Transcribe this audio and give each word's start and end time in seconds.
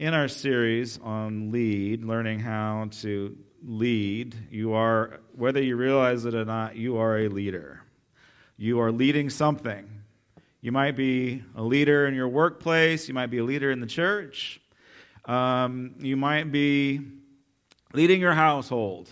in 0.00 0.14
our 0.14 0.28
series 0.28 0.98
on 1.02 1.52
lead, 1.52 2.02
learning 2.02 2.40
how 2.40 2.88
to 2.90 3.36
lead, 3.62 4.34
you 4.50 4.72
are, 4.72 5.20
whether 5.36 5.62
you 5.62 5.76
realize 5.76 6.24
it 6.24 6.34
or 6.34 6.46
not, 6.46 6.74
you 6.74 6.96
are 6.96 7.18
a 7.18 7.28
leader. 7.28 7.82
You 8.56 8.80
are 8.80 8.90
leading 8.90 9.28
something. 9.28 9.86
You 10.62 10.72
might 10.72 10.96
be 10.96 11.44
a 11.54 11.62
leader 11.62 12.06
in 12.06 12.14
your 12.14 12.28
workplace, 12.28 13.08
you 13.08 13.14
might 13.14 13.26
be 13.26 13.38
a 13.38 13.44
leader 13.44 13.70
in 13.70 13.80
the 13.80 13.86
church, 13.86 14.62
um, 15.26 15.94
you 15.98 16.16
might 16.16 16.50
be 16.50 17.02
leading 17.92 18.22
your 18.22 18.32
household. 18.32 19.10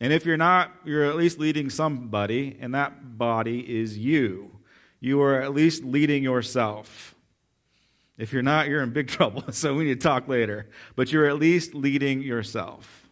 And 0.00 0.12
if 0.12 0.26
you're 0.26 0.36
not, 0.36 0.72
you're 0.84 1.04
at 1.04 1.14
least 1.14 1.38
leading 1.38 1.70
somebody, 1.70 2.56
and 2.60 2.74
that 2.74 3.16
body 3.16 3.60
is 3.80 3.96
you. 3.96 4.50
You 4.98 5.22
are 5.22 5.40
at 5.40 5.54
least 5.54 5.84
leading 5.84 6.24
yourself. 6.24 7.14
If 8.18 8.32
you're 8.32 8.42
not, 8.42 8.68
you're 8.68 8.82
in 8.82 8.90
big 8.90 9.08
trouble, 9.18 9.44
so 9.52 9.74
we 9.74 9.84
need 9.84 10.00
to 10.00 10.08
talk 10.08 10.28
later. 10.28 10.68
But 10.96 11.12
you're 11.12 11.26
at 11.26 11.38
least 11.38 11.74
leading 11.74 12.20
yourself. 12.20 13.08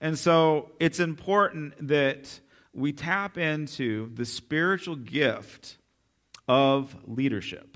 And 0.00 0.18
so 0.18 0.72
it's 0.80 0.98
important 0.98 1.74
that 1.88 2.40
we 2.74 2.92
tap 2.92 3.38
into 3.38 4.12
the 4.14 4.24
spiritual 4.24 4.96
gift 4.96 5.76
of 6.48 6.96
leadership. 7.06 7.71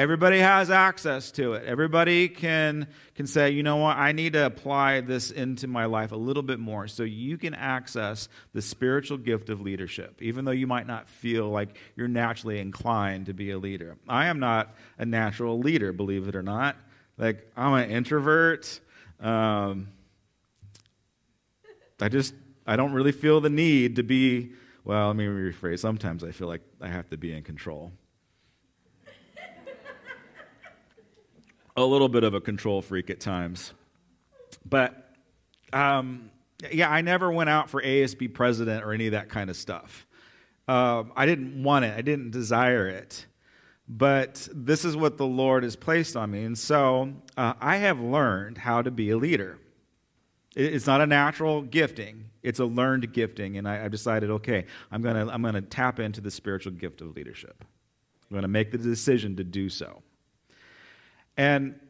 Everybody 0.00 0.38
has 0.38 0.70
access 0.70 1.30
to 1.32 1.52
it. 1.52 1.66
Everybody 1.66 2.30
can, 2.30 2.86
can 3.16 3.26
say, 3.26 3.50
you 3.50 3.62
know 3.62 3.76
what, 3.76 3.98
I 3.98 4.12
need 4.12 4.32
to 4.32 4.46
apply 4.46 5.02
this 5.02 5.30
into 5.30 5.66
my 5.66 5.84
life 5.84 6.12
a 6.12 6.16
little 6.16 6.42
bit 6.42 6.58
more. 6.58 6.88
So 6.88 7.02
you 7.02 7.36
can 7.36 7.52
access 7.52 8.30
the 8.54 8.62
spiritual 8.62 9.18
gift 9.18 9.50
of 9.50 9.60
leadership, 9.60 10.22
even 10.22 10.46
though 10.46 10.52
you 10.52 10.66
might 10.66 10.86
not 10.86 11.10
feel 11.10 11.50
like 11.50 11.76
you're 11.96 12.08
naturally 12.08 12.60
inclined 12.60 13.26
to 13.26 13.34
be 13.34 13.50
a 13.50 13.58
leader. 13.58 13.98
I 14.08 14.28
am 14.28 14.40
not 14.40 14.74
a 14.96 15.04
natural 15.04 15.58
leader, 15.58 15.92
believe 15.92 16.28
it 16.28 16.34
or 16.34 16.42
not. 16.42 16.76
Like, 17.18 17.52
I'm 17.54 17.74
an 17.74 17.90
introvert. 17.90 18.80
Um, 19.20 19.88
I 22.00 22.08
just, 22.08 22.32
I 22.66 22.76
don't 22.76 22.94
really 22.94 23.12
feel 23.12 23.42
the 23.42 23.50
need 23.50 23.96
to 23.96 24.02
be, 24.02 24.52
well, 24.82 25.08
let 25.08 25.16
me 25.16 25.26
rephrase. 25.26 25.80
Sometimes 25.80 26.24
I 26.24 26.30
feel 26.30 26.48
like 26.48 26.62
I 26.80 26.88
have 26.88 27.10
to 27.10 27.18
be 27.18 27.34
in 27.34 27.42
control. 27.42 27.92
A 31.82 31.86
little 31.86 32.08
bit 32.08 32.24
of 32.24 32.34
a 32.34 32.40
control 32.40 32.82
freak 32.82 33.10
at 33.10 33.20
times. 33.20 33.72
But 34.64 35.14
um, 35.72 36.30
yeah, 36.70 36.90
I 36.90 37.00
never 37.00 37.30
went 37.30 37.50
out 37.50 37.70
for 37.70 37.82
ASB 37.82 38.34
president 38.34 38.84
or 38.84 38.92
any 38.92 39.06
of 39.06 39.12
that 39.12 39.28
kind 39.28 39.50
of 39.50 39.56
stuff. 39.56 40.06
Um, 40.68 41.12
I 41.16 41.26
didn't 41.26 41.62
want 41.62 41.84
it, 41.84 41.96
I 41.96 42.02
didn't 42.02 42.30
desire 42.30 42.88
it. 42.88 43.26
But 43.88 44.48
this 44.54 44.84
is 44.84 44.96
what 44.96 45.16
the 45.16 45.26
Lord 45.26 45.64
has 45.64 45.74
placed 45.74 46.16
on 46.16 46.30
me. 46.30 46.44
And 46.44 46.56
so 46.56 47.12
uh, 47.36 47.54
I 47.60 47.78
have 47.78 47.98
learned 47.98 48.58
how 48.58 48.82
to 48.82 48.90
be 48.90 49.10
a 49.10 49.16
leader. 49.16 49.58
It's 50.54 50.86
not 50.86 51.00
a 51.00 51.06
natural 51.06 51.62
gifting, 51.62 52.30
it's 52.42 52.60
a 52.60 52.64
learned 52.64 53.12
gifting. 53.12 53.56
And 53.56 53.68
I, 53.68 53.78
have 53.78 53.90
decided, 53.90 54.30
okay, 54.30 54.66
I'm 54.92 55.02
going 55.02 55.14
to 55.14 55.32
I'm 55.32 55.42
going 55.42 55.54
to 55.54 55.60
tap 55.60 55.98
into 55.98 56.20
the 56.20 56.30
spiritual 56.30 56.72
gift 56.72 57.00
of 57.00 57.16
leadership. 57.16 57.64
I'm 58.30 58.34
going 58.34 58.42
to 58.42 58.48
make 58.48 58.70
the 58.70 58.78
decision 58.78 59.34
to 59.36 59.44
do 59.44 59.68
so. 59.68 60.02
And 61.40 61.80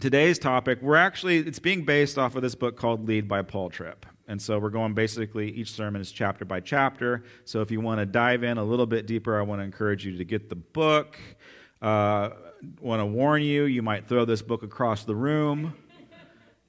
today's 0.00 0.38
topic, 0.38 0.80
we're 0.80 0.94
actually, 0.94 1.38
it's 1.38 1.58
being 1.58 1.84
based 1.84 2.16
off 2.16 2.36
of 2.36 2.42
this 2.42 2.54
book 2.54 2.76
called 2.76 3.08
Lead 3.08 3.26
by 3.26 3.42
Paul 3.42 3.68
Tripp. 3.68 4.06
And 4.28 4.40
so 4.40 4.56
we're 4.60 4.70
going 4.70 4.94
basically, 4.94 5.50
each 5.50 5.72
sermon 5.72 6.00
is 6.00 6.12
chapter 6.12 6.44
by 6.44 6.60
chapter. 6.60 7.24
So 7.44 7.60
if 7.60 7.72
you 7.72 7.80
want 7.80 7.98
to 7.98 8.06
dive 8.06 8.44
in 8.44 8.56
a 8.56 8.62
little 8.62 8.86
bit 8.86 9.06
deeper, 9.06 9.36
I 9.36 9.42
want 9.42 9.58
to 9.58 9.64
encourage 9.64 10.06
you 10.06 10.16
to 10.16 10.24
get 10.24 10.48
the 10.48 10.54
book. 10.54 11.18
Uh, 11.82 12.30
want 12.80 13.00
to 13.00 13.06
warn 13.06 13.42
you, 13.42 13.64
you 13.64 13.82
might 13.82 14.06
throw 14.06 14.24
this 14.24 14.42
book 14.42 14.62
across 14.62 15.02
the 15.02 15.16
room. 15.16 15.74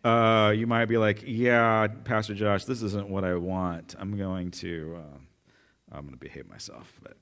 Uh, 0.04 0.52
you 0.58 0.66
might 0.66 0.86
be 0.86 0.98
like, 0.98 1.24
yeah, 1.28 1.86
Pastor 2.06 2.34
Josh, 2.34 2.66
this 2.66 2.82
isn't 2.82 3.08
what 3.08 3.24
I 3.24 3.36
want. 3.36 3.94
I'm 4.00 4.18
going 4.18 4.50
to, 4.50 4.98
uh, 4.98 5.18
I'm 5.92 6.02
going 6.02 6.14
to 6.14 6.18
behave 6.18 6.50
myself. 6.50 6.92
But 7.04 7.18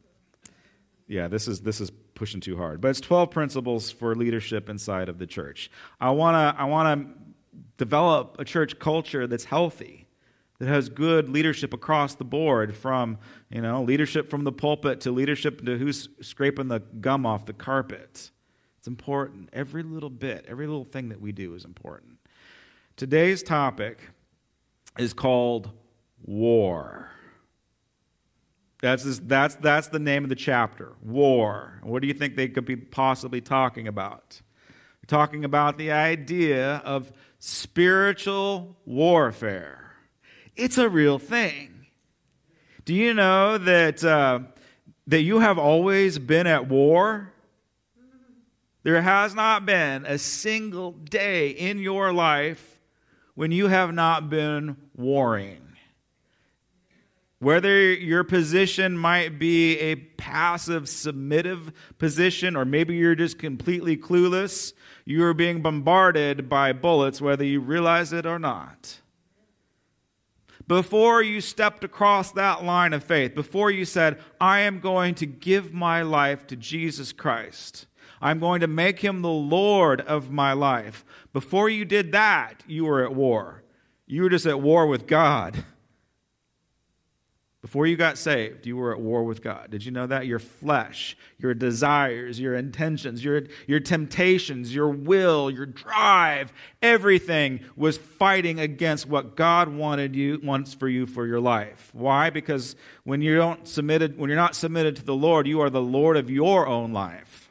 yeah, 1.09 1.28
this 1.28 1.50
is, 1.50 1.59
this 1.59 1.81
is 1.81 1.92
pushing 2.23 2.39
too 2.39 2.56
hard. 2.56 2.79
But 2.79 2.88
it's 2.88 3.01
12 3.01 3.31
principles 3.31 3.91
for 3.91 4.16
leadership 4.16 4.69
inside 4.69 5.09
of 5.09 5.17
the 5.17 5.28
church. 5.28 5.69
I 6.00 6.11
want 6.11 6.35
to 6.35 6.61
I 6.61 6.63
want 6.63 6.88
to 7.01 7.13
develop 7.78 8.38
a 8.39 8.45
church 8.45 8.79
culture 8.79 9.28
that's 9.28 9.44
healthy, 9.44 10.07
that 10.59 10.69
has 10.69 10.88
good 10.88 11.28
leadership 11.28 11.73
across 11.73 12.16
the 12.16 12.23
board 12.23 12.78
from, 12.78 13.17
you 13.50 13.59
know, 13.59 13.83
leadership 13.83 14.29
from 14.29 14.45
the 14.45 14.53
pulpit 14.53 15.01
to 15.01 15.12
leadership 15.12 15.66
to 15.66 15.78
who's 15.78 16.07
scraping 16.22 16.69
the 16.69 16.79
gum 17.01 17.25
off 17.25 17.45
the 17.45 17.51
carpet. 17.51 18.31
It's 18.78 18.88
important. 18.88 19.50
Every 19.51 19.83
little 19.83 20.09
bit, 20.09 20.45
every 20.47 20.66
little 20.66 20.85
thing 20.85 21.09
that 21.09 21.19
we 21.19 21.33
do 21.33 21.56
is 21.56 21.66
important. 21.66 22.19
Today's 22.95 23.44
topic 23.44 24.00
is 24.97 25.13
called 25.13 25.72
war. 26.23 27.09
That's, 28.83 29.19
that's, 29.19 29.55
that's 29.55 29.88
the 29.88 29.97
name 29.97 30.25
of 30.25 30.29
the 30.29 30.35
chapter 30.35 30.91
war. 31.01 31.79
What 31.83 32.01
do 32.01 32.07
you 32.09 32.13
think 32.13 32.35
they 32.35 32.49
could 32.49 32.66
be 32.66 32.75
possibly 32.75 33.39
talking 33.39 33.88
about? 33.88 34.41
They're 34.99 35.07
talking 35.07 35.45
about 35.45 35.77
the 35.77 35.94
idea 35.94 36.81
of 36.83 37.09
spiritual 37.39 38.75
warfare. 38.85 39.94
It's 40.57 40.77
a 40.77 40.89
real 40.89 41.17
thing. 41.17 41.85
Do 42.83 42.94
you 42.94 43.13
know 43.13 43.57
that, 43.57 44.03
uh, 44.03 44.41
that 45.07 45.21
you 45.21 45.39
have 45.39 45.57
always 45.57 46.19
been 46.19 46.45
at 46.45 46.67
war? 46.67 47.31
There 48.83 49.01
has 49.01 49.33
not 49.33 49.65
been 49.65 50.05
a 50.05 50.17
single 50.17 50.91
day 50.91 51.51
in 51.51 51.79
your 51.79 52.11
life 52.11 52.81
when 53.33 53.53
you 53.53 53.67
have 53.67 53.94
not 53.94 54.29
been 54.29 54.75
warring. 54.94 55.72
Whether 57.44 57.94
your 57.94 58.24
position 58.24 58.98
might 58.98 59.38
be 59.38 59.78
a 59.78 59.96
passive, 59.96 60.88
submissive 60.88 61.74
position, 61.98 62.56
or 62.56 62.64
maybe 62.64 62.96
you're 62.96 63.16
just 63.16 63.38
completely 63.38 63.98
clueless, 63.98 64.72
you 65.04 65.26
are 65.26 65.34
being 65.34 65.62
bombarded 65.62 66.48
by 66.48 66.72
bullets, 66.72 67.20
whether 67.20 67.44
you 67.44 67.59
realize 67.59 68.14
it 68.14 68.26
or 68.26 68.40
not. 68.40 69.02
Before 70.70 71.22
you 71.22 71.42
stepped 71.42 71.84
across 71.84 72.31
that 72.31 72.64
line 72.64 72.94
of 72.94 73.04
faith, 73.04 73.36
before 73.36 73.70
you 73.70 73.84
said, 73.84 74.22
I 74.40 74.60
am 74.60 74.80
going 74.80 75.14
to 75.16 75.25
give 75.25 75.74
my 75.74 76.02
life 76.02 76.48
to 76.48 76.56
Jesus 76.56 77.12
Christ, 77.12 77.88
I'm 78.22 78.40
going 78.40 78.62
to 78.62 78.68
make 78.68 79.00
him 79.00 79.22
the 79.22 79.28
Lord 79.28 80.00
of 80.00 80.31
my 80.31 80.54
life, 80.54 81.04
before 81.34 81.68
you 81.68 81.84
did 81.84 82.14
that, 82.14 82.64
you 82.66 82.86
were 82.86 83.04
at 83.04 83.14
war. 83.14 83.64
You 84.08 84.24
were 84.24 84.30
just 84.30 84.46
at 84.46 84.62
war 84.62 84.88
with 84.88 85.08
God. 85.08 85.66
Before 87.63 87.88
you 87.88 87.96
got 87.96 88.18
saved, 88.18 88.66
you 88.66 88.75
were 88.75 88.91
at 88.91 89.00
war 89.00 89.24
with 89.24 89.41
God. 89.41 89.72
Did 89.72 89.85
you 89.85 89.91
know 89.91 90.06
that? 90.06 90.25
Your 90.28 90.38
flesh, 90.38 91.16
your 91.38 91.53
desires, 91.53 92.38
your 92.38 92.56
intentions, 92.56 93.24
your, 93.24 93.44
your 93.68 93.79
temptations, 93.79 94.75
your 94.75 94.90
will, 94.90 95.50
your 95.50 95.66
drive, 95.66 96.51
everything 96.81 97.62
was 97.78 97.97
fighting 97.97 98.59
against 98.59 99.07
what 99.07 99.38
God 99.38 99.69
wanted 99.69 100.13
you 100.13 100.41
wants 100.44 100.74
for 100.74 100.90
you 100.90 101.06
for 101.06 101.25
your 101.25 101.40
life. 101.40 101.90
Why? 101.94 102.29
Because 102.29 102.75
when 103.06 103.22
you 103.22 103.38
don't 103.38 103.66
submitted, 103.66 104.18
when 104.18 104.30
you're 104.30 104.35
not 104.35 104.57
submitted 104.57 104.97
to 104.97 105.06
the 105.06 105.16
Lord, 105.16 105.47
you 105.47 105.62
are 105.62 105.69
the 105.69 105.81
Lord 105.81 106.18
of 106.18 106.30
your 106.30 106.68
own 106.68 106.91
life. 106.91 107.50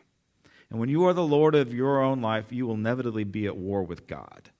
And 0.68 0.78
when 0.78 0.90
you 0.90 1.06
are 1.06 1.14
the 1.14 1.24
Lord 1.24 1.54
of 1.54 1.72
your 1.72 2.02
own 2.02 2.20
life, 2.20 2.52
you 2.52 2.66
will 2.66 2.74
inevitably 2.74 3.24
be 3.24 3.46
at 3.46 3.56
war 3.56 3.82
with 3.82 4.06
God. 4.06 4.50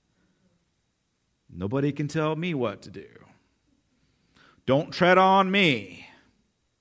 Nobody 1.47 1.91
can 1.91 2.07
tell 2.07 2.35
me 2.35 2.55
what 2.55 2.81
to 2.81 2.89
do. 2.89 3.05
Don't 4.65 4.91
tread 4.91 5.17
on 5.17 5.49
me. 5.51 6.07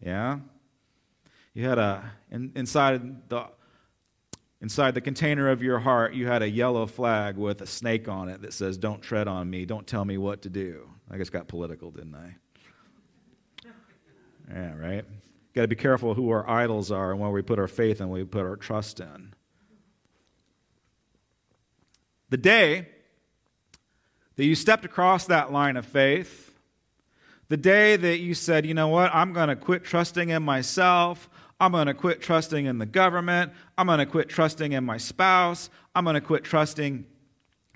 Yeah? 0.01 0.39
You 1.55 1.67
had 1.69 1.79
a, 1.79 2.13
in, 2.31 2.53
inside 2.55 3.29
the, 3.29 3.47
inside 4.61 4.95
the 4.95 5.01
container 5.01 5.51
of 5.51 5.63
your 5.63 5.79
heart, 5.79 6.15
you 6.15 6.27
had 6.27 6.43
a 6.43 6.49
yellow 6.49 6.87
flag 6.87 7.37
with 7.37 7.61
a 7.61 7.67
snake 7.67 8.09
on 8.09 8.29
it 8.29 8.43
that 8.43 8.53
says, 8.53 8.79
Don't 8.79 9.03
tread 9.03 9.29
on 9.29 9.51
me. 9.51 9.65
Don't 9.65 9.87
tell 9.87 10.05
me 10.05 10.17
what 10.17 10.43
to 10.43 10.49
do. 10.49 10.89
I 11.11 11.19
guess 11.19 11.29
got 11.29 11.49
political, 11.49 11.91
didn't 11.91 12.15
I? 12.15 12.37
Yeah, 14.53 14.75
right? 14.77 15.05
Got 15.55 15.63
to 15.63 15.69
be 15.69 15.77
careful 15.77 16.15
who 16.15 16.31
our 16.31 16.47
idols 16.51 16.91
are 16.91 17.13
and 17.13 17.21
where 17.21 17.31
we 17.31 17.43
put 17.43 17.59
our 17.59 17.69
faith 17.69 18.01
and 18.01 18.11
we 18.11 18.25
put 18.25 18.43
our 18.43 18.57
trust 18.57 19.01
in. 19.01 19.33
The 22.29 22.37
day 22.37 22.89
that 24.37 24.45
you 24.45 24.55
stepped 24.55 24.85
across 24.85 25.27
that 25.27 25.53
line 25.53 25.77
of 25.77 25.87
faith, 25.87 26.52
the 27.49 27.57
day 27.57 27.97
that 27.97 28.19
you 28.19 28.35
said, 28.35 28.65
you 28.67 28.75
know 28.75 28.89
what, 28.89 29.15
I'm 29.15 29.33
going 29.33 29.49
to 29.49 29.57
quit 29.57 29.85
trusting 29.85 30.31
in 30.31 30.43
myself. 30.43 31.29
I'm 31.61 31.73
going 31.73 31.87
to 31.87 31.95
quit 31.95 32.21
trusting 32.21 32.67
in 32.67 32.79
the 32.79 32.87
government. 32.87 33.53
I'm 33.79 33.87
going 33.87 33.99
to 33.99 34.07
quit 34.07 34.29
trusting 34.29 34.73
in 34.73 34.85
my 34.85 34.97
spouse. 34.97 35.71
I'm 35.95 36.05
going 36.05 36.15
to 36.15 36.21
quit 36.21 36.45
trusting 36.45 37.05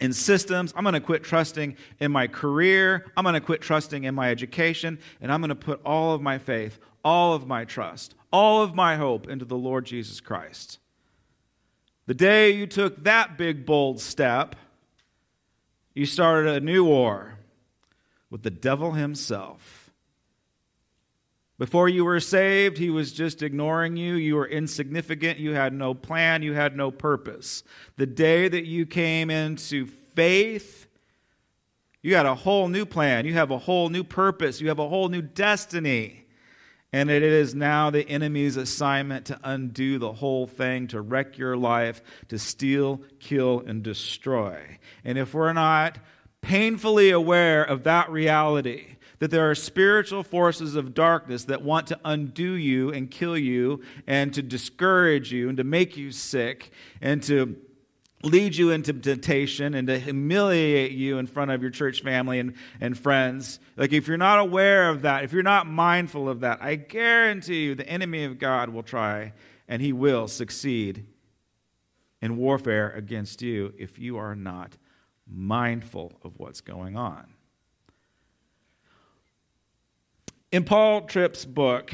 in 0.00 0.12
systems. 0.12 0.72
I'm 0.76 0.82
going 0.82 0.94
to 0.94 1.00
quit 1.00 1.22
trusting 1.22 1.76
in 2.00 2.10
my 2.10 2.26
career. 2.26 3.06
I'm 3.16 3.22
going 3.22 3.34
to 3.34 3.40
quit 3.40 3.60
trusting 3.60 4.04
in 4.04 4.14
my 4.14 4.30
education. 4.30 4.98
And 5.20 5.30
I'm 5.32 5.40
going 5.40 5.50
to 5.50 5.54
put 5.54 5.80
all 5.84 6.14
of 6.14 6.22
my 6.22 6.38
faith, 6.38 6.78
all 7.04 7.34
of 7.34 7.46
my 7.46 7.64
trust, 7.64 8.14
all 8.32 8.62
of 8.62 8.74
my 8.74 8.96
hope 8.96 9.28
into 9.28 9.44
the 9.44 9.56
Lord 9.56 9.86
Jesus 9.86 10.20
Christ. 10.20 10.78
The 12.06 12.14
day 12.14 12.50
you 12.52 12.66
took 12.66 13.04
that 13.04 13.36
big, 13.36 13.66
bold 13.66 14.00
step, 14.00 14.56
you 15.94 16.06
started 16.06 16.56
a 16.56 16.60
new 16.60 16.84
war 16.84 17.35
with 18.30 18.42
the 18.42 18.50
devil 18.50 18.92
himself. 18.92 19.90
Before 21.58 21.88
you 21.88 22.04
were 22.04 22.20
saved, 22.20 22.76
he 22.76 22.90
was 22.90 23.12
just 23.12 23.42
ignoring 23.42 23.96
you. 23.96 24.14
You 24.14 24.36
were 24.36 24.46
insignificant. 24.46 25.38
You 25.38 25.52
had 25.54 25.72
no 25.72 25.94
plan. 25.94 26.42
You 26.42 26.52
had 26.52 26.76
no 26.76 26.90
purpose. 26.90 27.62
The 27.96 28.06
day 28.06 28.46
that 28.46 28.66
you 28.66 28.84
came 28.84 29.30
into 29.30 29.86
faith, 30.14 30.86
you 32.02 32.10
got 32.10 32.26
a 32.26 32.34
whole 32.34 32.68
new 32.68 32.84
plan. 32.84 33.24
You 33.24 33.32
have 33.34 33.50
a 33.50 33.58
whole 33.58 33.88
new 33.88 34.04
purpose. 34.04 34.60
You 34.60 34.68
have 34.68 34.78
a 34.78 34.88
whole 34.88 35.08
new 35.08 35.22
destiny. 35.22 36.26
And 36.92 37.10
it 37.10 37.22
is 37.22 37.54
now 37.54 37.90
the 37.90 38.06
enemy's 38.06 38.56
assignment 38.56 39.26
to 39.26 39.40
undo 39.42 39.98
the 39.98 40.12
whole 40.12 40.46
thing, 40.46 40.88
to 40.88 41.00
wreck 41.00 41.38
your 41.38 41.56
life, 41.56 42.02
to 42.28 42.38
steal, 42.38 43.00
kill, 43.18 43.62
and 43.66 43.82
destroy. 43.82 44.78
And 45.04 45.16
if 45.16 45.32
we're 45.32 45.52
not 45.54 45.98
painfully 46.46 47.10
aware 47.10 47.64
of 47.64 47.82
that 47.82 48.08
reality, 48.08 48.86
that 49.18 49.32
there 49.32 49.50
are 49.50 49.54
spiritual 49.56 50.22
forces 50.22 50.76
of 50.76 50.94
darkness 50.94 51.44
that 51.46 51.60
want 51.60 51.88
to 51.88 51.98
undo 52.04 52.52
you 52.52 52.92
and 52.92 53.10
kill 53.10 53.36
you 53.36 53.82
and 54.06 54.32
to 54.32 54.42
discourage 54.42 55.32
you 55.32 55.48
and 55.48 55.56
to 55.56 55.64
make 55.64 55.96
you 55.96 56.12
sick 56.12 56.70
and 57.00 57.20
to 57.20 57.56
lead 58.22 58.54
you 58.54 58.70
into 58.70 58.92
temptation 58.92 59.74
and 59.74 59.88
to 59.88 59.98
humiliate 59.98 60.92
you 60.92 61.18
in 61.18 61.26
front 61.26 61.50
of 61.50 61.62
your 61.62 61.70
church 61.72 62.02
family 62.02 62.38
and, 62.38 62.54
and 62.80 62.96
friends. 62.96 63.58
Like, 63.76 63.92
if 63.92 64.06
you're 64.06 64.16
not 64.16 64.38
aware 64.38 64.88
of 64.88 65.02
that, 65.02 65.24
if 65.24 65.32
you're 65.32 65.42
not 65.42 65.66
mindful 65.66 66.28
of 66.28 66.40
that, 66.40 66.62
I 66.62 66.76
guarantee 66.76 67.64
you 67.64 67.74
the 67.74 67.88
enemy 67.88 68.22
of 68.22 68.38
God 68.38 68.68
will 68.68 68.84
try 68.84 69.32
and 69.66 69.82
he 69.82 69.92
will 69.92 70.28
succeed 70.28 71.06
in 72.22 72.36
warfare 72.36 72.92
against 72.92 73.42
you 73.42 73.74
if 73.76 73.98
you 73.98 74.16
are 74.16 74.36
not 74.36 74.76
mindful 75.26 76.12
of 76.22 76.38
what's 76.38 76.60
going 76.60 76.96
on. 76.96 77.26
In 80.52 80.64
Paul 80.64 81.02
Tripp's 81.02 81.44
book, 81.44 81.92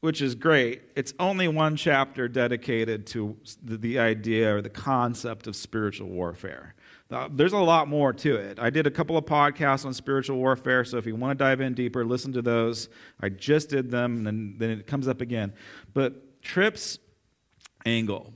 which 0.00 0.22
is 0.22 0.34
great. 0.34 0.82
It's 0.94 1.12
only 1.18 1.48
one 1.48 1.74
chapter 1.76 2.28
dedicated 2.28 3.06
to 3.08 3.36
the, 3.62 3.98
idea 3.98 4.54
or 4.54 4.62
the 4.62 4.70
concept 4.70 5.46
of 5.46 5.56
spiritual 5.56 6.08
warfare. 6.08 6.74
Uh, 7.10 7.28
there's 7.32 7.54
a 7.54 7.58
lot 7.58 7.88
more 7.88 8.12
to 8.12 8.36
it. 8.36 8.60
I 8.60 8.70
did 8.70 8.86
a 8.86 8.90
couple 8.90 9.16
of 9.16 9.24
podcasts 9.24 9.84
on 9.84 9.94
spiritual 9.94 10.36
warfare, 10.36 10.84
so 10.84 10.98
if 10.98 11.06
you 11.06 11.16
want 11.16 11.38
to 11.38 11.44
dive 11.44 11.60
in 11.60 11.74
deeper, 11.74 12.04
listen 12.04 12.32
to 12.34 12.42
those. 12.42 12.88
I 13.20 13.30
just 13.30 13.70
did 13.70 13.90
them, 13.90 14.26
and 14.26 14.58
then 14.58 14.70
it 14.70 14.86
comes 14.86 15.08
up 15.08 15.20
again. 15.20 15.52
But 15.94 16.42
Tripp's 16.42 16.98
angle, 17.86 18.32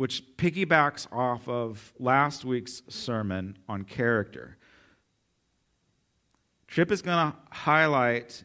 which 0.00 0.24
piggybacks 0.38 1.06
off 1.12 1.46
of 1.46 1.92
last 1.98 2.42
week's 2.42 2.80
sermon 2.88 3.58
on 3.68 3.84
character, 3.84 4.56
Tripp 6.68 6.90
is 6.90 7.02
going 7.02 7.32
to 7.32 7.36
highlight 7.50 8.42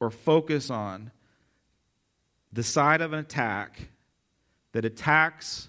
or 0.00 0.10
focus 0.10 0.70
on 0.70 1.10
the 2.50 2.62
side 2.62 3.02
of 3.02 3.12
an 3.12 3.18
attack 3.18 3.90
that 4.72 4.86
attacks 4.86 5.68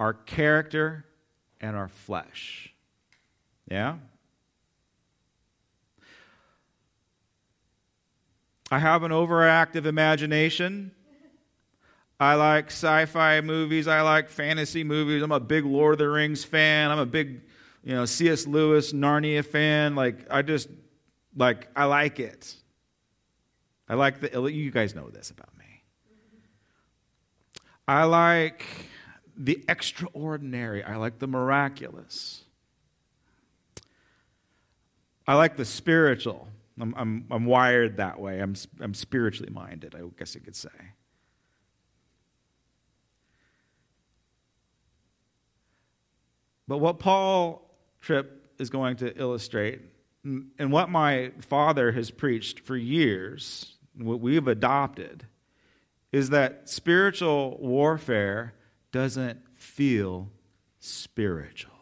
our 0.00 0.12
character 0.12 1.04
and 1.60 1.76
our 1.76 1.86
flesh. 1.86 2.74
Yeah? 3.70 3.98
I 8.72 8.80
have 8.80 9.04
an 9.04 9.12
overactive 9.12 9.86
imagination. 9.86 10.90
I 12.20 12.34
like 12.34 12.66
sci 12.66 13.06
fi 13.06 13.40
movies. 13.40 13.86
I 13.86 14.00
like 14.00 14.28
fantasy 14.28 14.82
movies. 14.82 15.22
I'm 15.22 15.32
a 15.32 15.38
big 15.38 15.64
Lord 15.64 15.94
of 15.94 15.98
the 15.98 16.08
Rings 16.08 16.44
fan. 16.44 16.90
I'm 16.90 16.98
a 16.98 17.06
big, 17.06 17.42
you 17.84 17.94
know, 17.94 18.04
C.S. 18.04 18.46
Lewis, 18.46 18.92
Narnia 18.92 19.44
fan. 19.44 19.94
Like, 19.94 20.26
I 20.30 20.42
just 20.42 20.68
like, 21.36 21.68
I 21.76 21.84
like 21.84 22.18
it. 22.18 22.54
I 23.88 23.94
like 23.94 24.20
the, 24.20 24.46
you 24.46 24.70
guys 24.70 24.94
know 24.94 25.08
this 25.08 25.30
about 25.30 25.56
me. 25.56 25.64
I 27.86 28.04
like 28.04 28.64
the 29.36 29.64
extraordinary. 29.68 30.82
I 30.82 30.96
like 30.96 31.20
the 31.20 31.28
miraculous. 31.28 32.42
I 35.26 35.34
like 35.34 35.56
the 35.56 35.64
spiritual. 35.64 36.48
I'm, 36.80 36.94
I'm, 36.96 37.26
I'm 37.30 37.44
wired 37.46 37.96
that 37.98 38.20
way. 38.20 38.40
I'm, 38.40 38.56
I'm 38.80 38.92
spiritually 38.92 39.52
minded, 39.52 39.94
I 39.94 40.00
guess 40.18 40.34
you 40.34 40.40
could 40.40 40.56
say. 40.56 40.68
But 46.68 46.78
what 46.78 46.98
Paul 46.98 47.74
Tripp 48.00 48.46
is 48.58 48.70
going 48.70 48.96
to 48.98 49.18
illustrate 49.18 49.80
and 50.24 50.70
what 50.70 50.90
my 50.90 51.32
father 51.40 51.90
has 51.92 52.10
preached 52.10 52.60
for 52.60 52.76
years, 52.76 53.76
what 53.96 54.20
we've 54.20 54.46
adopted, 54.46 55.26
is 56.12 56.30
that 56.30 56.68
spiritual 56.68 57.56
warfare 57.58 58.52
doesn't 58.92 59.40
feel 59.54 60.30
spiritual. 60.78 61.72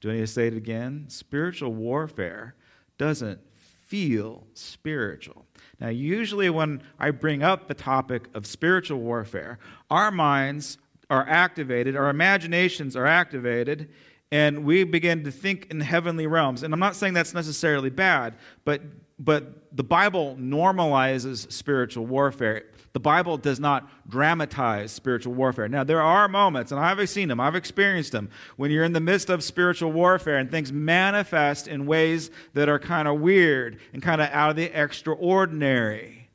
Do 0.00 0.10
I 0.10 0.14
need 0.14 0.20
to 0.20 0.26
say 0.26 0.46
it 0.46 0.54
again? 0.54 1.06
Spiritual 1.08 1.74
warfare 1.74 2.54
doesn't 2.98 3.40
feel 3.86 4.46
spiritual. 4.54 5.46
Now, 5.80 5.88
usually 5.88 6.50
when 6.50 6.82
I 6.98 7.10
bring 7.10 7.42
up 7.42 7.68
the 7.68 7.74
topic 7.74 8.28
of 8.34 8.46
spiritual 8.46 9.00
warfare, 9.00 9.58
our 9.90 10.10
minds 10.10 10.78
are 11.10 11.26
activated, 11.28 11.96
our 11.96 12.10
imaginations 12.10 12.96
are 12.96 13.06
activated, 13.06 13.88
and 14.30 14.64
we 14.64 14.84
begin 14.84 15.24
to 15.24 15.30
think 15.30 15.68
in 15.70 15.80
heavenly 15.80 16.26
realms. 16.26 16.62
And 16.62 16.74
I'm 16.74 16.80
not 16.80 16.96
saying 16.96 17.14
that's 17.14 17.32
necessarily 17.32 17.90
bad, 17.90 18.34
but, 18.64 18.82
but 19.18 19.74
the 19.74 19.84
Bible 19.84 20.36
normalizes 20.38 21.50
spiritual 21.50 22.04
warfare. 22.04 22.64
The 22.92 23.00
Bible 23.00 23.38
does 23.38 23.58
not 23.58 23.88
dramatize 24.08 24.92
spiritual 24.92 25.32
warfare. 25.32 25.68
Now, 25.68 25.84
there 25.84 26.02
are 26.02 26.28
moments, 26.28 26.72
and 26.72 26.80
I've 26.80 27.08
seen 27.08 27.28
them, 27.28 27.40
I've 27.40 27.54
experienced 27.54 28.12
them, 28.12 28.28
when 28.56 28.70
you're 28.70 28.84
in 28.84 28.92
the 28.92 29.00
midst 29.00 29.30
of 29.30 29.42
spiritual 29.42 29.92
warfare 29.92 30.36
and 30.36 30.50
things 30.50 30.72
manifest 30.72 31.66
in 31.68 31.86
ways 31.86 32.30
that 32.52 32.68
are 32.68 32.78
kind 32.78 33.08
of 33.08 33.20
weird 33.20 33.80
and 33.94 34.02
kind 34.02 34.20
of 34.20 34.28
out 34.30 34.50
of 34.50 34.56
the 34.56 34.64
extraordinary. 34.64 36.28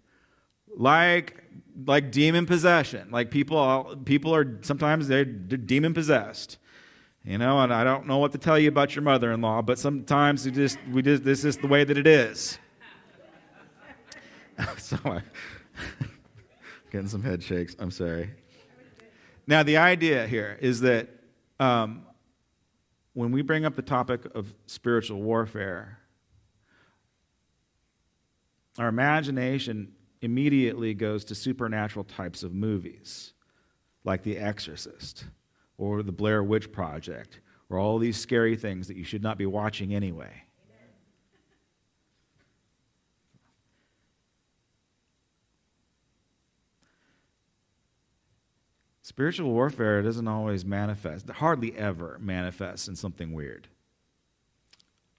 Like, 0.75 1.42
like 1.85 2.11
demon 2.11 2.45
possession. 2.45 3.09
Like 3.11 3.31
people, 3.31 3.97
people 4.05 4.33
are 4.35 4.59
sometimes 4.61 5.07
they're, 5.07 5.25
demon 5.25 5.93
possessed 5.93 6.57
you 7.25 7.37
know, 7.37 7.59
and 7.59 7.73
I 7.73 7.85
don't 7.85 8.05
know 8.05 8.17
what 8.17 8.33
to 8.33 8.37
tell 8.37 8.59
you 8.59 8.67
about 8.67 8.95
your 8.95 9.01
mother 9.01 9.31
in 9.31 9.39
law, 9.41 9.61
but 9.61 9.79
sometimes 9.79 10.45
we 10.45 10.51
just, 10.51 10.77
we 10.91 11.01
just, 11.01 11.23
this 11.23 11.45
is 11.45 11.57
the 11.57 11.67
way 11.67 11.85
that 11.85 11.97
it 11.97 12.05
is. 12.05 12.57
so 14.77 14.97
I, 15.05 15.21
getting 16.91 17.07
some 17.07 17.23
head 17.23 17.41
shakes. 17.41 17.77
I'm 17.79 17.91
sorry. 17.91 18.29
Now, 19.47 19.63
the 19.63 19.77
idea 19.77 20.27
here 20.27 20.57
is 20.59 20.81
that 20.81 21.09
um, 21.61 22.05
when 23.13 23.31
we 23.31 23.41
bring 23.41 23.63
up 23.63 23.75
the 23.75 23.81
topic 23.81 24.25
of 24.35 24.53
spiritual 24.65 25.21
warfare, 25.21 25.99
our 28.77 28.89
imagination 28.89 29.93
immediately 30.23 30.93
goes 30.93 31.25
to 31.25 31.35
supernatural 31.35 32.05
types 32.05 32.43
of 32.43 32.53
movies, 32.53 33.33
like 34.05 34.23
The 34.23 34.37
Exorcist 34.37 35.25
or 35.77 36.01
the 36.01 36.13
Blair 36.13 36.41
Witch 36.43 36.71
Project 36.71 37.41
or 37.69 37.77
all 37.77 37.97
these 37.97 38.17
scary 38.17 38.55
things 38.55 38.87
that 38.87 38.95
you 38.95 39.03
should 39.03 39.21
not 39.21 39.37
be 39.37 39.45
watching 39.45 39.93
anyway. 39.93 40.31
Spiritual 49.01 49.51
warfare 49.51 50.01
doesn't 50.01 50.29
always 50.29 50.63
manifest, 50.63 51.29
hardly 51.29 51.75
ever 51.75 52.17
manifests 52.21 52.87
in 52.87 52.95
something 52.95 53.33
weird. 53.33 53.67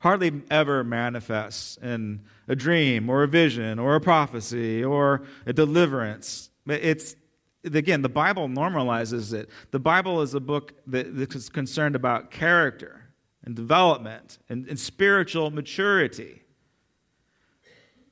Hardly 0.05 0.43
ever 0.51 0.85
manifests 0.85 1.79
in 1.79 2.21
a 2.47 2.55
dream 2.55 3.09
or 3.09 3.23
a 3.23 3.27
vision 3.27 3.79
or 3.79 3.95
a 3.95 4.03
prophecy 4.03 4.85
or 4.85 5.23
a 5.47 5.55
deliverance. 5.55 6.51
It's 6.67 7.17
again, 7.65 8.03
the 8.03 8.11
Bible 8.11 8.47
normalizes 8.47 9.33
it. 9.33 9.49
The 9.71 9.79
Bible 9.79 10.21
is 10.21 10.35
a 10.35 10.41
book 10.41 10.75
that, 10.89 11.07
is 11.07 11.49
concerned 11.49 11.97
about 11.97 12.31
character 12.31 13.01
and 13.45 13.57
development 13.57 14.41
and, 14.51 14.69
and 14.69 14.79
spiritual 14.79 15.51
maturity. 15.51 16.43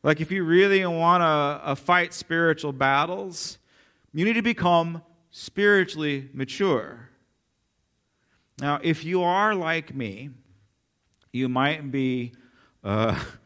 Like, 0.02 0.22
if 0.22 0.32
you 0.32 0.44
really 0.44 0.86
want 0.86 1.20
to 1.20 1.26
uh, 1.26 1.74
fight 1.74 2.14
spiritual 2.14 2.72
battles, 2.72 3.58
you 4.14 4.24
need 4.24 4.32
to 4.32 4.40
become 4.40 5.02
spiritually 5.30 6.30
mature. 6.32 7.10
Now, 8.58 8.80
if 8.82 9.04
you 9.04 9.22
are 9.22 9.54
like 9.54 9.94
me, 9.94 10.30
you 11.32 11.48
might 11.48 11.90
be 11.90 12.32
uh, 12.84 13.18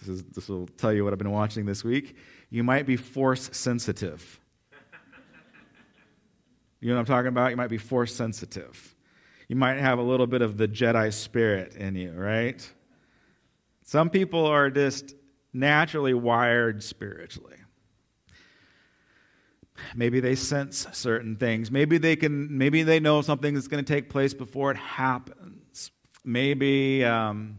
This, 0.00 0.08
is, 0.08 0.22
this 0.24 0.48
will 0.48 0.66
tell 0.66 0.92
you 0.92 1.04
what 1.04 1.12
I've 1.12 1.18
been 1.18 1.30
watching 1.30 1.66
this 1.66 1.82
week. 1.82 2.16
You 2.50 2.62
might 2.62 2.86
be 2.86 2.96
force 2.96 3.50
sensitive. 3.52 4.40
You 6.80 6.88
know 6.88 6.94
what 6.94 7.00
I'm 7.00 7.06
talking 7.06 7.28
about? 7.28 7.50
You 7.50 7.56
might 7.56 7.70
be 7.70 7.78
force 7.78 8.14
sensitive. 8.14 8.94
You 9.48 9.56
might 9.56 9.78
have 9.78 9.98
a 9.98 10.02
little 10.02 10.26
bit 10.26 10.42
of 10.42 10.56
the 10.56 10.68
Jedi 10.68 11.12
spirit 11.12 11.74
in 11.74 11.96
you, 11.96 12.12
right? 12.12 12.70
Some 13.82 14.10
people 14.10 14.46
are 14.46 14.70
just 14.70 15.14
naturally 15.52 16.14
wired 16.14 16.82
spiritually. 16.84 17.56
Maybe 19.94 20.20
they 20.20 20.36
sense 20.36 20.86
certain 20.92 21.36
things. 21.36 21.70
Maybe 21.70 21.98
they 21.98 22.16
can. 22.16 22.56
Maybe 22.56 22.82
they 22.82 23.00
know 23.00 23.22
something 23.22 23.54
that's 23.54 23.68
going 23.68 23.84
to 23.84 23.92
take 23.92 24.08
place 24.10 24.34
before 24.34 24.70
it 24.70 24.76
happens. 24.76 25.47
Maybe 26.28 27.02
um, 27.06 27.58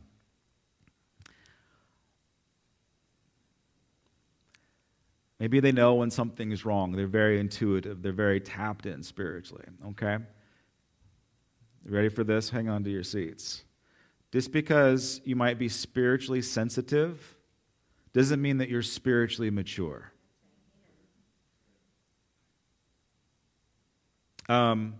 maybe 5.39 5.59
they 5.59 5.71
know 5.71 5.95
when 5.95 6.11
something 6.11 6.51
is 6.51 6.65
wrong. 6.65 6.91
They're 6.91 7.07
very 7.07 7.39
intuitive. 7.39 8.03
They're 8.03 8.11
very 8.11 8.39
tapped 8.39 8.85
in 8.85 9.01
spiritually. 9.01 9.65
Okay. 9.87 10.19
Ready 11.83 12.09
for 12.09 12.23
this? 12.23 12.51
Hang 12.51 12.69
on 12.69 12.83
to 12.83 12.91
your 12.91 13.01
seats. 13.01 13.63
Just 14.31 14.51
because 14.51 15.19
you 15.25 15.35
might 15.35 15.57
be 15.57 15.67
spiritually 15.67 16.43
sensitive 16.43 17.37
doesn't 18.13 18.39
mean 18.39 18.59
that 18.59 18.69
you're 18.69 18.83
spiritually 18.83 19.49
mature. 19.49 20.11
Um, 24.47 24.93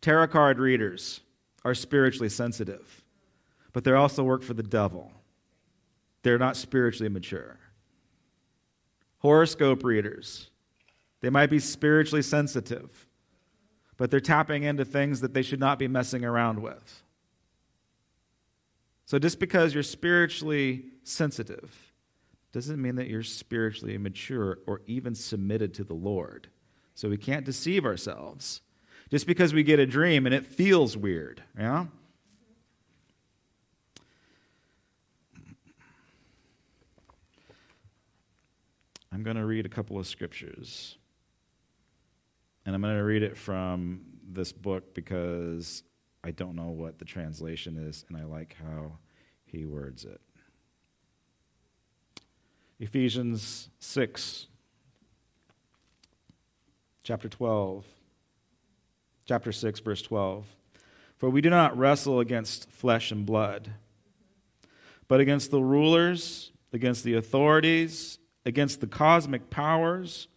tarot 0.00 0.26
card 0.26 0.58
readers 0.58 1.20
are 1.64 1.74
spiritually 1.76 2.28
sensitive, 2.28 3.01
but 3.72 3.84
they 3.84 3.92
also 3.92 4.22
work 4.22 4.42
for 4.42 4.54
the 4.54 4.62
devil. 4.62 5.12
They're 6.22 6.38
not 6.38 6.56
spiritually 6.56 7.08
mature. 7.08 7.58
Horoscope 9.18 9.84
readers, 9.84 10.50
they 11.20 11.30
might 11.30 11.50
be 11.50 11.58
spiritually 11.58 12.22
sensitive, 12.22 13.06
but 13.96 14.10
they're 14.10 14.20
tapping 14.20 14.64
into 14.64 14.84
things 14.84 15.20
that 15.20 15.32
they 15.32 15.42
should 15.42 15.60
not 15.60 15.78
be 15.78 15.88
messing 15.88 16.24
around 16.24 16.60
with. 16.60 17.02
So 19.06 19.18
just 19.18 19.38
because 19.38 19.74
you're 19.74 19.82
spiritually 19.82 20.86
sensitive 21.04 21.92
doesn't 22.52 22.80
mean 22.80 22.96
that 22.96 23.08
you're 23.08 23.22
spiritually 23.22 23.96
mature 23.98 24.58
or 24.66 24.82
even 24.86 25.14
submitted 25.14 25.74
to 25.74 25.84
the 25.84 25.94
Lord. 25.94 26.48
So 26.94 27.08
we 27.08 27.16
can't 27.16 27.44
deceive 27.44 27.84
ourselves 27.84 28.60
just 29.10 29.26
because 29.26 29.54
we 29.54 29.62
get 29.62 29.78
a 29.78 29.86
dream 29.86 30.26
and 30.26 30.34
it 30.34 30.46
feels 30.46 30.96
weird. 30.96 31.42
Yeah? 31.58 31.86
I'm 39.12 39.22
going 39.22 39.36
to 39.36 39.44
read 39.44 39.66
a 39.66 39.68
couple 39.68 39.98
of 39.98 40.06
scriptures. 40.06 40.96
And 42.64 42.74
I'm 42.74 42.80
going 42.80 42.96
to 42.96 43.02
read 43.02 43.22
it 43.22 43.36
from 43.36 44.02
this 44.26 44.52
book 44.52 44.94
because 44.94 45.82
I 46.24 46.30
don't 46.30 46.56
know 46.56 46.70
what 46.70 46.98
the 46.98 47.04
translation 47.04 47.76
is, 47.76 48.04
and 48.08 48.16
I 48.16 48.24
like 48.24 48.56
how 48.62 48.98
he 49.44 49.66
words 49.66 50.04
it. 50.04 50.20
Ephesians 52.78 53.68
6, 53.80 54.46
chapter 57.02 57.28
12 57.28 57.84
chapter 59.26 59.52
6, 59.52 59.80
verse 59.80 60.02
12. 60.02 60.44
For 61.16 61.30
we 61.30 61.40
do 61.40 61.50
not 61.50 61.76
wrestle 61.76 62.20
against 62.20 62.70
flesh 62.70 63.10
and 63.10 63.24
blood, 63.24 63.70
but 65.08 65.20
against 65.20 65.50
the 65.50 65.62
rulers, 65.62 66.52
against 66.72 67.04
the 67.04 67.14
authorities, 67.14 68.18
against 68.44 68.80
the 68.80 68.86
cosmic 68.86 69.50
powers 69.50 70.28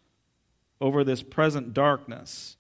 over 0.80 1.04
this 1.04 1.24
present 1.24 1.74
darkness, 1.74 2.58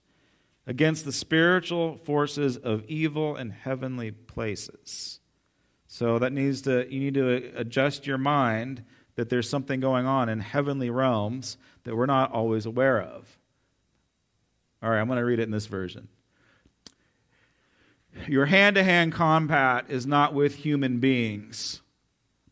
against 0.65 1.05
the 1.05 1.11
spiritual 1.11 1.97
forces 1.97 2.57
of 2.57 2.83
evil 2.85 3.35
in 3.35 3.51
heavenly 3.51 4.11
places. 4.11 5.19
So 5.87 6.19
that 6.19 6.33
needs 6.33 6.61
to 6.63 6.91
you 6.91 6.99
need 6.99 7.13
to 7.13 7.51
adjust 7.55 8.07
your 8.07 8.17
mind 8.17 8.83
that 9.15 9.29
there's 9.29 9.49
something 9.49 9.79
going 9.79 10.05
on 10.05 10.27
in 10.29 10.39
heavenly 10.39 10.89
realms 10.89 11.57
that 11.83 11.95
we're 11.95 12.05
not 12.05 12.31
always 12.31 12.65
aware 12.65 13.01
of. 13.01 13.37
All 14.83 14.89
right, 14.89 14.99
I'm 14.99 15.07
going 15.07 15.19
to 15.19 15.25
read 15.25 15.39
it 15.39 15.43
in 15.43 15.51
this 15.51 15.67
version. 15.67 16.09
Your 18.27 18.45
hand 18.45 18.75
to 18.75 18.83
hand 18.83 19.13
combat 19.13 19.85
is 19.89 20.05
not 20.05 20.33
with 20.33 20.55
human 20.55 20.99
beings, 20.99 21.81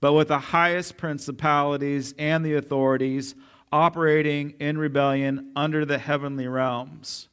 but 0.03 0.11
with 0.11 0.27
the 0.27 0.37
highest 0.37 0.97
principalities 0.97 2.13
and 2.19 2.45
the 2.45 2.55
authorities 2.55 3.35
operating 3.71 4.53
in 4.59 4.77
rebellion 4.77 5.49
under 5.55 5.85
the 5.85 5.97
heavenly 5.97 6.45
realms. 6.45 7.29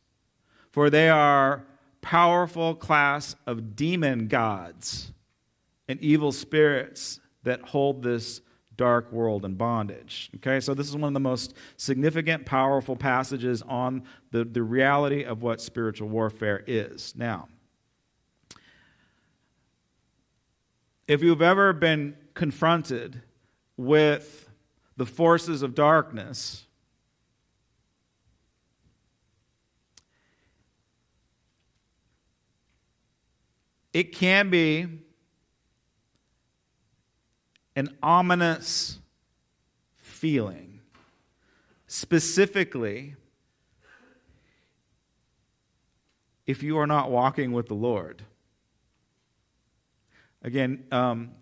For 0.71 0.89
they 0.89 1.09
are 1.09 1.65
powerful 2.01 2.77
class 2.77 3.35
of 3.45 3.75
demon 3.75 4.29
gods 4.29 5.13
and 5.89 6.01
evil 6.01 6.31
spirits 6.31 7.19
that 7.43 7.61
hold 7.61 8.05
this 8.05 8.41
dark 8.77 9.11
world 9.11 9.45
in 9.45 9.57
bondage. 9.57 10.31
Okay, 10.37 10.61
so 10.61 10.73
this 10.73 10.89
is 10.89 10.95
one 10.95 11.09
of 11.09 11.15
the 11.15 11.19
most 11.19 11.55
significant, 11.77 12.47
powerful 12.47 12.95
passages 12.95 13.63
on 13.63 14.05
the, 14.31 14.45
the 14.45 14.63
reality 14.63 15.25
of 15.25 15.43
what 15.43 15.61
spiritual 15.61 16.09
warfare 16.09 16.63
is. 16.69 17.15
Now, 17.17 17.49
If 21.11 21.25
you've 21.25 21.43
ever 21.43 21.73
been 21.73 22.15
confronted 22.41 23.21
with 23.77 24.49
the 24.97 25.05
forces 25.05 25.61
of 25.61 25.75
darkness, 25.75 26.65
it 33.93 34.17
can 34.17 34.49
be 34.49 34.87
an 37.77 37.95
ominous 38.03 38.99
feeling. 39.97 40.81
Specifically, 41.89 43.17
if 46.47 46.63
you 46.63 46.79
are 46.79 46.87
not 46.87 47.11
walking 47.11 47.53
with 47.53 47.69
the 47.69 47.75
Lord. 47.75 48.23
Again, 50.43 50.85
um, 50.91 51.33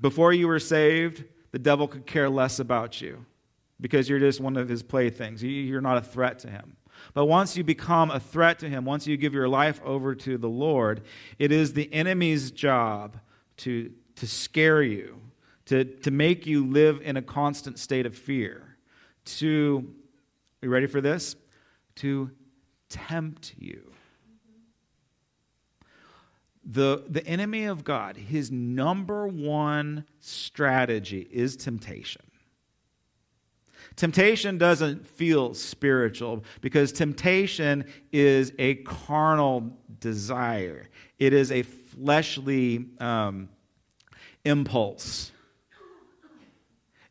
before 0.00 0.32
you 0.32 0.48
were 0.48 0.58
saved, 0.58 1.24
the 1.50 1.58
devil 1.58 1.88
could 1.88 2.06
care 2.06 2.28
less 2.28 2.58
about 2.58 3.00
you 3.00 3.24
because 3.80 4.08
you're 4.08 4.18
just 4.18 4.40
one 4.40 4.56
of 4.56 4.68
his 4.68 4.82
playthings. 4.82 5.42
You're 5.42 5.80
not 5.80 5.98
a 5.98 6.02
threat 6.02 6.38
to 6.40 6.50
him. 6.50 6.76
But 7.14 7.26
once 7.26 7.56
you 7.56 7.62
become 7.62 8.10
a 8.10 8.20
threat 8.20 8.58
to 8.60 8.68
him, 8.68 8.84
once 8.84 9.06
you 9.06 9.16
give 9.16 9.32
your 9.32 9.48
life 9.48 9.80
over 9.84 10.14
to 10.16 10.36
the 10.36 10.48
Lord, 10.48 11.02
it 11.38 11.52
is 11.52 11.72
the 11.72 11.92
enemy's 11.92 12.50
job 12.50 13.18
to, 13.58 13.92
to 14.16 14.26
scare 14.26 14.82
you, 14.82 15.20
to, 15.66 15.84
to 15.84 16.10
make 16.10 16.46
you 16.46 16.66
live 16.66 17.00
in 17.02 17.16
a 17.16 17.22
constant 17.22 17.78
state 17.78 18.04
of 18.04 18.16
fear, 18.16 18.76
to, 19.24 19.94
are 20.62 20.66
you 20.66 20.70
ready 20.70 20.86
for 20.86 21.00
this? 21.00 21.36
To 21.96 22.30
tempt 22.88 23.54
you 23.58 23.92
the, 26.70 27.02
the 27.08 27.26
enemy 27.26 27.64
of 27.64 27.82
God, 27.82 28.16
his 28.18 28.50
number 28.50 29.26
one 29.26 30.04
strategy 30.20 31.26
is 31.30 31.56
temptation. 31.56 32.22
Temptation 33.96 34.58
doesn't 34.58 35.06
feel 35.06 35.54
spiritual 35.54 36.44
because 36.60 36.92
temptation 36.92 37.86
is 38.12 38.52
a 38.58 38.76
carnal 38.76 39.78
desire, 39.98 40.88
it 41.18 41.32
is 41.32 41.50
a 41.50 41.62
fleshly 41.62 42.86
um, 43.00 43.48
impulse. 44.44 45.32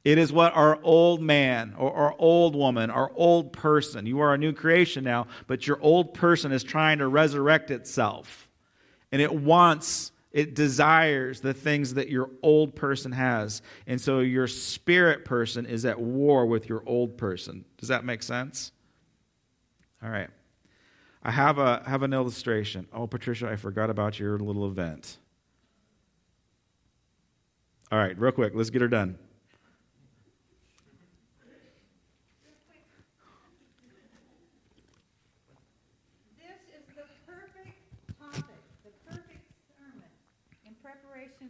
It 0.05 0.17
is 0.17 0.31
what 0.31 0.55
our 0.55 0.79
old 0.83 1.21
man 1.21 1.75
or 1.77 1.93
our 1.93 2.15
old 2.17 2.55
woman, 2.55 2.89
our 2.89 3.11
old 3.15 3.51
person, 3.51 4.05
you 4.05 4.21
are 4.21 4.33
a 4.33 4.37
new 4.37 4.53
creation 4.53 5.03
now, 5.03 5.27
but 5.47 5.67
your 5.67 5.77
old 5.81 6.13
person 6.13 6.53
is 6.53 6.63
trying 6.63 6.99
to 6.99 7.09
resurrect 7.09 7.71
itself 7.71 8.46
and 9.11 9.21
it 9.21 9.33
wants 9.33 10.11
it 10.31 10.53
desires 10.53 11.41
the 11.41 11.53
things 11.53 11.95
that 11.95 12.09
your 12.09 12.29
old 12.43 12.75
person 12.75 13.11
has. 13.11 13.63
And 13.87 13.99
so 13.99 14.19
your 14.19 14.45
spirit 14.45 15.25
person 15.25 15.65
is 15.65 15.83
at 15.83 15.99
war 15.99 16.45
with 16.45 16.69
your 16.69 16.83
old 16.85 17.17
person. 17.17 17.65
Does 17.77 17.89
that 17.89 18.05
make 18.05 18.21
sense? 18.21 18.71
All 20.03 20.09
right. 20.09 20.29
I 21.23 21.31
have 21.31 21.57
a 21.57 21.81
have 21.87 22.03
an 22.03 22.13
illustration. 22.13 22.87
Oh 22.93 23.07
patricia 23.07 23.49
i 23.49 23.55
forgot 23.55 23.89
about 23.89 24.19
your 24.19 24.37
little 24.37 24.67
event. 24.67 25.17
All 27.91 27.97
right 27.97 28.17
real 28.19 28.31
quick 28.31 28.53
let's 28.53 28.69
get 28.69 28.81
her 28.81 28.87
done 28.87 29.17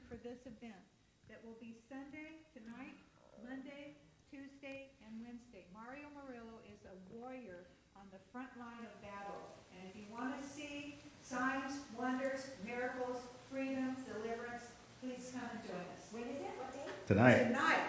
for 0.07 0.15
this 0.23 0.39
event 0.47 0.79
that 1.27 1.43
will 1.43 1.59
be 1.59 1.75
Sunday 1.91 2.39
tonight 2.55 2.95
Monday, 3.43 3.95
Tuesday, 4.31 4.91
and 5.03 5.19
Wednesday. 5.19 5.67
Mario 5.75 6.07
Murillo 6.15 6.63
is 6.67 6.79
a 6.87 6.95
warrior 7.11 7.67
on 7.95 8.07
the 8.11 8.19
front 8.31 8.49
line 8.59 8.83
of 8.87 8.91
battle. 9.03 9.55
And 9.71 9.87
if 9.87 9.95
you 9.95 10.07
want 10.11 10.35
to 10.35 10.43
see 10.43 10.99
signs, 11.21 11.83
wonders, 12.07 12.47
miracles, 12.65 13.17
freedom, 13.51 13.93
deliverance, 14.05 14.63
please 15.01 15.29
come 15.33 15.49
and 15.51 15.61
join 15.67 15.75
us. 15.75 16.07
When 16.11 16.23
is 16.23 16.37
it? 16.37 16.51
What 16.57 16.73
day? 16.73 16.91
Tonight. 17.05 17.47
Tonight. 17.47 17.79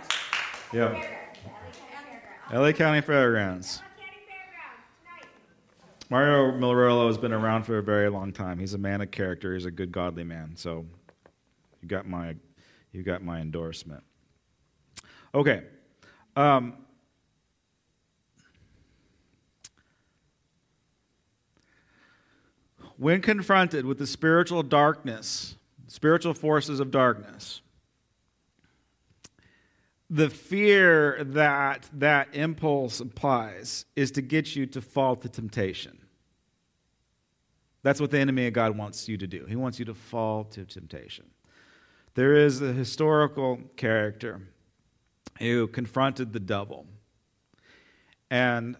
Yep. 0.72 0.90
Fairgrounds. 0.90 1.38
The 2.50 2.56
LA 2.56 2.60
LA 2.60 2.72
County 2.72 3.00
Fairgrounds. 3.00 3.00
County 3.00 3.00
Fairgrounds. 3.00 3.80
LA 3.80 4.02
County 4.02 4.18
Fairgrounds 4.26 4.82
tonight. 4.98 6.10
Mario 6.10 6.58
Murillo 6.58 7.06
has 7.06 7.16
been 7.16 7.32
around 7.32 7.62
for 7.62 7.78
a 7.78 7.82
very 7.82 8.10
long 8.10 8.32
time. 8.32 8.58
He's 8.58 8.74
a 8.74 8.78
man 8.78 9.00
of 9.00 9.12
character. 9.12 9.54
He's 9.54 9.66
a 9.66 9.70
good, 9.70 9.92
godly 9.92 10.24
man. 10.24 10.56
So 10.56 10.84
you 11.80 11.86
got 11.86 12.08
my, 12.08 12.34
you 12.92 13.04
got 13.04 13.22
my 13.22 13.40
endorsement. 13.40 14.02
Okay. 15.32 15.62
Um, 16.34 16.74
when 22.98 23.22
confronted 23.22 23.86
with 23.86 23.96
the 23.98 24.06
spiritual 24.06 24.62
darkness, 24.62 25.56
spiritual 25.86 26.34
forces 26.34 26.80
of 26.80 26.90
darkness, 26.90 27.62
the 30.10 30.28
fear 30.28 31.22
that 31.22 31.88
that 31.92 32.28
impulse 32.32 33.00
implies 33.00 33.84
is 33.94 34.10
to 34.10 34.22
get 34.22 34.56
you 34.56 34.66
to 34.66 34.80
fall 34.80 35.14
to 35.14 35.28
temptation. 35.28 35.96
That's 37.84 38.00
what 38.00 38.10
the 38.10 38.18
enemy 38.18 38.48
of 38.48 38.52
God 38.52 38.76
wants 38.76 39.08
you 39.08 39.16
to 39.16 39.26
do. 39.26 39.46
He 39.46 39.54
wants 39.54 39.78
you 39.78 39.84
to 39.84 39.94
fall 39.94 40.44
to 40.44 40.64
temptation. 40.64 41.26
There 42.14 42.34
is 42.34 42.60
a 42.60 42.72
historical 42.72 43.60
character 43.76 44.40
who 45.38 45.68
confronted 45.68 46.32
the 46.32 46.40
devil, 46.40 46.86
and 48.28 48.76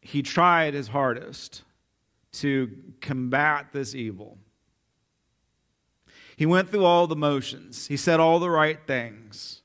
he 0.00 0.22
tried 0.22 0.72
his 0.72 0.88
hardest 0.88 1.62
to 2.32 2.70
combat 3.00 3.68
this 3.72 3.94
evil. 3.94 4.38
He 6.36 6.46
went 6.46 6.70
through 6.70 6.84
all 6.84 7.06
the 7.06 7.16
motions, 7.16 7.86
he 7.86 7.96
said 7.96 8.20
all 8.20 8.38
the 8.38 8.50
right 8.50 8.78
things. 8.86 9.62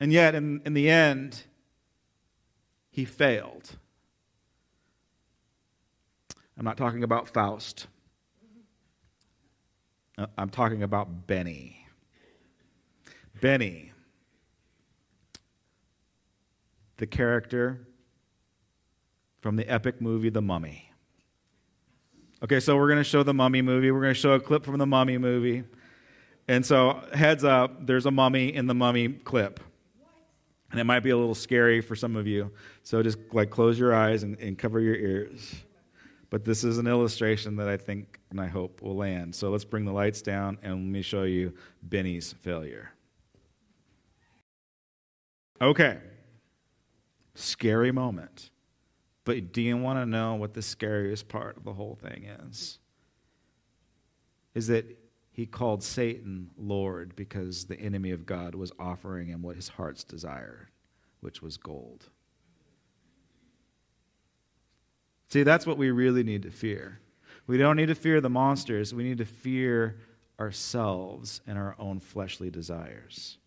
And 0.00 0.12
yet, 0.12 0.34
in, 0.34 0.60
in 0.64 0.74
the 0.74 0.90
end, 0.90 1.44
he 2.90 3.04
failed. 3.04 3.76
I'm 6.58 6.64
not 6.64 6.76
talking 6.76 7.04
about 7.04 7.28
Faust. 7.28 7.86
Uh, 10.18 10.26
I'm 10.36 10.50
talking 10.50 10.82
about 10.82 11.26
Benny. 11.26 11.86
Benny, 13.40 13.92
the 16.98 17.06
character 17.06 17.86
from 19.40 19.56
the 19.56 19.68
epic 19.68 20.00
movie 20.00 20.30
The 20.30 20.42
Mummy. 20.42 20.91
Okay, 22.42 22.58
so 22.58 22.76
we're 22.76 22.88
going 22.88 22.98
to 22.98 23.04
show 23.04 23.22
the 23.22 23.32
Mummy 23.32 23.62
movie. 23.62 23.92
We're 23.92 24.00
going 24.00 24.14
to 24.14 24.20
show 24.20 24.32
a 24.32 24.40
clip 24.40 24.64
from 24.64 24.78
the 24.78 24.86
Mummy 24.86 25.16
movie. 25.16 25.62
And 26.48 26.66
so, 26.66 27.00
heads 27.14 27.44
up, 27.44 27.86
there's 27.86 28.06
a 28.06 28.10
mummy 28.10 28.52
in 28.52 28.66
the 28.66 28.74
Mummy 28.74 29.08
clip. 29.10 29.60
And 30.72 30.80
it 30.80 30.84
might 30.84 31.00
be 31.00 31.10
a 31.10 31.16
little 31.16 31.36
scary 31.36 31.80
for 31.80 31.94
some 31.94 32.16
of 32.16 32.26
you. 32.26 32.50
So 32.82 33.02
just 33.02 33.18
like 33.32 33.50
close 33.50 33.78
your 33.78 33.94
eyes 33.94 34.22
and, 34.22 34.36
and 34.38 34.58
cover 34.58 34.80
your 34.80 34.96
ears. 34.96 35.54
But 36.30 36.44
this 36.44 36.64
is 36.64 36.78
an 36.78 36.86
illustration 36.86 37.56
that 37.56 37.68
I 37.68 37.76
think 37.76 38.18
and 38.30 38.40
I 38.40 38.46
hope 38.46 38.80
will 38.80 38.96
land. 38.96 39.34
So 39.34 39.50
let's 39.50 39.64
bring 39.64 39.84
the 39.84 39.92
lights 39.92 40.22
down 40.22 40.58
and 40.62 40.72
let 40.72 40.80
me 40.80 41.02
show 41.02 41.24
you 41.24 41.52
Benny's 41.82 42.32
failure. 42.32 42.90
Okay. 45.60 45.98
Scary 47.34 47.92
moment. 47.92 48.50
But 49.24 49.52
do 49.52 49.62
you 49.62 49.76
want 49.76 49.98
to 49.98 50.06
know 50.06 50.34
what 50.34 50.54
the 50.54 50.62
scariest 50.62 51.28
part 51.28 51.56
of 51.56 51.64
the 51.64 51.72
whole 51.72 51.96
thing 52.00 52.24
is? 52.48 52.78
Is 54.54 54.66
that 54.66 54.98
he 55.32 55.46
called 55.46 55.82
Satan 55.82 56.50
Lord 56.58 57.16
because 57.16 57.64
the 57.64 57.80
enemy 57.80 58.10
of 58.10 58.26
God 58.26 58.54
was 58.54 58.72
offering 58.78 59.28
him 59.28 59.42
what 59.42 59.56
his 59.56 59.68
heart's 59.68 60.04
desired, 60.04 60.68
which 61.20 61.40
was 61.40 61.56
gold. 61.56 62.08
See, 65.28 65.42
that's 65.42 65.66
what 65.66 65.78
we 65.78 65.90
really 65.90 66.22
need 66.22 66.42
to 66.42 66.50
fear. 66.50 67.00
We 67.46 67.56
don't 67.56 67.76
need 67.76 67.86
to 67.86 67.94
fear 67.94 68.20
the 68.20 68.28
monsters, 68.28 68.92
we 68.92 69.04
need 69.04 69.18
to 69.18 69.24
fear 69.24 69.98
ourselves 70.38 71.40
and 71.46 71.56
our 71.56 71.74
own 71.78 72.00
fleshly 72.00 72.50
desires. 72.50 73.38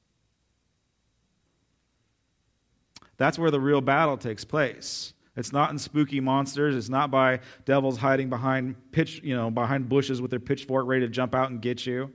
That's 3.17 3.38
where 3.38 3.52
the 3.52 3.60
real 3.60 3.82
battle 3.82 4.17
takes 4.17 4.43
place. 4.43 5.13
It's 5.36 5.52
not 5.52 5.71
in 5.71 5.78
spooky 5.78 6.19
monsters. 6.19 6.76
It's 6.76 6.89
not 6.89 7.12
by 7.12 7.39
devils 7.65 7.98
hiding 7.98 8.30
behind 8.30 8.76
pitch, 8.91 9.21
you 9.24 9.36
know, 9.36 9.52
behind 9.52 9.89
bushes 9.89 10.21
with 10.21 10.32
their 10.32 10.39
pitchfork 10.39 10.88
ready 10.88 11.06
to 11.06 11.12
jump 11.12 11.36
out 11.36 11.50
and 11.50 11.62
get 11.62 11.86
you. 11.86 12.12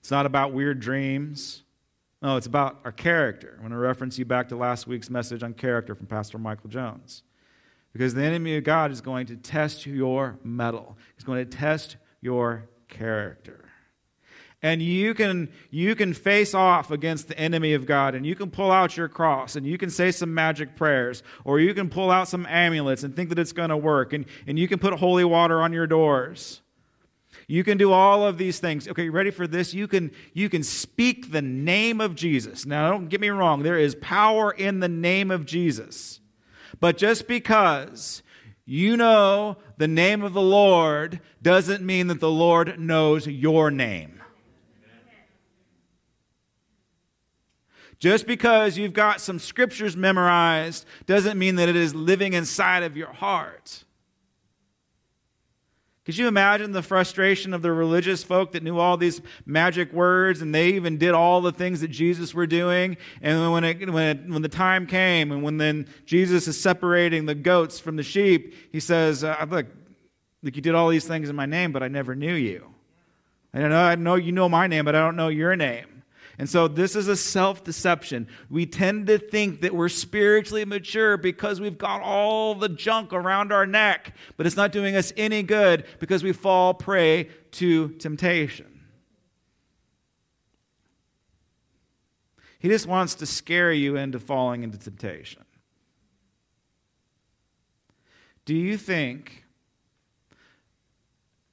It's 0.00 0.10
not 0.10 0.26
about 0.26 0.52
weird 0.52 0.80
dreams. 0.80 1.62
No, 2.22 2.36
it's 2.36 2.46
about 2.46 2.80
our 2.84 2.92
character. 2.92 3.56
I 3.58 3.62
want 3.62 3.72
to 3.72 3.78
reference 3.78 4.18
you 4.18 4.24
back 4.24 4.48
to 4.48 4.56
last 4.56 4.86
week's 4.86 5.10
message 5.10 5.42
on 5.42 5.54
character 5.54 5.94
from 5.94 6.06
Pastor 6.06 6.38
Michael 6.38 6.70
Jones. 6.70 7.22
Because 7.92 8.14
the 8.14 8.22
enemy 8.22 8.56
of 8.56 8.64
God 8.64 8.90
is 8.90 9.00
going 9.00 9.26
to 9.26 9.36
test 9.36 9.84
your 9.84 10.38
mettle. 10.42 10.96
He's 11.14 11.24
going 11.24 11.44
to 11.44 11.56
test 11.56 11.96
your 12.20 12.68
character 12.88 13.71
and 14.62 14.80
you 14.80 15.12
can 15.12 15.50
you 15.70 15.94
can 15.94 16.14
face 16.14 16.54
off 16.54 16.90
against 16.90 17.28
the 17.28 17.38
enemy 17.38 17.74
of 17.74 17.84
God 17.84 18.14
and 18.14 18.24
you 18.24 18.34
can 18.34 18.50
pull 18.50 18.70
out 18.70 18.96
your 18.96 19.08
cross 19.08 19.56
and 19.56 19.66
you 19.66 19.76
can 19.76 19.90
say 19.90 20.12
some 20.12 20.32
magic 20.32 20.76
prayers 20.76 21.22
or 21.44 21.58
you 21.58 21.74
can 21.74 21.90
pull 21.90 22.10
out 22.10 22.28
some 22.28 22.46
amulets 22.46 23.02
and 23.02 23.14
think 23.14 23.28
that 23.30 23.38
it's 23.38 23.52
going 23.52 23.70
to 23.70 23.76
work 23.76 24.12
and, 24.12 24.24
and 24.46 24.58
you 24.58 24.68
can 24.68 24.78
put 24.78 24.94
holy 24.94 25.24
water 25.24 25.60
on 25.60 25.72
your 25.72 25.86
doors. 25.86 26.60
You 27.48 27.64
can 27.64 27.76
do 27.76 27.92
all 27.92 28.24
of 28.24 28.38
these 28.38 28.60
things. 28.60 28.86
Okay, 28.86 29.08
ready 29.08 29.30
for 29.30 29.46
this? 29.46 29.74
You 29.74 29.88
can 29.88 30.12
you 30.32 30.48
can 30.48 30.62
speak 30.62 31.32
the 31.32 31.42
name 31.42 32.00
of 32.00 32.14
Jesus. 32.14 32.64
Now 32.64 32.90
don't 32.90 33.08
get 33.08 33.20
me 33.20 33.30
wrong, 33.30 33.62
there 33.62 33.78
is 33.78 33.96
power 33.96 34.52
in 34.52 34.80
the 34.80 34.88
name 34.88 35.30
of 35.30 35.44
Jesus. 35.44 36.20
But 36.78 36.96
just 36.96 37.26
because 37.26 38.22
you 38.64 38.96
know 38.96 39.56
the 39.76 39.88
name 39.88 40.22
of 40.22 40.34
the 40.34 40.40
Lord 40.40 41.20
doesn't 41.42 41.84
mean 41.84 42.06
that 42.06 42.20
the 42.20 42.30
Lord 42.30 42.78
knows 42.78 43.26
your 43.26 43.70
name. 43.70 44.21
Just 48.02 48.26
because 48.26 48.76
you've 48.76 48.94
got 48.94 49.20
some 49.20 49.38
scriptures 49.38 49.96
memorized 49.96 50.86
doesn't 51.06 51.38
mean 51.38 51.54
that 51.54 51.68
it 51.68 51.76
is 51.76 51.94
living 51.94 52.32
inside 52.32 52.82
of 52.82 52.96
your 52.96 53.12
heart. 53.12 53.84
Could 56.04 56.18
you 56.18 56.26
imagine 56.26 56.72
the 56.72 56.82
frustration 56.82 57.54
of 57.54 57.62
the 57.62 57.70
religious 57.70 58.24
folk 58.24 58.50
that 58.52 58.64
knew 58.64 58.76
all 58.76 58.96
these 58.96 59.20
magic 59.46 59.92
words 59.92 60.42
and 60.42 60.52
they 60.52 60.70
even 60.70 60.98
did 60.98 61.12
all 61.12 61.40
the 61.40 61.52
things 61.52 61.80
that 61.82 61.92
Jesus 61.92 62.34
were 62.34 62.48
doing? 62.48 62.96
And 63.20 63.52
when, 63.52 63.62
it, 63.62 63.88
when, 63.88 64.16
it, 64.16 64.28
when 64.28 64.42
the 64.42 64.48
time 64.48 64.88
came 64.88 65.30
and 65.30 65.44
when 65.44 65.58
then 65.58 65.86
Jesus 66.04 66.48
is 66.48 66.60
separating 66.60 67.26
the 67.26 67.36
goats 67.36 67.78
from 67.78 67.94
the 67.94 68.02
sheep, 68.02 68.52
he 68.72 68.80
says, 68.80 69.22
uh, 69.22 69.46
Look, 69.48 69.68
look, 70.42 70.56
you 70.56 70.60
did 70.60 70.74
all 70.74 70.88
these 70.88 71.06
things 71.06 71.28
in 71.28 71.36
my 71.36 71.46
name, 71.46 71.70
but 71.70 71.84
I 71.84 71.86
never 71.86 72.16
knew 72.16 72.34
you. 72.34 72.66
I 73.54 73.60
know, 73.60 73.78
I 73.80 73.94
know 73.94 74.16
you 74.16 74.32
know 74.32 74.48
my 74.48 74.66
name, 74.66 74.84
but 74.84 74.96
I 74.96 74.98
don't 75.02 75.14
know 75.14 75.28
your 75.28 75.54
name. 75.54 75.91
And 76.38 76.48
so 76.48 76.66
this 76.66 76.96
is 76.96 77.08
a 77.08 77.16
self 77.16 77.62
deception. 77.62 78.26
We 78.48 78.66
tend 78.66 79.06
to 79.08 79.18
think 79.18 79.60
that 79.60 79.74
we're 79.74 79.88
spiritually 79.88 80.64
mature 80.64 81.16
because 81.16 81.60
we've 81.60 81.78
got 81.78 82.00
all 82.00 82.54
the 82.54 82.68
junk 82.68 83.12
around 83.12 83.52
our 83.52 83.66
neck, 83.66 84.14
but 84.36 84.46
it's 84.46 84.56
not 84.56 84.72
doing 84.72 84.96
us 84.96 85.12
any 85.16 85.42
good 85.42 85.84
because 85.98 86.22
we 86.22 86.32
fall 86.32 86.74
prey 86.74 87.28
to 87.52 87.90
temptation. 87.90 88.80
He 92.58 92.68
just 92.68 92.86
wants 92.86 93.16
to 93.16 93.26
scare 93.26 93.72
you 93.72 93.96
into 93.96 94.20
falling 94.20 94.62
into 94.62 94.78
temptation. 94.78 95.44
Do 98.44 98.54
you 98.54 98.76
think, 98.76 99.44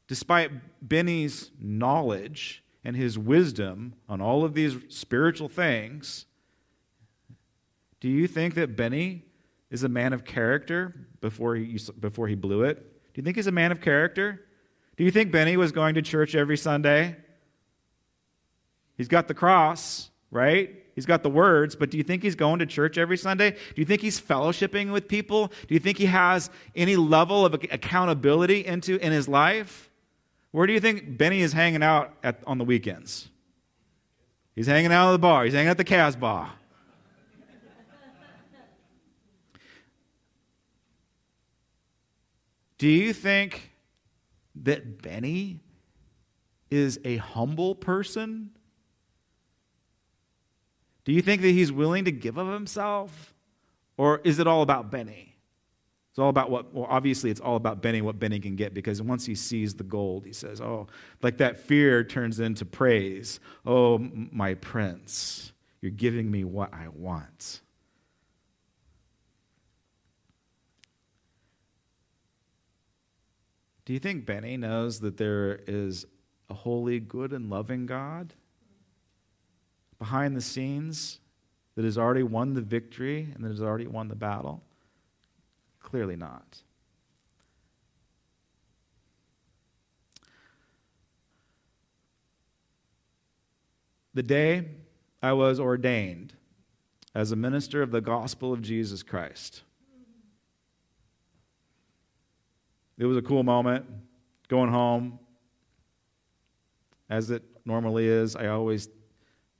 despite 0.08 0.52
Benny's 0.88 1.52
knowledge, 1.60 2.64
and 2.84 2.96
his 2.96 3.18
wisdom 3.18 3.94
on 4.08 4.22
all 4.22 4.44
of 4.44 4.54
these 4.54 4.78
spiritual 4.90 5.50
things, 5.50 6.26
do 8.00 8.08
you 8.08 8.28
think 8.28 8.56
that 8.56 8.76
Benny 8.76 9.26
is 9.70 9.84
a 9.84 9.90
man 9.90 10.14
of 10.14 10.24
character 10.24 10.96
before 11.22 11.56
he, 11.56 11.80
before 12.00 12.28
he 12.28 12.36
blew 12.36 12.64
it? 12.64 12.78
Do 13.14 13.22
you 13.22 13.24
think 13.24 13.36
he's 13.36 13.48
a 13.48 13.52
man 13.52 13.72
of 13.72 13.82
character? 13.82 14.46
Do 14.98 15.04
you 15.04 15.12
think 15.12 15.32
Benny 15.32 15.58
was 15.58 15.72
going 15.72 15.96
to 15.96 16.02
church 16.02 16.36
every 16.36 16.58
Sunday? 16.58 17.16
He's 18.98 19.08
got 19.08 19.28
the 19.28 19.34
cross, 19.34 20.10
right? 20.32 20.76
He's 20.96 21.06
got 21.06 21.24
the 21.24 21.30
words, 21.30 21.76
but 21.76 21.90
do 21.90 21.98
you 21.98 22.04
think 22.04 22.24
he's 22.24 22.36
going 22.36 22.60
to 22.60 22.66
church 22.66 22.98
every 22.98 23.18
Sunday? 23.18 23.52
Do 23.52 23.58
you 23.76 23.86
think 23.86 24.02
he's 24.02 24.20
fellowshipping 24.20 24.92
with 24.92 25.08
people? 25.08 25.48
Do 25.68 25.74
you 25.74 25.80
think 25.80 25.98
he 25.98 26.08
has 26.08 26.50
any 26.76 26.98
level 26.98 27.46
of 27.46 27.54
accountability 27.54 28.66
into 28.66 28.98
in 28.98 29.14
his 29.14 29.30
life? 29.30 29.89
Where 30.52 30.66
do 30.66 30.74
you 30.74 30.80
think 30.80 31.18
Benny 31.18 31.42
is 31.42 31.54
hanging 31.54 31.84
out 31.84 32.14
at, 32.24 32.42
on 32.48 32.58
the 32.58 32.64
weekends? 32.64 33.30
He's 34.56 34.68
hanging 34.68 34.92
out 34.92 35.10
at 35.10 35.12
the 35.14 35.20
bar. 35.20 35.46
He's 35.46 35.54
hanging 35.54 35.70
at 35.70 35.78
the 35.78 35.84
Casbah. 35.84 36.52
Do 42.78 42.88
you 42.88 43.12
think 43.14 43.72
that 44.64 45.02
Benny 45.02 45.60
is 46.72 47.00
a 47.04 47.18
humble 47.18 47.76
person? 47.76 48.52
Do 51.04 51.12
you 51.12 51.22
think 51.22 51.42
that 51.42 51.50
he's 51.50 51.72
willing 51.72 52.06
to 52.06 52.12
give 52.12 52.38
of 52.38 52.48
himself? 52.48 53.34
Or 53.98 54.22
is 54.24 54.40
it 54.40 54.48
all 54.48 54.62
about 54.62 54.90
Benny? 54.90 55.29
It's 56.20 56.22
all 56.22 56.30
about 56.30 56.52
what, 56.52 56.74
well, 56.74 56.86
obviously, 56.90 57.30
it's 57.32 57.40
all 57.40 57.56
about 57.56 57.82
Benny, 57.82 58.02
what 58.02 58.20
Benny 58.20 58.42
can 58.42 58.58
get, 58.58 58.74
because 58.74 59.02
once 59.02 59.26
he 59.26 59.36
sees 59.36 59.74
the 59.74 59.86
gold, 59.86 60.26
he 60.26 60.34
says, 60.34 60.60
Oh, 60.60 60.88
like 61.22 61.38
that 61.38 61.58
fear 61.58 62.04
turns 62.04 62.42
into 62.42 62.66
praise. 62.66 63.40
Oh, 63.66 63.98
my 63.98 64.56
prince, 64.56 65.54
you're 65.80 65.92
giving 65.92 66.30
me 66.30 66.44
what 66.44 66.74
I 66.74 66.90
want. 66.90 67.62
Do 73.86 73.94
you 73.94 74.00
think 74.00 74.26
Benny 74.26 74.58
knows 74.58 75.00
that 75.00 75.16
there 75.16 75.62
is 75.68 76.06
a 76.50 76.54
holy, 76.54 77.00
good, 77.00 77.32
and 77.32 77.50
loving 77.50 77.86
God 77.86 78.34
behind 79.98 80.36
the 80.36 80.42
scenes 80.42 81.22
that 81.76 81.86
has 81.86 81.98
already 81.98 82.24
won 82.24 82.56
the 82.56 82.62
victory 82.62 83.30
and 83.34 83.42
that 83.46 83.52
has 83.52 83.62
already 83.62 83.88
won 83.88 84.10
the 84.10 84.16
battle? 84.16 84.62
Clearly 85.90 86.16
not. 86.16 86.62
The 94.14 94.24
day 94.24 94.68
I 95.22 95.34
was 95.34 95.60
ordained 95.60 96.34
as 97.16 97.32
a 97.32 97.36
minister 97.36 97.82
of 97.82 97.92
the 97.92 98.02
gospel 98.02 98.54
of 98.54 98.62
Jesus 98.62 99.02
Christ, 99.02 99.64
it 102.98 103.06
was 103.06 103.18
a 103.18 103.22
cool 103.22 103.44
moment 103.44 103.86
going 104.48 104.70
home. 104.70 105.20
As 107.10 107.32
it 107.32 107.44
normally 107.66 108.08
is, 108.08 108.36
I 108.36 108.48
always, 108.48 108.88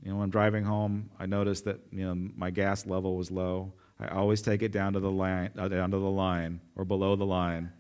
you 0.04 0.10
know, 0.10 0.18
when 0.18 0.26
I'm 0.26 0.30
driving 0.30 0.64
home, 0.64 1.10
I 1.18 1.26
noticed 1.26 1.66
that, 1.66 1.80
you 1.92 2.06
know, 2.06 2.16
my 2.36 2.52
gas 2.52 2.86
level 2.86 3.16
was 3.16 3.32
low. 3.32 3.74
I 4.00 4.08
always 4.08 4.42
take 4.42 4.62
it 4.62 4.72
down 4.72 4.94
to 4.94 5.00
the 5.00 5.12
line, 5.12 5.52
uh, 5.58 5.68
down 5.68 5.92
to 5.92 5.98
the 5.98 6.10
line 6.10 6.62
or 6.76 6.86
below 6.86 7.16
the 7.16 7.26
line. 7.26 7.72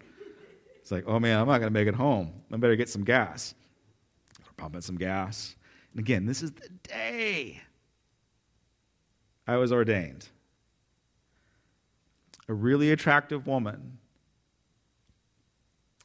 It's 0.82 0.92
like, 0.92 1.06
oh 1.08 1.20
man, 1.20 1.40
I'm 1.40 1.48
not 1.48 1.60
going 1.60 1.72
to 1.72 1.80
make 1.80 1.88
it 1.88 1.96
home. 1.96 2.34
I 2.52 2.58
better 2.58 2.76
get 2.76 2.90
some 2.90 3.04
gas. 3.04 3.54
pumping 4.58 4.82
some 4.82 4.98
gas. 4.98 5.56
And 5.94 6.00
again, 6.00 6.26
this 6.26 6.44
is 6.44 6.52
the 6.52 6.70
day 6.84 7.62
I 9.48 9.56
was 9.56 9.72
ordained. 9.72 10.28
A 12.48 12.54
really 12.54 12.92
attractive 12.92 13.48
woman 13.48 14.00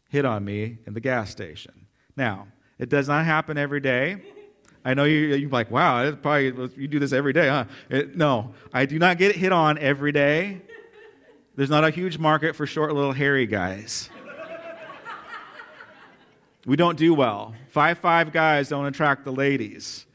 hit 0.09 0.25
on 0.25 0.45
me 0.45 0.79
in 0.87 0.95
the 0.95 1.01
gas 1.01 1.31
station. 1.31 1.87
Now, 2.17 2.47
it 2.79 2.89
does 2.89 3.09
not 3.09 3.25
happen 3.25 3.59
every 3.59 3.81
day. 3.81 4.23
I 4.85 4.95
know 4.95 5.05
you, 5.05 5.35
you're 5.35 5.51
like, 5.51 5.71
wow, 5.71 6.11
probably, 6.13 6.71
you 6.77 6.89
do 6.89 6.99
this 6.99 7.13
every 7.13 7.33
day, 7.33 7.49
huh? 7.49 7.65
It, 7.89 8.17
no, 8.17 8.55
I 8.73 8.85
do 8.85 8.99
not 8.99 9.17
get 9.17 9.35
hit 9.35 9.53
on 9.53 9.79
every 9.79 10.13
day. 10.13 10.61
There's 11.57 11.71
not 11.71 11.85
a 11.85 11.91
huge 11.91 12.19
market 12.19 12.55
for 12.55 12.67
short 12.67 12.93
little 12.93 13.13
hairy 13.13 13.47
guys. 13.47 14.11
We 16.67 16.77
don't 16.77 16.97
do 16.97 17.13
well. 17.13 17.55
Five 17.69 17.99
five 17.99 18.33
guys 18.33 18.71
don't 18.71 18.87
attract 18.87 19.25
the 19.25 19.33
ladies. 19.33 20.07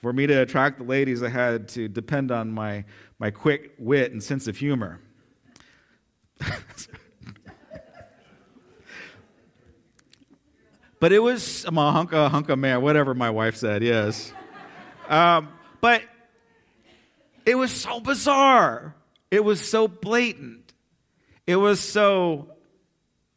For 0.00 0.12
me 0.12 0.28
to 0.28 0.42
attract 0.42 0.78
the 0.78 0.84
ladies, 0.84 1.24
I 1.24 1.28
had 1.28 1.68
to 1.70 1.88
depend 1.88 2.30
on 2.30 2.52
my, 2.52 2.84
my 3.18 3.32
quick 3.32 3.72
wit 3.78 4.12
and 4.12 4.22
sense 4.22 4.46
of 4.46 4.56
humor. 4.56 5.00
But 11.00 11.12
it 11.12 11.20
was, 11.20 11.64
I'm 11.64 11.78
a 11.78 11.92
hunk 11.92 12.12
of, 12.12 12.30
hunk 12.30 12.48
of 12.48 12.58
man, 12.58 12.82
whatever 12.82 13.14
my 13.14 13.30
wife 13.30 13.56
said, 13.56 13.82
yes. 13.82 14.32
Um, 15.08 15.48
but 15.80 16.02
it 17.46 17.54
was 17.54 17.72
so 17.72 18.00
bizarre. 18.00 18.94
It 19.30 19.44
was 19.44 19.66
so 19.66 19.86
blatant. 19.88 20.72
It 21.46 21.56
was 21.56 21.80
so 21.80 22.48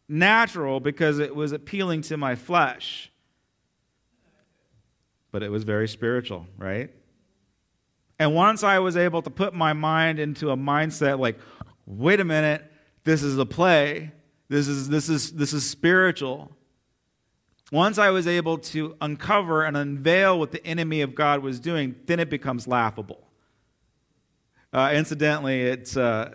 natural 0.09 0.79
because 0.79 1.19
it 1.19 1.35
was 1.35 1.51
appealing 1.51 2.01
to 2.03 2.17
my 2.17 2.35
flesh. 2.35 3.11
But 5.31 5.43
it 5.43 5.49
was 5.49 5.63
very 5.63 5.87
spiritual, 5.87 6.47
right? 6.57 6.89
And 8.19 8.35
once 8.35 8.63
I 8.63 8.79
was 8.79 8.97
able 8.97 9.21
to 9.21 9.29
put 9.29 9.53
my 9.53 9.73
mind 9.73 10.19
into 10.19 10.51
a 10.51 10.57
mindset 10.57 11.19
like, 11.19 11.39
wait 11.85 12.19
a 12.19 12.25
minute, 12.25 12.63
this 13.03 13.23
is 13.23 13.37
a 13.37 13.45
play. 13.45 14.11
This 14.49 14.67
is 14.67 14.89
this 14.89 15.07
is 15.07 15.31
this 15.31 15.53
is 15.53 15.67
spiritual. 15.67 16.51
Once 17.71 17.97
I 17.97 18.09
was 18.09 18.27
able 18.27 18.57
to 18.57 18.97
uncover 18.99 19.63
and 19.63 19.77
unveil 19.77 20.37
what 20.37 20.51
the 20.51 20.65
enemy 20.65 21.01
of 21.01 21.15
God 21.15 21.41
was 21.41 21.59
doing, 21.59 21.95
then 22.05 22.19
it 22.19 22.29
becomes 22.29 22.67
laughable. 22.67 23.27
Uh, 24.73 24.91
incidentally, 24.93 25.61
it's 25.61 25.95
uh, 25.95 26.33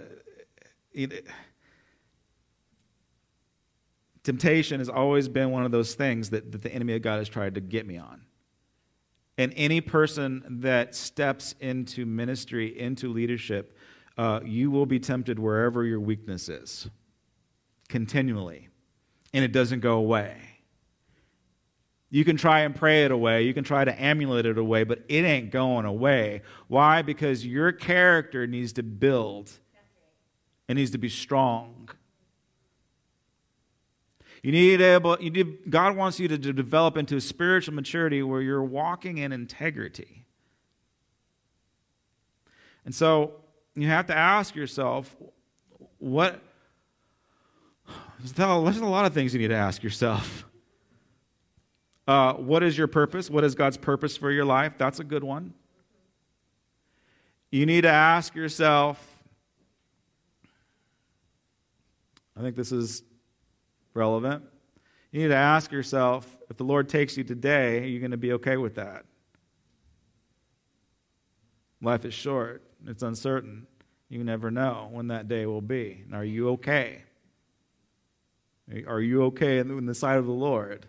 it, 0.93 1.27
temptation 4.25 4.81
has 4.81 4.89
always 4.89 5.29
been 5.29 5.51
one 5.51 5.65
of 5.65 5.71
those 5.71 5.95
things 5.95 6.31
that, 6.31 6.51
that 6.53 6.63
the 6.63 6.73
enemy 6.73 6.95
of 6.95 7.03
God 7.03 7.19
has 7.19 7.29
tried 7.29 7.55
to 7.55 7.61
get 7.61 7.87
me 7.87 7.99
on. 7.99 8.23
And 9.39 9.53
any 9.57 9.83
person 9.83 10.43
that 10.63 10.95
steps 10.95 11.55
into 11.61 12.07
ministry, 12.07 12.79
into 12.79 13.13
leadership, 13.13 13.77
uh, 14.17 14.41
you 14.43 14.71
will 14.71 14.87
be 14.87 14.99
tempted 14.99 15.39
wherever 15.39 15.85
your 15.85 16.01
weakness 16.01 16.49
is, 16.49 16.89
continually. 17.89 18.69
And 19.35 19.45
it 19.45 19.53
doesn't 19.53 19.81
go 19.81 19.99
away. 19.99 20.56
You 22.11 22.25
can 22.25 22.37
try 22.37 22.61
and 22.61 22.75
pray 22.75 23.05
it 23.05 23.11
away. 23.11 23.43
You 23.43 23.53
can 23.53 23.65
try 23.65 23.85
to 23.85 24.01
amulet 24.01 24.47
it 24.47 24.59
away, 24.59 24.85
but 24.85 25.01
it 25.09 25.25
ain't 25.25 25.51
going 25.51 25.85
away. 25.85 26.43
Why? 26.69 27.03
Because 27.03 27.45
your 27.45 27.73
character 27.73 28.47
needs 28.47 28.75
to 28.75 28.83
build. 28.83 29.51
It 30.69 30.75
needs 30.75 30.93
to 30.93 30.99
be 30.99 31.09
strong. 31.09 31.89
You 34.43 34.53
need 34.53 34.81
able, 34.81 35.21
you 35.21 35.31
need, 35.31 35.71
God 35.71 35.97
wants 35.97 36.21
you 36.21 36.29
to, 36.29 36.39
develop 36.39 36.97
into 36.97 37.17
a 37.17 37.21
spiritual 37.21 37.75
maturity 37.75 38.23
where 38.23 38.41
you're 38.41 38.63
walking 38.63 39.19
in 39.19 39.33
integrity. 39.33 40.25
And 42.85 42.95
so 42.95 43.33
you 43.75 43.89
have 43.89 44.07
to 44.07 44.17
ask 44.17 44.55
yourself, 44.55 45.15
what? 45.99 46.41
There's 48.21 48.39
a 48.39 48.85
lot 48.85 49.05
of 49.05 49.13
things 49.13 49.35
you 49.35 49.41
need 49.41 49.49
to 49.49 49.57
ask 49.57 49.83
yourself. 49.83 50.46
Uh, 52.07 52.35
what 52.35 52.63
is 52.63 52.79
your 52.79 52.87
purpose? 52.87 53.29
What 53.29 53.45
is 53.45 53.55
God's 53.55 53.77
purpose 53.77 54.17
for 54.17 54.31
your 54.31 54.45
life? 54.45 54.75
That's 54.79 55.01
a 55.01 55.05
good 55.05 55.25
one. 55.25 55.55
You 57.51 57.67
need 57.67 57.83
to 57.83 57.91
ask 57.91 58.35
yourself, 58.35 59.05
I 62.37 62.43
think 62.43 62.55
this 62.55 62.71
is 62.71 63.03
relevant. 63.95 64.45
You 65.11 65.23
need 65.23 65.29
to 65.29 65.37
ask 65.37 65.73
yourself 65.73 66.37
if 66.51 66.57
the 66.57 66.65
Lord 66.65 66.89
takes 66.89 67.17
you 67.17 67.25
today, 67.25 67.79
are 67.79 67.87
you 67.87 67.99
going 67.99 68.11
to 68.11 68.17
be 68.17 68.35
okay 68.35 68.57
with 68.57 68.75
that? 68.77 69.05
Life 71.81 72.05
is 72.05 72.15
short, 72.15 72.63
it's 72.87 73.03
uncertain. 73.03 73.67
You 74.09 74.23
never 74.23 74.51
know 74.51 74.89
when 74.93 75.09
that 75.09 75.27
day 75.27 75.47
will 75.47 75.61
be. 75.61 76.05
Are 76.13 76.25
you 76.25 76.51
okay? 76.51 77.03
Are 78.87 79.01
you 79.01 79.25
okay 79.25 79.59
in 79.59 79.87
the 79.87 79.95
sight 79.95 80.19
of 80.19 80.27
the 80.27 80.33
Lord? 80.33 80.87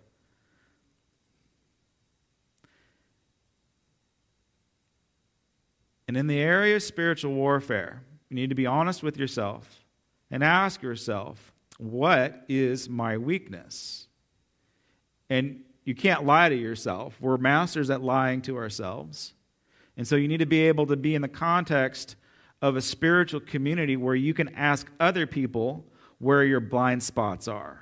And 6.08 6.16
in 6.16 6.28
the 6.28 6.40
area 6.40 6.78
of 6.78 6.84
spiritual 6.84 7.34
warfare, 7.34 8.02
you 8.30 8.36
need 8.36 8.50
to 8.50 8.56
be 8.56 8.66
honest 8.66 9.04
with 9.04 9.18
yourself 9.18 9.86
and 10.32 10.44
ask 10.44 10.82
yourself, 10.82 11.54
what 11.78 12.44
is 12.48 12.90
my 12.90 13.18
weakness? 13.18 14.08
And 15.30 15.62
you 15.84 15.96
can't 15.96 16.26
lie 16.26 16.50
to 16.50 16.56
yourself. 16.56 17.16
We're 17.20 17.38
masters 17.38 17.90
at 17.90 18.02
lying 18.02 18.42
to 18.44 18.58
ourselves. 18.58 19.34
And 19.96 20.08
so 20.08 20.16
you 20.16 20.28
need 20.28 20.38
to 20.38 20.46
be 20.46 20.68
able 20.68 20.86
to 20.88 20.96
be 20.96 21.16
in 21.16 21.22
the 21.22 21.28
context 21.28 22.16
of 22.62 22.76
a 22.76 22.82
spiritual 22.82 23.40
community 23.40 23.98
where 23.98 24.16
you 24.16 24.34
can 24.34 24.54
ask 24.56 24.88
other 25.00 25.28
people 25.28 25.86
where 26.20 26.44
your 26.44 26.60
blind 26.60 27.04
spots 27.04 27.48
are. 27.48 27.80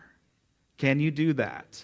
Can 0.78 1.00
you 1.00 1.12
do 1.12 1.34
that? 1.34 1.84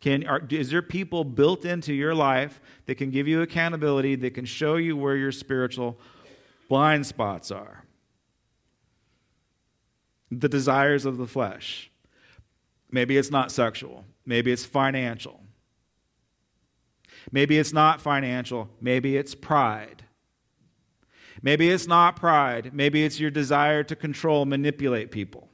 Can, 0.00 0.26
are, 0.26 0.42
is 0.50 0.70
there 0.70 0.82
people 0.82 1.24
built 1.24 1.64
into 1.64 1.92
your 1.92 2.14
life 2.14 2.60
that 2.86 2.96
can 2.96 3.10
give 3.10 3.26
you 3.26 3.42
accountability, 3.42 4.14
that 4.16 4.34
can 4.34 4.44
show 4.44 4.76
you 4.76 4.96
where 4.96 5.16
your 5.16 5.32
spiritual 5.32 5.98
blind 6.68 7.06
spots 7.06 7.50
are? 7.50 7.84
The 10.30 10.48
desires 10.48 11.04
of 11.04 11.16
the 11.16 11.26
flesh. 11.26 11.90
Maybe 12.90 13.16
it's 13.16 13.30
not 13.30 13.50
sexual, 13.50 14.04
maybe 14.24 14.52
it's 14.52 14.64
financial. 14.64 15.40
Maybe 17.32 17.58
it's 17.58 17.72
not 17.72 18.00
financial. 18.00 18.68
Maybe 18.80 19.16
it's 19.16 19.34
pride. 19.34 20.04
Maybe 21.42 21.70
it's 21.70 21.86
not 21.86 22.16
pride. 22.16 22.72
Maybe 22.72 23.04
it's 23.04 23.20
your 23.20 23.30
desire 23.30 23.82
to 23.84 23.96
control, 23.96 24.44
manipulate 24.44 25.10
people. 25.10 25.48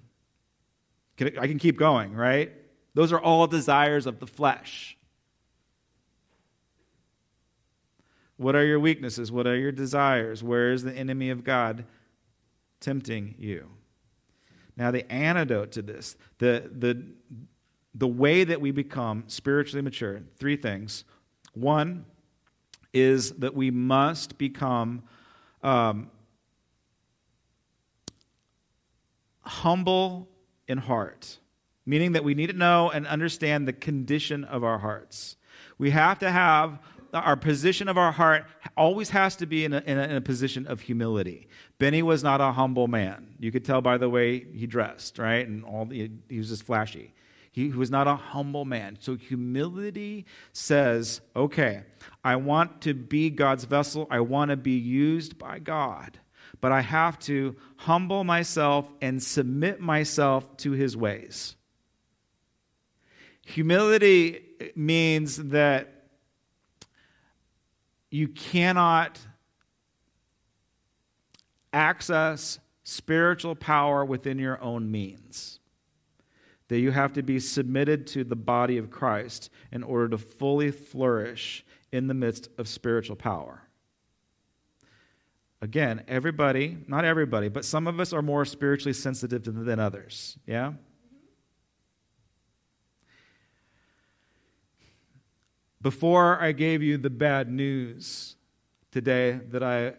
I 1.20 1.46
can 1.46 1.58
keep 1.58 1.78
going, 1.78 2.14
right? 2.14 2.52
Those 2.94 3.12
are 3.12 3.20
all 3.20 3.46
desires 3.46 4.06
of 4.06 4.20
the 4.20 4.26
flesh. 4.26 4.96
What 8.36 8.56
are 8.56 8.64
your 8.64 8.80
weaknesses? 8.80 9.30
What 9.30 9.46
are 9.46 9.56
your 9.56 9.72
desires? 9.72 10.42
Where 10.42 10.72
is 10.72 10.82
the 10.82 10.92
enemy 10.92 11.30
of 11.30 11.44
God 11.44 11.84
tempting 12.80 13.34
you? 13.38 13.68
Now, 14.76 14.90
the 14.90 15.10
antidote 15.12 15.72
to 15.72 15.82
this, 15.82 16.16
the, 16.38 16.70
the, 16.76 17.04
the 17.94 18.08
way 18.08 18.44
that 18.44 18.60
we 18.60 18.70
become 18.70 19.24
spiritually 19.26 19.82
mature, 19.82 20.22
three 20.38 20.56
things. 20.56 21.04
One 21.52 22.06
is 22.92 23.32
that 23.32 23.54
we 23.54 23.70
must 23.70 24.38
become 24.38 25.02
um, 25.62 26.10
humble 29.42 30.28
in 30.68 30.78
heart, 30.78 31.38
meaning 31.86 32.12
that 32.12 32.24
we 32.24 32.34
need 32.34 32.48
to 32.48 32.52
know 32.52 32.90
and 32.90 33.06
understand 33.06 33.66
the 33.66 33.72
condition 33.72 34.44
of 34.44 34.64
our 34.64 34.78
hearts. 34.78 35.36
We 35.78 35.90
have 35.90 36.18
to 36.20 36.30
have 36.30 36.78
our 37.12 37.36
position 37.36 37.88
of 37.88 37.98
our 37.98 38.12
heart 38.12 38.46
always 38.76 39.10
has 39.10 39.36
to 39.36 39.46
be 39.46 39.64
in 39.64 39.72
a, 39.74 39.82
in 39.84 39.98
a, 39.98 40.02
in 40.04 40.16
a 40.16 40.20
position 40.20 40.66
of 40.66 40.80
humility. 40.80 41.48
Benny 41.78 42.02
was 42.02 42.22
not 42.22 42.40
a 42.40 42.52
humble 42.52 42.88
man. 42.88 43.34
You 43.38 43.52
could 43.52 43.64
tell 43.64 43.82
by 43.82 43.98
the 43.98 44.08
way 44.08 44.46
he 44.54 44.66
dressed, 44.66 45.18
right? 45.18 45.46
And 45.46 45.64
all 45.64 45.84
the, 45.84 46.10
he 46.28 46.38
was 46.38 46.48
just 46.48 46.62
flashy. 46.62 47.14
He 47.50 47.68
was 47.68 47.90
not 47.90 48.08
a 48.08 48.16
humble 48.16 48.64
man. 48.64 48.96
So 49.00 49.14
humility 49.16 50.24
says, 50.54 51.20
okay, 51.36 51.82
I 52.24 52.36
want 52.36 52.80
to 52.82 52.94
be 52.94 53.28
God's 53.28 53.64
vessel. 53.64 54.06
I 54.10 54.20
want 54.20 54.50
to 54.50 54.56
be 54.56 54.78
used 54.78 55.38
by 55.38 55.58
God. 55.58 56.18
But 56.62 56.72
I 56.72 56.80
have 56.80 57.18
to 57.20 57.56
humble 57.76 58.24
myself 58.24 58.90
and 59.02 59.22
submit 59.22 59.80
myself 59.80 60.56
to 60.58 60.72
his 60.72 60.96
ways. 60.96 61.56
Humility 63.44 64.40
means 64.76 65.36
that 65.36 65.88
you 68.10 68.28
cannot 68.28 69.18
access 71.72 72.58
spiritual 72.84 73.54
power 73.54 74.04
within 74.04 74.38
your 74.38 74.62
own 74.62 74.90
means. 74.90 75.58
That 76.68 76.78
you 76.78 76.90
have 76.90 77.12
to 77.14 77.22
be 77.22 77.40
submitted 77.40 78.06
to 78.08 78.24
the 78.24 78.36
body 78.36 78.78
of 78.78 78.90
Christ 78.90 79.50
in 79.70 79.82
order 79.82 80.08
to 80.10 80.18
fully 80.18 80.70
flourish 80.70 81.64
in 81.90 82.06
the 82.06 82.14
midst 82.14 82.48
of 82.58 82.68
spiritual 82.68 83.16
power. 83.16 83.62
Again, 85.60 86.02
everybody, 86.08 86.78
not 86.88 87.04
everybody, 87.04 87.48
but 87.48 87.64
some 87.64 87.86
of 87.86 88.00
us 88.00 88.12
are 88.12 88.22
more 88.22 88.44
spiritually 88.44 88.92
sensitive 88.92 89.44
than 89.44 89.78
others. 89.78 90.36
Yeah? 90.46 90.72
Before 95.82 96.40
I 96.40 96.52
gave 96.52 96.80
you 96.80 96.96
the 96.96 97.10
bad 97.10 97.50
news 97.50 98.36
today 98.92 99.40
that 99.50 99.64
I 99.64 99.94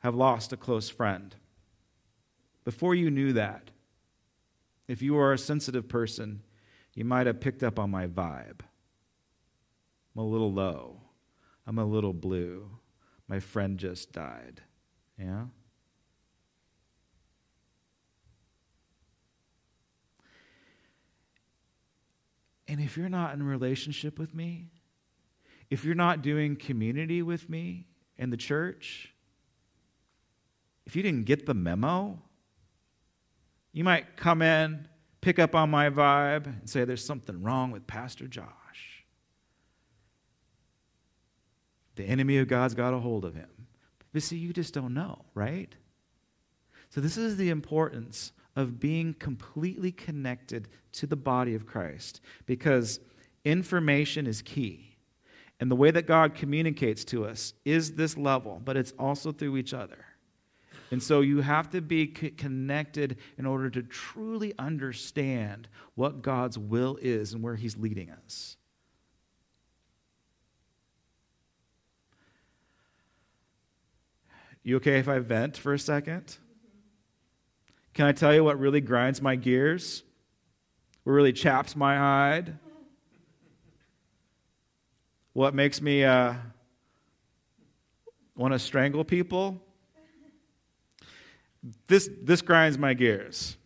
have 0.00 0.16
lost 0.16 0.52
a 0.52 0.56
close 0.56 0.90
friend, 0.90 1.36
before 2.64 2.96
you 2.96 3.08
knew 3.08 3.32
that, 3.34 3.70
if 4.88 5.00
you 5.00 5.16
are 5.16 5.32
a 5.32 5.38
sensitive 5.38 5.88
person, 5.88 6.42
you 6.94 7.04
might 7.04 7.28
have 7.28 7.40
picked 7.40 7.62
up 7.62 7.78
on 7.78 7.88
my 7.88 8.08
vibe. 8.08 8.62
I'm 10.12 10.22
a 10.22 10.24
little 10.24 10.52
low. 10.52 11.00
I'm 11.68 11.78
a 11.78 11.84
little 11.84 12.12
blue. 12.12 12.68
My 13.28 13.38
friend 13.38 13.78
just 13.78 14.12
died. 14.12 14.60
Yeah? 15.16 15.44
And 22.66 22.80
if 22.80 22.96
you're 22.96 23.08
not 23.08 23.34
in 23.34 23.42
relationship 23.44 24.18
with 24.18 24.34
me, 24.34 24.70
if 25.70 25.84
you're 25.84 25.94
not 25.94 26.22
doing 26.22 26.56
community 26.56 27.22
with 27.22 27.48
me 27.48 27.86
in 28.18 28.30
the 28.30 28.36
church, 28.36 29.14
if 30.84 30.96
you 30.96 31.02
didn't 31.02 31.24
get 31.24 31.46
the 31.46 31.54
memo, 31.54 32.20
you 33.72 33.84
might 33.84 34.16
come 34.16 34.42
in, 34.42 34.88
pick 35.20 35.38
up 35.38 35.54
on 35.54 35.70
my 35.70 35.88
vibe, 35.88 36.46
and 36.46 36.68
say, 36.68 36.84
There's 36.84 37.04
something 37.04 37.42
wrong 37.42 37.70
with 37.70 37.86
Pastor 37.86 38.26
Josh. 38.26 39.04
The 41.94 42.04
enemy 42.04 42.38
of 42.38 42.48
God's 42.48 42.74
got 42.74 42.92
a 42.92 42.98
hold 42.98 43.24
of 43.24 43.34
him. 43.34 43.48
But 44.12 44.22
see, 44.22 44.36
you 44.36 44.52
just 44.52 44.74
don't 44.74 44.94
know, 44.94 45.24
right? 45.34 45.72
So, 46.88 47.00
this 47.00 47.16
is 47.16 47.36
the 47.36 47.50
importance 47.50 48.32
of 48.56 48.80
being 48.80 49.14
completely 49.14 49.92
connected 49.92 50.68
to 50.92 51.06
the 51.06 51.16
body 51.16 51.54
of 51.54 51.66
Christ 51.66 52.20
because 52.46 52.98
information 53.44 54.26
is 54.26 54.42
key. 54.42 54.89
And 55.60 55.70
the 55.70 55.76
way 55.76 55.90
that 55.90 56.06
God 56.06 56.34
communicates 56.34 57.04
to 57.06 57.26
us 57.26 57.52
is 57.66 57.92
this 57.92 58.16
level, 58.16 58.60
but 58.64 58.78
it's 58.78 58.94
also 58.98 59.30
through 59.30 59.58
each 59.58 59.74
other. 59.74 60.06
And 60.90 61.02
so 61.02 61.20
you 61.20 61.42
have 61.42 61.70
to 61.70 61.82
be 61.82 62.06
connected 62.06 63.18
in 63.38 63.46
order 63.46 63.70
to 63.70 63.82
truly 63.82 64.54
understand 64.58 65.68
what 65.94 66.22
God's 66.22 66.58
will 66.58 66.98
is 67.00 67.34
and 67.34 67.42
where 67.42 67.54
He's 67.54 67.76
leading 67.76 68.10
us. 68.10 68.56
You 74.62 74.76
okay 74.76 74.98
if 74.98 75.08
I 75.08 75.18
vent 75.20 75.56
for 75.56 75.72
a 75.72 75.78
second? 75.78 76.36
Can 77.94 78.06
I 78.06 78.12
tell 78.12 78.34
you 78.34 78.42
what 78.42 78.58
really 78.58 78.80
grinds 78.80 79.22
my 79.22 79.36
gears? 79.36 80.02
What 81.04 81.12
really 81.12 81.32
chaps 81.32 81.76
my 81.76 81.96
hide? 81.96 82.58
What 85.32 85.54
makes 85.54 85.80
me 85.80 86.04
uh, 86.04 86.34
want 88.36 88.52
to 88.52 88.58
strangle 88.58 89.04
people? 89.04 89.60
This, 91.86 92.10
this 92.22 92.42
grinds 92.42 92.78
my 92.78 92.94
gears. 92.94 93.56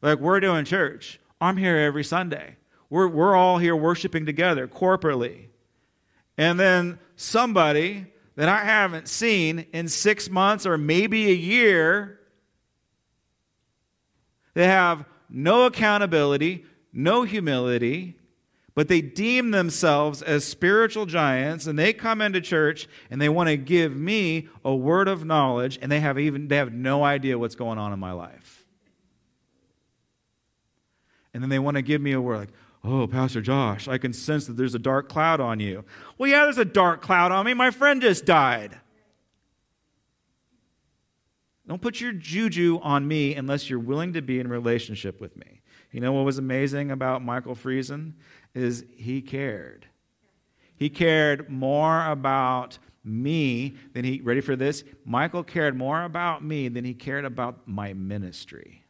Like, 0.00 0.20
we're 0.20 0.38
doing 0.38 0.64
church. 0.64 1.18
I'm 1.40 1.56
here 1.56 1.76
every 1.76 2.04
Sunday. 2.04 2.56
We're, 2.88 3.08
we're 3.08 3.34
all 3.34 3.58
here 3.58 3.74
worshiping 3.74 4.26
together 4.26 4.68
corporately. 4.68 5.46
And 6.38 6.60
then 6.60 6.98
somebody 7.16 8.06
that 8.36 8.48
I 8.48 8.58
haven't 8.58 9.08
seen 9.08 9.66
in 9.72 9.88
six 9.88 10.30
months 10.30 10.66
or 10.66 10.78
maybe 10.78 11.28
a 11.30 11.34
year, 11.34 12.20
they 14.54 14.66
have 14.66 15.04
no 15.28 15.66
accountability, 15.66 16.64
no 16.92 17.22
humility, 17.24 18.15
but 18.76 18.88
they 18.88 19.00
deem 19.00 19.52
themselves 19.52 20.20
as 20.20 20.44
spiritual 20.44 21.06
giants 21.06 21.66
and 21.66 21.78
they 21.78 21.94
come 21.94 22.20
into 22.20 22.42
church 22.42 22.86
and 23.10 23.20
they 23.20 23.30
want 23.30 23.48
to 23.48 23.56
give 23.56 23.96
me 23.96 24.48
a 24.66 24.76
word 24.76 25.08
of 25.08 25.24
knowledge 25.24 25.78
and 25.80 25.90
they 25.90 25.98
have 25.98 26.18
even 26.18 26.46
they 26.48 26.58
have 26.58 26.74
no 26.74 27.02
idea 27.02 27.38
what's 27.38 27.54
going 27.54 27.78
on 27.78 27.94
in 27.94 27.98
my 27.98 28.12
life. 28.12 28.66
And 31.32 31.42
then 31.42 31.48
they 31.48 31.58
want 31.58 31.78
to 31.78 31.82
give 31.82 32.02
me 32.02 32.12
a 32.12 32.20
word 32.20 32.36
like 32.36 32.48
oh 32.84 33.06
pastor 33.06 33.40
josh 33.40 33.88
i 33.88 33.98
can 33.98 34.12
sense 34.12 34.46
that 34.46 34.56
there's 34.56 34.74
a 34.74 34.78
dark 34.78 35.08
cloud 35.08 35.40
on 35.40 35.58
you. 35.58 35.82
Well 36.18 36.28
yeah 36.28 36.44
there's 36.44 36.58
a 36.58 36.64
dark 36.66 37.00
cloud 37.00 37.32
on 37.32 37.46
me. 37.46 37.54
My 37.54 37.70
friend 37.70 38.02
just 38.02 38.26
died. 38.26 38.78
Don't 41.66 41.80
put 41.80 41.98
your 41.98 42.12
juju 42.12 42.78
on 42.82 43.08
me 43.08 43.34
unless 43.34 43.70
you're 43.70 43.78
willing 43.78 44.12
to 44.12 44.22
be 44.22 44.38
in 44.38 44.48
relationship 44.48 45.18
with 45.18 45.34
me. 45.34 45.62
You 45.92 46.00
know 46.00 46.12
what 46.12 46.26
was 46.26 46.36
amazing 46.36 46.90
about 46.90 47.24
michael 47.24 47.54
friesen 47.54 48.12
is 48.56 48.84
he 48.96 49.20
cared. 49.20 49.86
He 50.76 50.88
cared 50.88 51.50
more 51.50 52.06
about 52.06 52.78
me 53.04 53.76
than 53.92 54.04
he, 54.04 54.20
ready 54.22 54.40
for 54.40 54.56
this? 54.56 54.82
Michael 55.04 55.44
cared 55.44 55.76
more 55.76 56.02
about 56.02 56.42
me 56.42 56.68
than 56.68 56.84
he 56.84 56.94
cared 56.94 57.24
about 57.24 57.68
my 57.68 57.92
ministry. 57.92 58.82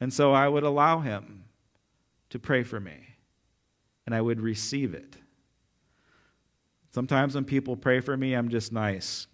And 0.00 0.12
so 0.12 0.32
I 0.32 0.46
would 0.46 0.64
allow 0.64 1.00
him 1.00 1.44
to 2.30 2.38
pray 2.38 2.62
for 2.62 2.78
me, 2.78 2.98
and 4.04 4.14
I 4.14 4.20
would 4.20 4.40
receive 4.40 4.92
it. 4.92 5.16
Sometimes 6.90 7.34
when 7.34 7.44
people 7.44 7.76
pray 7.76 8.00
for 8.00 8.14
me, 8.16 8.34
I'm 8.34 8.50
just 8.50 8.72
nice. 8.72 9.26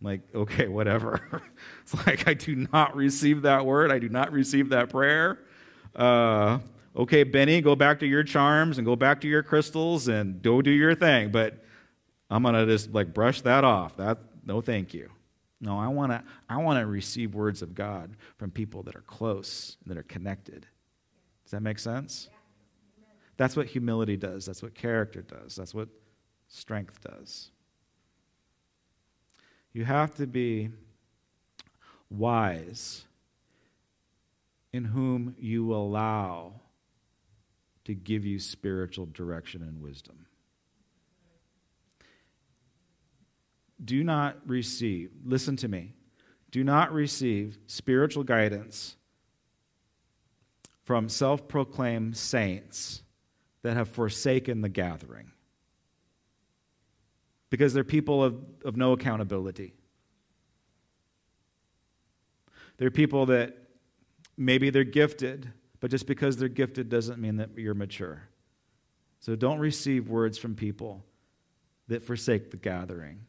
like, 0.00 0.20
okay, 0.32 0.68
whatever. 0.68 1.42
it's 1.82 2.06
like 2.06 2.28
I 2.28 2.34
do 2.34 2.54
not 2.70 2.94
receive 2.94 3.42
that 3.42 3.66
word, 3.66 3.90
I 3.90 3.98
do 3.98 4.08
not 4.08 4.30
receive 4.30 4.68
that 4.68 4.90
prayer 4.90 5.38
uh, 5.98 6.60
okay, 6.96 7.24
Benny, 7.24 7.60
go 7.60 7.76
back 7.76 7.98
to 8.00 8.06
your 8.06 8.22
charms 8.22 8.78
and 8.78 8.86
go 8.86 8.96
back 8.96 9.20
to 9.22 9.28
your 9.28 9.42
crystals 9.42 10.08
and 10.08 10.40
go 10.40 10.62
do 10.62 10.70
your 10.70 10.94
thing. 10.94 11.30
But 11.30 11.64
I'm 12.30 12.42
gonna 12.42 12.64
just 12.64 12.92
like 12.92 13.12
brush 13.12 13.40
that 13.42 13.64
off. 13.64 13.96
That 13.96 14.18
no, 14.46 14.60
thank 14.60 14.94
you. 14.94 15.10
No, 15.60 15.78
I 15.78 15.88
want 15.88 16.12
to 16.12 16.22
I 16.48 16.58
want 16.58 16.78
to 16.78 16.86
receive 16.86 17.34
words 17.34 17.62
of 17.62 17.74
God 17.74 18.16
from 18.36 18.50
people 18.50 18.84
that 18.84 18.94
are 18.94 19.02
close, 19.02 19.76
and 19.82 19.90
that 19.90 19.98
are 19.98 20.04
connected. 20.04 20.66
Does 21.44 21.50
that 21.50 21.62
make 21.62 21.78
sense? 21.78 22.28
That's 23.36 23.56
what 23.56 23.66
humility 23.66 24.16
does. 24.16 24.46
That's 24.46 24.62
what 24.62 24.74
character 24.74 25.22
does. 25.22 25.56
That's 25.56 25.74
what 25.74 25.88
strength 26.48 27.00
does. 27.00 27.50
You 29.72 29.84
have 29.84 30.14
to 30.16 30.26
be 30.26 30.70
wise 32.10 33.04
in 34.78 34.84
whom 34.84 35.34
you 35.40 35.74
allow 35.74 36.52
to 37.84 37.92
give 37.92 38.24
you 38.24 38.38
spiritual 38.38 39.06
direction 39.06 39.60
and 39.60 39.82
wisdom. 39.82 40.26
Do 43.84 44.04
not 44.04 44.36
receive, 44.46 45.10
listen 45.24 45.56
to 45.56 45.68
me, 45.68 45.94
do 46.52 46.62
not 46.62 46.92
receive 46.92 47.58
spiritual 47.66 48.22
guidance 48.22 48.96
from 50.84 51.08
self 51.08 51.48
proclaimed 51.48 52.16
saints 52.16 53.02
that 53.62 53.76
have 53.76 53.88
forsaken 53.88 54.60
the 54.60 54.68
gathering 54.68 55.32
because 57.50 57.74
they're 57.74 57.82
people 57.82 58.22
of, 58.22 58.36
of 58.64 58.76
no 58.76 58.92
accountability. 58.92 59.74
They're 62.76 62.92
people 62.92 63.26
that 63.26 63.56
maybe 64.38 64.70
they're 64.70 64.84
gifted, 64.84 65.52
but 65.80 65.90
just 65.90 66.06
because 66.06 66.36
they're 66.36 66.48
gifted 66.48 66.88
doesn't 66.88 67.20
mean 67.20 67.36
that 67.36 67.50
you're 67.58 67.74
mature. 67.74 68.22
So 69.20 69.34
don't 69.34 69.58
receive 69.58 70.08
words 70.08 70.38
from 70.38 70.54
people 70.54 71.04
that 71.88 72.04
forsake 72.04 72.50
the 72.50 72.56
gathering. 72.56 73.26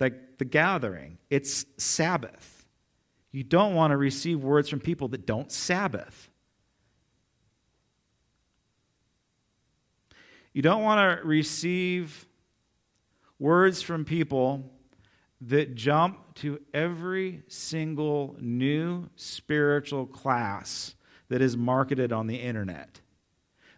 Like 0.00 0.38
the 0.38 0.44
gathering, 0.44 1.18
it's 1.30 1.64
Sabbath. 1.76 2.66
You 3.30 3.44
don't 3.44 3.74
want 3.74 3.92
to 3.92 3.96
receive 3.96 4.42
words 4.42 4.68
from 4.68 4.80
people 4.80 5.08
that 5.08 5.26
don't 5.26 5.50
Sabbath. 5.50 6.30
You 10.52 10.62
don't 10.62 10.82
want 10.82 11.20
to 11.20 11.26
receive 11.26 12.26
words 13.38 13.82
from 13.82 14.04
people 14.04 14.72
that 15.40 15.74
jump 15.74 16.34
to 16.36 16.60
every 16.74 17.42
single 17.48 18.36
new 18.40 19.08
spiritual 19.16 20.06
class 20.06 20.94
that 21.28 21.40
is 21.40 21.56
marketed 21.56 22.12
on 22.12 22.26
the 22.26 22.36
internet. 22.36 23.00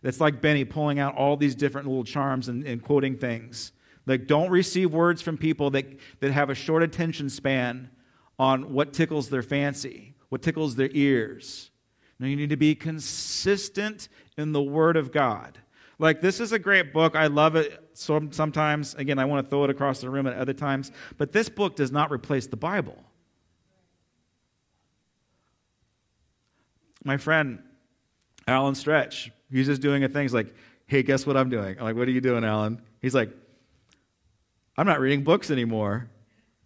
That's 0.03 0.21
like 0.21 0.41
Benny 0.41 0.65
pulling 0.65 0.99
out 0.99 1.17
all 1.17 1.37
these 1.37 1.55
different 1.55 1.87
little 1.87 2.05
charms 2.05 2.49
and, 2.49 2.65
and 2.65 2.83
quoting 2.83 3.19
things. 3.19 3.73
Like, 4.07 4.27
don't 4.27 4.51
receive 4.51 4.91
words 4.91 5.21
from 5.21 5.37
people 5.37 5.71
that, 5.71 5.87
that 6.21 6.33
have 6.33 6.49
a 6.49 6.55
short 6.55 6.83
attention 6.83 7.29
span 7.29 7.91
on 8.39 8.73
what 8.73 8.95
tickles 8.95 9.29
their 9.29 9.43
fancy, 9.43 10.15
what 10.31 10.41
tickles 10.41 10.77
their 10.77 10.89
ears. 10.93 11.71
No, 12.19 12.27
you 12.27 12.37
need 12.37 12.51
to 12.51 12.57
be 12.57 12.75
consistent 12.75 14.09
in 14.39 14.53
the 14.53 14.63
Word 14.63 14.97
of 14.97 15.13
God. 15.13 15.59
Like, 16.01 16.23
this 16.23 16.41
is 16.41 16.53
a 16.53 16.59
great 16.59 16.95
book. 16.95 17.15
I 17.15 17.27
love 17.27 17.57
it 17.57 17.79
sometimes. 17.93 18.95
Again, 18.95 19.19
I 19.19 19.27
want 19.27 19.45
to 19.45 19.51
throw 19.51 19.65
it 19.65 19.71
across 19.71 20.01
the 20.01 20.09
room 20.09 20.27
at 20.27 20.35
other 20.35 20.55
times. 20.55 20.91
But 21.19 21.33
this 21.33 21.51
book 21.51 21.77
does 21.77 21.93
not 21.93 22.11
replace 22.11 22.47
the 22.47 22.57
Bible. 22.57 22.97
My 27.05 27.19
friend, 27.19 27.63
Alan 28.49 28.75
Stretch, 28.75 29.31
he's 29.53 29.67
just 29.67 29.83
doing 29.83 30.03
a 30.03 30.09
thing. 30.09 30.23
He's 30.23 30.33
like, 30.33 30.55
hey, 30.87 31.03
guess 31.03 31.27
what 31.27 31.37
I'm 31.37 31.51
doing? 31.51 31.77
I'm 31.79 31.85
like, 31.85 31.97
what 31.97 32.09
are 32.09 32.13
you 32.13 32.23
doing, 32.23 32.45
Alan? 32.45 32.81
He's 33.03 33.15
like, 33.15 33.31
I'm 34.79 34.87
not 34.87 35.01
reading 35.01 35.23
books 35.23 35.51
anymore. 35.51 36.09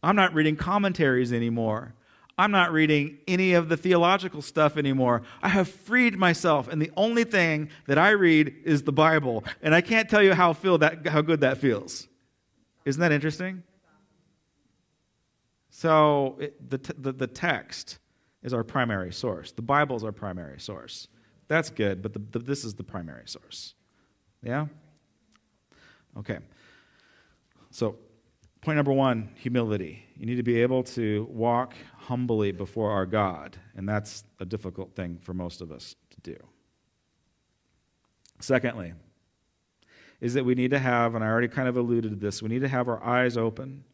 I'm 0.00 0.14
not 0.14 0.32
reading 0.32 0.54
commentaries 0.54 1.32
anymore. 1.32 1.94
I'm 2.36 2.50
not 2.50 2.72
reading 2.72 3.18
any 3.28 3.54
of 3.54 3.68
the 3.68 3.76
theological 3.76 4.42
stuff 4.42 4.76
anymore. 4.76 5.22
I 5.40 5.48
have 5.48 5.68
freed 5.68 6.16
myself, 6.16 6.66
and 6.66 6.82
the 6.82 6.90
only 6.96 7.24
thing 7.24 7.70
that 7.86 7.96
I 7.96 8.10
read 8.10 8.54
is 8.64 8.82
the 8.82 8.92
Bible. 8.92 9.44
And 9.62 9.74
I 9.74 9.80
can't 9.80 10.08
tell 10.08 10.22
you 10.22 10.34
how, 10.34 10.52
feel 10.52 10.78
that, 10.78 11.06
how 11.06 11.22
good 11.22 11.40
that 11.40 11.58
feels. 11.58 12.08
Isn't 12.84 13.00
that 13.00 13.12
interesting? 13.12 13.62
So, 15.70 16.36
it, 16.40 16.70
the, 16.70 16.94
the, 16.98 17.12
the 17.12 17.26
text 17.26 17.98
is 18.42 18.52
our 18.52 18.64
primary 18.64 19.12
source, 19.12 19.52
the 19.52 19.62
Bible 19.62 19.96
is 19.96 20.04
our 20.04 20.12
primary 20.12 20.60
source. 20.60 21.08
That's 21.46 21.70
good, 21.70 22.02
but 22.02 22.12
the, 22.12 22.22
the, 22.30 22.38
this 22.38 22.64
is 22.64 22.74
the 22.74 22.84
primary 22.84 23.26
source. 23.26 23.74
Yeah? 24.42 24.66
Okay. 26.16 26.38
So, 27.70 27.96
point 28.64 28.76
number 28.76 28.92
one 28.92 29.28
humility. 29.36 30.02
You 30.16 30.24
need 30.24 30.36
to 30.36 30.42
be 30.42 30.62
able 30.62 30.84
to 30.84 31.28
walk 31.30 31.74
humbly 31.98 32.50
before 32.50 32.90
our 32.90 33.04
God, 33.04 33.58
and 33.76 33.86
that's 33.86 34.24
a 34.40 34.46
difficult 34.46 34.96
thing 34.96 35.18
for 35.20 35.34
most 35.34 35.60
of 35.60 35.70
us 35.70 35.94
to 36.10 36.20
do. 36.20 36.36
Secondly, 38.40 38.94
is 40.20 40.32
that 40.34 40.44
we 40.44 40.54
need 40.54 40.70
to 40.70 40.78
have, 40.78 41.14
and 41.14 41.22
I 41.22 41.28
already 41.28 41.48
kind 41.48 41.68
of 41.68 41.76
alluded 41.76 42.10
to 42.10 42.16
this, 42.16 42.42
we 42.42 42.48
need 42.48 42.62
to 42.62 42.68
have 42.68 42.88
our 42.88 43.04
eyes 43.04 43.36
open. 43.36 43.84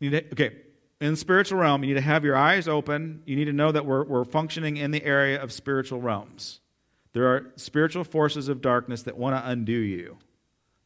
To, 0.00 0.24
okay, 0.32 0.52
in 1.00 1.10
the 1.10 1.16
spiritual 1.16 1.58
realm, 1.58 1.82
you 1.82 1.88
need 1.88 2.00
to 2.00 2.06
have 2.06 2.24
your 2.24 2.36
eyes 2.36 2.68
open. 2.68 3.22
You 3.26 3.34
need 3.34 3.46
to 3.46 3.52
know 3.52 3.72
that 3.72 3.84
we're, 3.84 4.04
we're 4.04 4.24
functioning 4.24 4.76
in 4.76 4.92
the 4.92 5.02
area 5.04 5.42
of 5.42 5.52
spiritual 5.52 6.00
realms. 6.00 6.60
There 7.14 7.26
are 7.26 7.52
spiritual 7.56 8.04
forces 8.04 8.48
of 8.48 8.60
darkness 8.60 9.02
that 9.02 9.16
want 9.16 9.34
to 9.36 9.50
undo 9.50 9.72
you. 9.72 10.18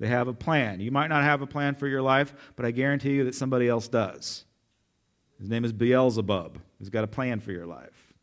They 0.01 0.09
have 0.09 0.29
a 0.29 0.33
plan. 0.33 0.81
You 0.81 0.91
might 0.91 1.09
not 1.09 1.23
have 1.23 1.43
a 1.43 1.47
plan 1.47 1.75
for 1.75 1.87
your 1.87 2.01
life, 2.01 2.35
but 2.57 2.65
I 2.65 2.71
guarantee 2.71 3.13
you 3.13 3.25
that 3.25 3.35
somebody 3.35 3.69
else 3.69 3.87
does. 3.87 4.47
His 5.39 5.51
name 5.51 5.63
is 5.63 5.75
Beelzebub. 5.75 6.59
He's 6.79 6.89
got 6.89 7.05
a 7.05 7.07
plan 7.07 7.39
for 7.39 7.53
your 7.53 7.67
life. 7.67 8.15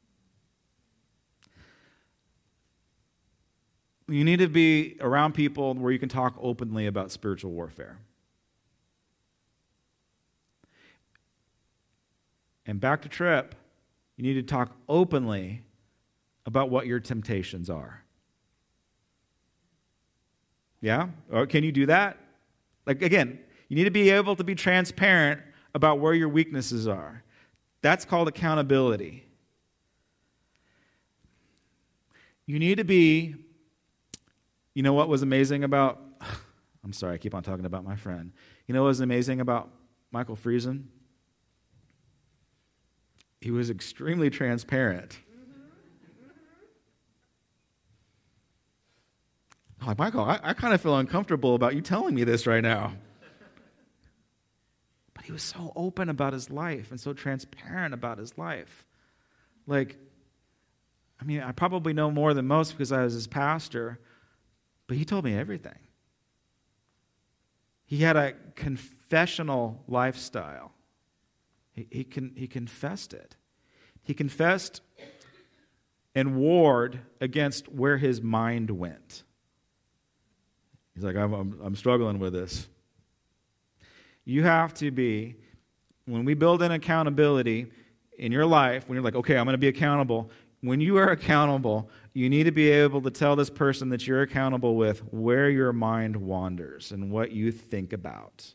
You 4.07 4.23
need 4.23 4.39
to 4.39 4.47
be 4.47 4.97
around 5.01 5.33
people 5.33 5.75
where 5.75 5.91
you 5.91 5.99
can 5.99 6.09
talk 6.09 6.35
openly 6.41 6.87
about 6.87 7.11
spiritual 7.11 7.51
warfare. 7.51 7.99
And 12.65 12.79
back 12.79 13.03
to 13.03 13.09
Trip, 13.09 13.53
you 14.15 14.23
need 14.23 14.33
to 14.33 14.43
talk 14.43 14.75
openly 14.89 15.61
about 16.45 16.71
what 16.71 16.87
your 16.87 16.99
temptations 16.99 17.69
are. 17.69 18.03
Yeah? 20.81 21.09
Or 21.31 21.45
can 21.45 21.63
you 21.63 21.71
do 21.71 21.85
that? 21.87 22.17
Like, 22.85 23.01
again, 23.01 23.39
you 23.67 23.75
need 23.75 23.85
to 23.85 23.91
be 23.91 24.09
able 24.09 24.35
to 24.35 24.43
be 24.43 24.55
transparent 24.55 25.41
about 25.73 25.99
where 25.99 26.13
your 26.13 26.29
weaknesses 26.29 26.87
are. 26.87 27.23
That's 27.81 28.05
called 28.05 28.27
accountability. 28.27 29.25
You 32.45 32.59
need 32.59 32.77
to 32.77 32.83
be, 32.83 33.35
you 34.73 34.83
know 34.83 34.93
what 34.93 35.09
was 35.09 35.21
amazing 35.21 35.63
about, 35.63 35.99
I'm 36.83 36.93
sorry, 36.93 37.15
I 37.15 37.17
keep 37.17 37.35
on 37.35 37.43
talking 37.43 37.65
about 37.65 37.83
my 37.83 37.95
friend. 37.95 38.31
You 38.67 38.73
know 38.73 38.83
what 38.83 38.89
was 38.89 39.01
amazing 39.01 39.41
about 39.41 39.69
Michael 40.11 40.37
Friesen? 40.37 40.85
He 43.41 43.51
was 43.51 43.69
extremely 43.69 44.29
transparent. 44.29 45.19
I'm 49.81 49.87
like, 49.87 49.97
Michael, 49.97 50.23
I, 50.23 50.39
I 50.43 50.53
kind 50.53 50.73
of 50.73 50.81
feel 50.81 50.97
uncomfortable 50.97 51.55
about 51.55 51.75
you 51.75 51.81
telling 51.81 52.15
me 52.15 52.23
this 52.23 52.47
right 52.47 52.63
now. 52.63 52.93
But 55.13 55.25
he 55.25 55.31
was 55.31 55.43
so 55.43 55.71
open 55.75 56.09
about 56.09 56.33
his 56.33 56.49
life 56.49 56.91
and 56.91 56.99
so 56.99 57.13
transparent 57.13 57.93
about 57.93 58.17
his 58.17 58.37
life. 58.37 58.85
Like, 59.65 59.97
I 61.19 61.25
mean, 61.25 61.41
I 61.41 61.51
probably 61.51 61.93
know 61.93 62.11
more 62.11 62.33
than 62.33 62.47
most 62.47 62.71
because 62.71 62.91
I 62.91 63.03
was 63.03 63.13
his 63.13 63.27
pastor, 63.27 63.99
but 64.87 64.97
he 64.97 65.05
told 65.05 65.25
me 65.25 65.35
everything. 65.35 65.79
He 67.85 67.97
had 67.97 68.17
a 68.17 68.33
confessional 68.55 69.83
lifestyle. 69.87 70.73
He, 71.71 71.87
he, 71.89 72.03
con, 72.03 72.33
he 72.35 72.47
confessed 72.47 73.13
it. 73.13 73.35
He 74.03 74.13
confessed 74.13 74.81
and 76.13 76.35
warred 76.35 76.99
against 77.21 77.71
where 77.71 77.97
his 77.97 78.21
mind 78.21 78.71
went. 78.71 79.23
He's 80.97 81.03
like, 81.03 81.15
I'm, 81.15 81.31
I'm, 81.31 81.59
I'm 81.63 81.75
struggling 81.75 82.17
with 82.17 82.33
this. 82.33 82.67
You 84.25 84.41
have 84.41 84.73
to 84.75 84.89
be, 84.89 85.35
when 86.07 86.25
we 86.25 86.33
build 86.33 86.63
in 86.63 86.71
accountability 86.71 87.67
in 88.17 88.31
your 88.31 88.47
life, 88.47 88.89
when 88.89 88.95
you're 88.95 89.03
like, 89.03 89.13
okay, 89.13 89.37
I'm 89.37 89.45
going 89.45 89.53
to 89.53 89.59
be 89.59 89.67
accountable, 89.67 90.31
when 90.61 90.81
you 90.81 90.97
are 90.97 91.09
accountable, 91.09 91.91
you 92.13 92.31
need 92.31 92.45
to 92.45 92.51
be 92.51 92.71
able 92.71 93.03
to 93.03 93.11
tell 93.11 93.35
this 93.35 93.51
person 93.51 93.89
that 93.89 94.07
you're 94.07 94.23
accountable 94.23 94.75
with 94.75 95.01
where 95.13 95.51
your 95.51 95.71
mind 95.71 96.15
wanders 96.15 96.91
and 96.91 97.11
what 97.11 97.29
you 97.31 97.51
think 97.51 97.93
about. 97.93 98.51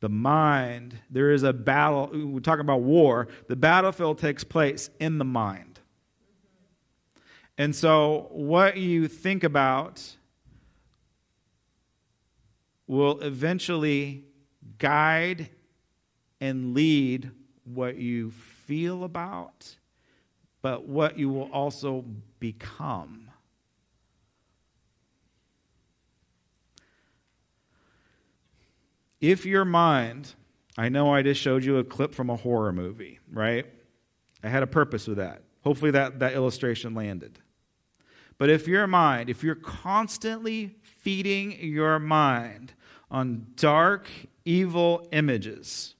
The 0.00 0.08
mind, 0.08 0.98
there 1.08 1.30
is 1.30 1.44
a 1.44 1.52
battle. 1.52 2.10
We're 2.12 2.40
talking 2.40 2.62
about 2.62 2.80
war. 2.80 3.28
The 3.46 3.54
battlefield 3.54 4.18
takes 4.18 4.42
place 4.42 4.90
in 4.98 5.18
the 5.18 5.24
mind. 5.24 5.78
And 7.56 7.76
so, 7.76 8.26
what 8.32 8.76
you 8.76 9.06
think 9.06 9.44
about 9.44 10.16
will 12.88 13.20
eventually 13.20 14.24
guide 14.78 15.50
and 16.40 16.74
lead 16.74 17.30
what 17.64 17.96
you 17.96 18.30
feel 18.30 19.04
about, 19.04 19.76
but 20.62 20.88
what 20.88 21.18
you 21.18 21.28
will 21.28 21.50
also 21.52 22.04
become. 22.40 23.30
If 29.20 29.44
your 29.44 29.64
mind, 29.64 30.34
I 30.76 30.88
know 30.88 31.12
I 31.12 31.22
just 31.22 31.40
showed 31.40 31.64
you 31.64 31.78
a 31.78 31.84
clip 31.84 32.14
from 32.14 32.30
a 32.30 32.36
horror 32.36 32.72
movie, 32.72 33.18
right? 33.32 33.66
I 34.42 34.48
had 34.48 34.62
a 34.62 34.66
purpose 34.66 35.06
with 35.06 35.18
that. 35.18 35.42
Hopefully 35.64 35.90
that, 35.90 36.20
that 36.20 36.34
illustration 36.34 36.94
landed. 36.94 37.38
But 38.38 38.48
if 38.48 38.68
your 38.68 38.86
mind, 38.86 39.28
if 39.28 39.42
you're 39.42 39.56
constantly 39.56 40.76
feeding 41.00 41.52
your 41.60 41.98
mind 41.98 42.72
on 43.10 43.46
dark, 43.56 44.08
evil 44.44 45.08
images, 45.12 45.94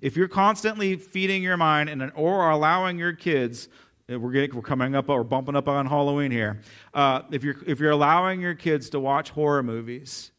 if 0.00 0.16
you're 0.16 0.28
constantly 0.28 0.96
feeding 0.96 1.42
your 1.42 1.56
mind 1.56 1.90
and, 1.90 2.10
or 2.14 2.48
allowing 2.50 2.98
your 2.98 3.12
kids, 3.12 3.68
uh, 4.10 4.18
we're, 4.18 4.32
getting, 4.32 4.54
we're 4.54 4.62
coming 4.62 4.94
up 4.94 5.08
or 5.08 5.22
bumping 5.22 5.54
up 5.54 5.68
on 5.68 5.86
Halloween 5.86 6.30
here. 6.30 6.62
Uh, 6.94 7.22
if, 7.30 7.44
you're, 7.44 7.56
if 7.66 7.78
you're 7.80 7.90
allowing 7.90 8.40
your 8.40 8.54
kids 8.54 8.90
to 8.90 9.00
watch 9.00 9.30
horror 9.30 9.62
movies, 9.62 10.32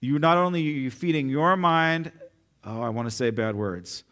you 0.00 0.18
not 0.18 0.38
only 0.38 0.60
are 0.60 0.70
you 0.70 0.90
feeding 0.90 1.28
your 1.28 1.56
mind, 1.56 2.12
oh, 2.64 2.80
I 2.80 2.88
want 2.88 3.06
to 3.06 3.14
say 3.14 3.30
bad 3.30 3.56
words. 3.56 4.04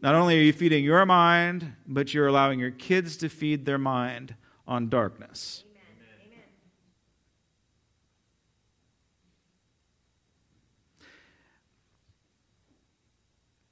Not 0.00 0.14
only 0.14 0.38
are 0.38 0.42
you 0.42 0.52
feeding 0.52 0.84
your 0.84 1.04
mind, 1.04 1.72
but 1.86 2.14
you're 2.14 2.28
allowing 2.28 2.60
your 2.60 2.70
kids 2.70 3.16
to 3.18 3.28
feed 3.28 3.64
their 3.64 3.78
mind 3.78 4.36
on 4.68 4.88
darkness. 4.88 5.64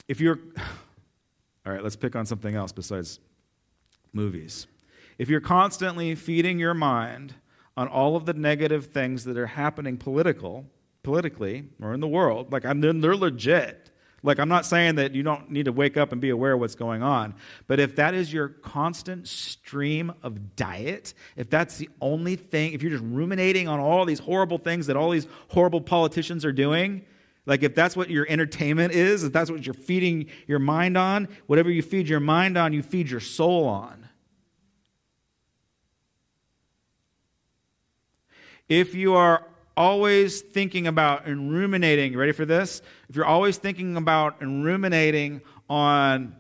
If 0.09 0.21
you're, 0.21 0.39
all 1.67 1.73
right, 1.73 1.83
let's 1.83 1.97
pick 1.97 2.17
on 2.17 2.27
something 2.27 2.55
else 2.55 2.73
besides 2.73 3.21
movies. 4.13 4.67
If 5.19 5.29
you're 5.29 5.41
constantly 5.41 6.15
feeding 6.15 6.59
your 6.59 6.75
mind 6.75 7.35
on 7.77 7.89
all 7.89 8.17
of 8.17 8.27
the 8.27 8.35
negative 8.35 8.87
things 8.87 9.25
that 9.25 9.37
are 9.37 9.47
happening 9.47 9.97
political, 9.97 10.67
politically 11.03 11.65
or 11.81 11.95
in 11.95 12.01
the 12.01 12.09
world, 12.09 12.53
like 12.53 12.65
I'm, 12.65 12.81
then 12.81 13.01
they're 13.01 13.17
legit. 13.17 13.91
Like, 14.25 14.39
I'm 14.41 14.49
not 14.49 14.65
saying 14.65 14.95
that 14.95 15.15
you 15.15 15.23
don't 15.23 15.51
need 15.51 15.67
to 15.67 15.73
wake 15.73 15.99
up 15.99 16.11
and 16.11 16.19
be 16.19 16.31
aware 16.31 16.55
of 16.55 16.61
what's 16.61 16.75
going 16.75 17.03
on, 17.03 17.35
but 17.67 17.79
if 17.79 17.95
that 17.97 18.15
is 18.15 18.33
your 18.33 18.49
constant 18.49 19.29
stream 19.29 20.15
of 20.23 20.57
diet, 20.57 21.13
if 21.37 21.51
that's 21.51 21.77
the 21.77 21.91
only 22.01 22.35
thing, 22.35 22.73
if 22.73 22.83
you're 22.83 22.91
just 22.91 23.05
ruminating 23.05 23.69
on 23.69 23.81
all 23.81 24.07
these 24.07 24.21
horrible 24.21 24.57
things 24.57 24.87
that 24.87 24.97
all 24.97 25.11
these 25.11 25.27
horrible 25.49 25.83
politicians 25.83 26.43
are 26.43 26.53
doing, 26.53 27.05
like 27.47 27.63
if 27.63 27.75
that's 27.75 27.97
what 27.97 28.11
your 28.11 28.27
entertainment 28.29 28.93
is, 28.93 29.25
if 29.25 29.33
that's 29.33 29.51
what 29.51 29.67
you're 29.67 29.75
feeding 29.75 30.27
your 30.47 30.59
mind 30.59 30.97
on, 30.97 31.29
whatever 31.47 31.71
you 31.71 31.83
feed 31.83 32.09
your 32.09 32.21
mind 32.21 32.57
on, 32.57 32.73
you 32.73 32.83
feed 32.83 33.11
your 33.11 33.21
soul 33.21 33.67
on. 33.67 34.09
If 38.69 38.95
you 38.95 39.15
are 39.15 39.47
always 39.77 40.41
thinking 40.41 40.87
about 40.87 41.27
and 41.27 41.53
ruminating, 41.53 42.17
ready 42.17 42.33
for 42.33 42.45
this? 42.45 42.81
If 43.09 43.17
you're 43.17 43.27
always 43.27 43.59
thinking 43.59 43.97
about 43.97 44.41
and 44.41 44.65
ruminating 44.65 45.43
on 45.69 46.37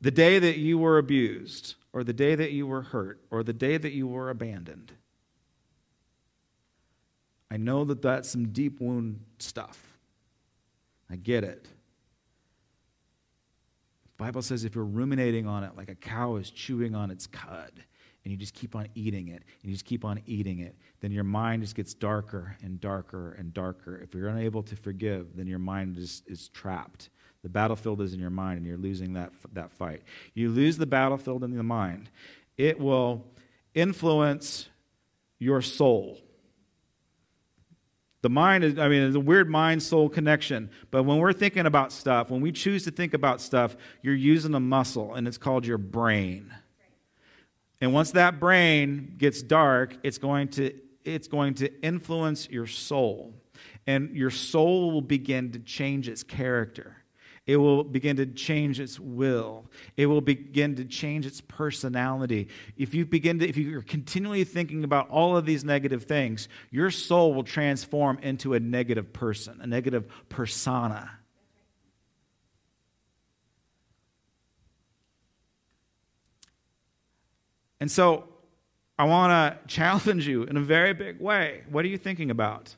the 0.00 0.10
day 0.10 0.38
that 0.38 0.58
you 0.58 0.78
were 0.78 0.98
abused, 0.98 1.76
or 1.92 2.04
the 2.04 2.12
day 2.12 2.34
that 2.34 2.50
you 2.50 2.66
were 2.66 2.82
hurt, 2.82 3.20
or 3.30 3.42
the 3.42 3.52
day 3.52 3.76
that 3.76 3.92
you 3.92 4.06
were 4.06 4.30
abandoned, 4.30 4.92
I 7.54 7.56
know 7.56 7.84
that 7.84 8.02
that's 8.02 8.28
some 8.28 8.48
deep 8.48 8.80
wound 8.80 9.20
stuff. 9.38 9.80
I 11.08 11.14
get 11.14 11.44
it. 11.44 11.62
The 14.06 14.24
Bible 14.24 14.42
says 14.42 14.64
if 14.64 14.74
you're 14.74 14.82
ruminating 14.82 15.46
on 15.46 15.62
it 15.62 15.76
like 15.76 15.88
a 15.88 15.94
cow 15.94 16.34
is 16.34 16.50
chewing 16.50 16.96
on 16.96 17.12
its 17.12 17.28
cud, 17.28 17.70
and 18.24 18.32
you 18.32 18.36
just 18.36 18.54
keep 18.54 18.74
on 18.74 18.88
eating 18.96 19.28
it, 19.28 19.44
and 19.62 19.70
you 19.70 19.70
just 19.70 19.84
keep 19.84 20.04
on 20.04 20.20
eating 20.26 20.58
it, 20.58 20.74
then 20.98 21.12
your 21.12 21.22
mind 21.22 21.62
just 21.62 21.76
gets 21.76 21.94
darker 21.94 22.56
and 22.60 22.80
darker 22.80 23.36
and 23.38 23.54
darker. 23.54 23.98
If 23.98 24.16
you're 24.16 24.30
unable 24.30 24.64
to 24.64 24.74
forgive, 24.74 25.36
then 25.36 25.46
your 25.46 25.60
mind 25.60 25.96
is, 25.96 26.24
is 26.26 26.48
trapped. 26.48 27.10
The 27.44 27.48
battlefield 27.48 28.00
is 28.00 28.14
in 28.14 28.18
your 28.18 28.30
mind, 28.30 28.58
and 28.58 28.66
you're 28.66 28.76
losing 28.76 29.12
that, 29.12 29.30
that 29.52 29.70
fight. 29.70 30.02
You 30.34 30.48
lose 30.48 30.76
the 30.76 30.86
battlefield 30.86 31.44
in 31.44 31.56
the 31.56 31.62
mind, 31.62 32.10
it 32.56 32.80
will 32.80 33.24
influence 33.74 34.68
your 35.38 35.62
soul. 35.62 36.18
The 38.24 38.30
mind 38.30 38.64
is, 38.64 38.78
I 38.78 38.88
mean, 38.88 39.02
it's 39.02 39.16
a 39.16 39.20
weird 39.20 39.50
mind 39.50 39.82
soul 39.82 40.08
connection. 40.08 40.70
But 40.90 41.02
when 41.02 41.18
we're 41.18 41.34
thinking 41.34 41.66
about 41.66 41.92
stuff, 41.92 42.30
when 42.30 42.40
we 42.40 42.52
choose 42.52 42.84
to 42.84 42.90
think 42.90 43.12
about 43.12 43.38
stuff, 43.38 43.76
you're 44.00 44.14
using 44.14 44.54
a 44.54 44.60
muscle, 44.60 45.12
and 45.12 45.28
it's 45.28 45.36
called 45.36 45.66
your 45.66 45.76
brain. 45.76 46.50
And 47.82 47.92
once 47.92 48.12
that 48.12 48.40
brain 48.40 49.16
gets 49.18 49.42
dark, 49.42 49.98
it's 50.02 50.16
going 50.16 50.48
to, 50.52 50.72
it's 51.04 51.28
going 51.28 51.52
to 51.56 51.70
influence 51.82 52.48
your 52.48 52.66
soul. 52.66 53.34
And 53.86 54.16
your 54.16 54.30
soul 54.30 54.90
will 54.92 55.02
begin 55.02 55.52
to 55.52 55.58
change 55.58 56.08
its 56.08 56.22
character. 56.22 56.96
It 57.46 57.58
will 57.58 57.84
begin 57.84 58.16
to 58.16 58.26
change 58.26 58.80
its 58.80 58.98
will. 58.98 59.66
It 59.98 60.06
will 60.06 60.22
begin 60.22 60.76
to 60.76 60.84
change 60.84 61.26
its 61.26 61.42
personality. 61.42 62.48
If 62.78 62.94
you 62.94 63.04
begin 63.04 63.38
to, 63.40 63.48
if 63.48 63.58
you're 63.58 63.82
continually 63.82 64.44
thinking 64.44 64.82
about 64.82 65.10
all 65.10 65.36
of 65.36 65.44
these 65.44 65.62
negative 65.62 66.04
things, 66.04 66.48
your 66.70 66.90
soul 66.90 67.34
will 67.34 67.44
transform 67.44 68.18
into 68.22 68.54
a 68.54 68.60
negative 68.60 69.12
person, 69.12 69.60
a 69.60 69.66
negative 69.66 70.08
persona. 70.30 71.10
And 77.78 77.90
so 77.90 78.24
I 78.98 79.04
want 79.04 79.32
to 79.32 79.66
challenge 79.66 80.26
you 80.26 80.44
in 80.44 80.56
a 80.56 80.62
very 80.62 80.94
big 80.94 81.20
way. 81.20 81.64
What 81.68 81.84
are 81.84 81.88
you 81.88 81.98
thinking 81.98 82.30
about? 82.30 82.74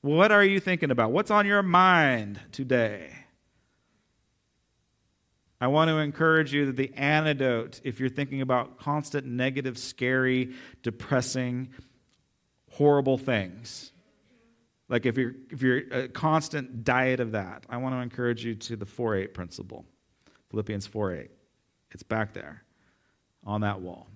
What 0.00 0.32
are 0.32 0.42
you 0.42 0.58
thinking 0.58 0.90
about? 0.90 1.12
What's 1.12 1.30
on 1.30 1.44
your 1.44 1.62
mind 1.62 2.40
today? 2.50 3.10
I 5.62 5.68
want 5.68 5.90
to 5.90 5.98
encourage 5.98 6.52
you 6.52 6.66
that 6.66 6.76
the 6.76 6.92
antidote, 6.96 7.80
if 7.84 8.00
you're 8.00 8.08
thinking 8.08 8.40
about 8.40 8.78
constant 8.78 9.28
negative, 9.28 9.78
scary, 9.78 10.54
depressing, 10.82 11.68
horrible 12.68 13.16
things, 13.16 13.92
like 14.88 15.06
if 15.06 15.16
you're, 15.16 15.34
if 15.50 15.62
you're 15.62 15.82
a 15.92 16.08
constant 16.08 16.82
diet 16.82 17.20
of 17.20 17.30
that, 17.30 17.64
I 17.70 17.76
want 17.76 17.94
to 17.94 18.00
encourage 18.00 18.44
you 18.44 18.56
to 18.56 18.74
the 18.74 18.84
4 18.84 19.14
8 19.14 19.34
principle. 19.34 19.84
Philippians 20.50 20.88
4 20.88 21.14
8. 21.14 21.30
It's 21.92 22.02
back 22.02 22.32
there 22.32 22.64
on 23.44 23.60
that 23.60 23.80
wall. 23.80 24.08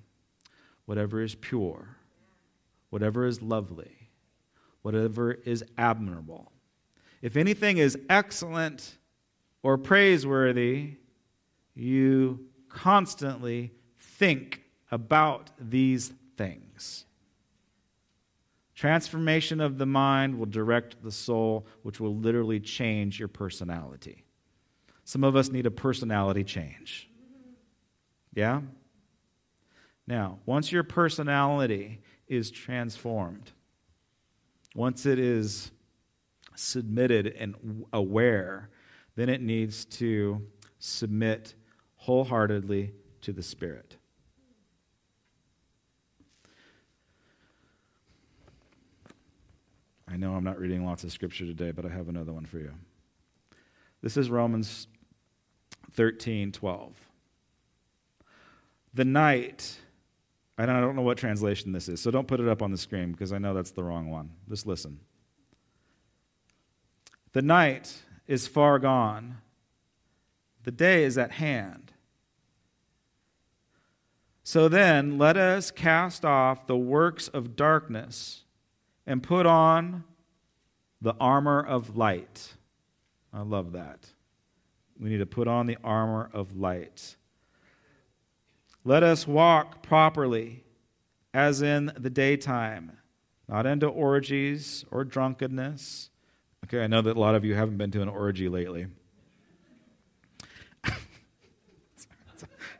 Whatever 0.86 1.22
is 1.22 1.36
pure, 1.36 1.96
whatever 2.90 3.24
is 3.24 3.40
lovely, 3.40 4.10
whatever 4.82 5.30
is 5.30 5.64
admirable. 5.78 6.50
If 7.22 7.36
anything 7.36 7.78
is 7.78 7.96
excellent 8.10 8.98
or 9.62 9.78
praiseworthy, 9.78 10.96
you 11.76 12.46
constantly 12.68 13.72
think 13.98 14.62
about 14.90 15.50
these 15.60 16.12
things. 16.36 17.04
Transformation 18.74 19.60
of 19.60 19.78
the 19.78 19.86
mind 19.86 20.38
will 20.38 20.46
direct 20.46 21.02
the 21.02 21.12
soul, 21.12 21.66
which 21.82 22.00
will 22.00 22.16
literally 22.16 22.60
change 22.60 23.18
your 23.18 23.28
personality. 23.28 24.24
Some 25.04 25.22
of 25.22 25.36
us 25.36 25.50
need 25.50 25.66
a 25.66 25.70
personality 25.70 26.44
change. 26.44 27.08
Yeah? 28.34 28.62
Now, 30.06 30.38
once 30.44 30.72
your 30.72 30.82
personality 30.82 32.00
is 32.28 32.50
transformed, 32.50 33.52
once 34.74 35.06
it 35.06 35.18
is 35.18 35.70
submitted 36.54 37.28
and 37.38 37.84
aware, 37.92 38.68
then 39.14 39.28
it 39.28 39.40
needs 39.40 39.84
to 39.84 40.42
submit 40.78 41.54
wholeheartedly 42.06 42.92
to 43.20 43.32
the 43.32 43.42
Spirit. 43.42 43.96
I 50.08 50.16
know 50.16 50.34
I'm 50.34 50.44
not 50.44 50.60
reading 50.60 50.86
lots 50.86 51.02
of 51.02 51.10
scripture 51.10 51.46
today, 51.46 51.72
but 51.72 51.84
I 51.84 51.88
have 51.88 52.08
another 52.08 52.32
one 52.32 52.46
for 52.46 52.58
you. 52.58 52.72
This 54.02 54.16
is 54.16 54.30
Romans 54.30 54.86
13 55.94 56.52
12. 56.52 56.94
The 58.94 59.04
night 59.04 59.76
and 60.58 60.70
I 60.70 60.80
don't 60.80 60.94
know 60.94 61.02
what 61.02 61.18
translation 61.18 61.72
this 61.72 61.88
is, 61.88 62.00
so 62.00 62.12
don't 62.12 62.28
put 62.28 62.38
it 62.38 62.48
up 62.48 62.62
on 62.62 62.70
the 62.70 62.78
screen 62.78 63.10
because 63.10 63.32
I 63.32 63.38
know 63.38 63.52
that's 63.52 63.72
the 63.72 63.82
wrong 63.82 64.10
one. 64.10 64.30
Just 64.48 64.64
listen. 64.64 65.00
The 67.32 67.42
night 67.42 67.92
is 68.28 68.46
far 68.46 68.78
gone, 68.78 69.38
the 70.62 70.70
day 70.70 71.02
is 71.02 71.18
at 71.18 71.32
hand. 71.32 71.92
So 74.48 74.68
then, 74.68 75.18
let 75.18 75.36
us 75.36 75.72
cast 75.72 76.24
off 76.24 76.68
the 76.68 76.76
works 76.76 77.26
of 77.26 77.56
darkness 77.56 78.44
and 79.04 79.20
put 79.20 79.44
on 79.44 80.04
the 81.02 81.16
armor 81.18 81.60
of 81.60 81.96
light. 81.96 82.54
I 83.32 83.40
love 83.40 83.72
that. 83.72 84.06
We 85.00 85.10
need 85.10 85.18
to 85.18 85.26
put 85.26 85.48
on 85.48 85.66
the 85.66 85.78
armor 85.82 86.30
of 86.32 86.56
light. 86.56 87.16
Let 88.84 89.02
us 89.02 89.26
walk 89.26 89.82
properly, 89.82 90.62
as 91.34 91.60
in 91.60 91.90
the 91.98 92.08
daytime, 92.08 92.92
not 93.48 93.66
into 93.66 93.88
orgies 93.88 94.84
or 94.92 95.02
drunkenness. 95.02 96.10
Okay, 96.66 96.84
I 96.84 96.86
know 96.86 97.02
that 97.02 97.16
a 97.16 97.20
lot 97.20 97.34
of 97.34 97.44
you 97.44 97.56
haven't 97.56 97.78
been 97.78 97.90
to 97.90 98.00
an 98.00 98.08
orgy 98.08 98.48
lately. 98.48 98.86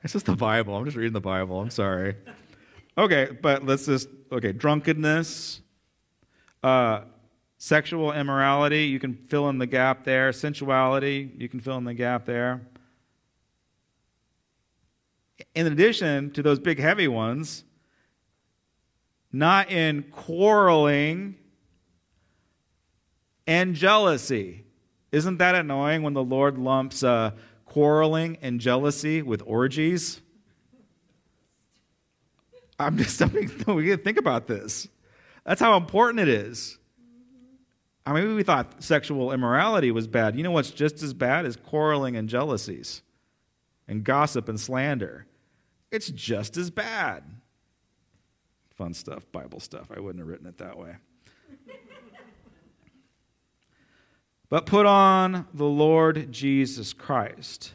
It's 0.07 0.15
just 0.15 0.27
the 0.27 0.37
Bible. 0.37 0.75
I'm 0.75 0.85
just 0.85 0.97
reading 0.97 1.13
the 1.13 1.21
Bible. 1.21 1.61
I'm 1.61 1.71
sorry. 1.71 2.17
Okay, 2.97 3.29
but 3.43 3.67
let's 3.67 3.87
just, 3.87 4.09
okay, 4.33 4.53
drunkenness, 4.53 5.61
uh, 6.63 7.03
sexual 7.59 8.13
immorality, 8.13 8.85
you 8.85 8.99
can 8.99 9.15
fill 9.15 9.49
in 9.51 9.59
the 9.59 9.67
gap 9.67 10.05
there. 10.05 10.31
Sensuality, 10.31 11.31
you 11.39 11.49
can 11.49 11.61
fill 11.61 11.77
in 11.77 11.85
the 11.85 11.95
gap 11.95 12.25
there 12.25 12.63
in 15.55 15.67
addition 15.67 16.31
to 16.33 16.43
those 16.43 16.59
big 16.59 16.79
heavy 16.79 17.09
ones, 17.09 17.65
not 19.33 19.71
in 19.71 20.05
quarreling 20.11 21.35
and 23.47 23.75
jealousy. 23.75 24.65
Isn't 25.13 25.39
that 25.39 25.55
annoying 25.55 26.03
when 26.03 26.15
the 26.15 26.23
Lord 26.23 26.59
lumps 26.59 27.03
uh, 27.03 27.33
quarreling 27.77 28.39
and 28.41 28.59
jealousy 28.59 29.21
with 29.21 29.43
orgies? 29.45 30.23
I'm 32.79 32.97
just, 32.97 33.21
mean, 33.35 33.51
we 33.67 33.85
to 33.89 33.99
think 33.99 34.17
about 34.17 34.47
this. 34.47 34.89
That's 35.45 35.61
how 35.61 35.77
important 35.77 36.21
it 36.21 36.29
is. 36.29 36.79
I 38.07 38.15
mean, 38.15 38.35
we 38.35 38.43
thought 38.45 38.83
sexual 38.83 39.31
immorality 39.31 39.91
was 39.91 40.07
bad. 40.07 40.37
You 40.37 40.43
know 40.43 40.53
what's 40.53 40.71
just 40.71 41.03
as 41.03 41.13
bad 41.13 41.45
is 41.45 41.57
quarreling 41.57 42.17
and 42.17 42.31
jealousies 42.31 43.03
and 43.87 44.03
gossip 44.03 44.49
and 44.49 44.59
slander. 44.59 45.27
It's 45.93 46.09
just 46.09 46.57
as 46.57 46.71
bad. 46.71 47.25
Fun 48.71 48.95
stuff, 48.95 49.31
Bible 49.33 49.61
stuff. 49.61 49.89
I 49.95 50.01
wouldn't 50.01 50.21
have 50.21 50.29
written 50.29 50.47
it 50.47 50.57
that 50.57 50.79
way. 50.79 50.97
But 54.49 54.67
put 54.67 54.87
on 54.87 55.47
the 55.53 55.65
Lord 55.65 56.31
Jesus 56.33 56.93
Christ 56.93 57.73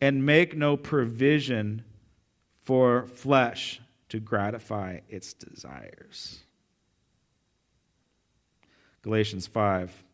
and 0.00 0.24
make 0.24 0.56
no 0.56 0.76
provision 0.76 1.84
for 2.62 3.06
flesh 3.06 3.80
to 4.08 4.20
gratify 4.20 5.00
its 5.08 5.32
desires. 5.34 6.40
Galatians 9.02 9.46
5. 9.46 10.04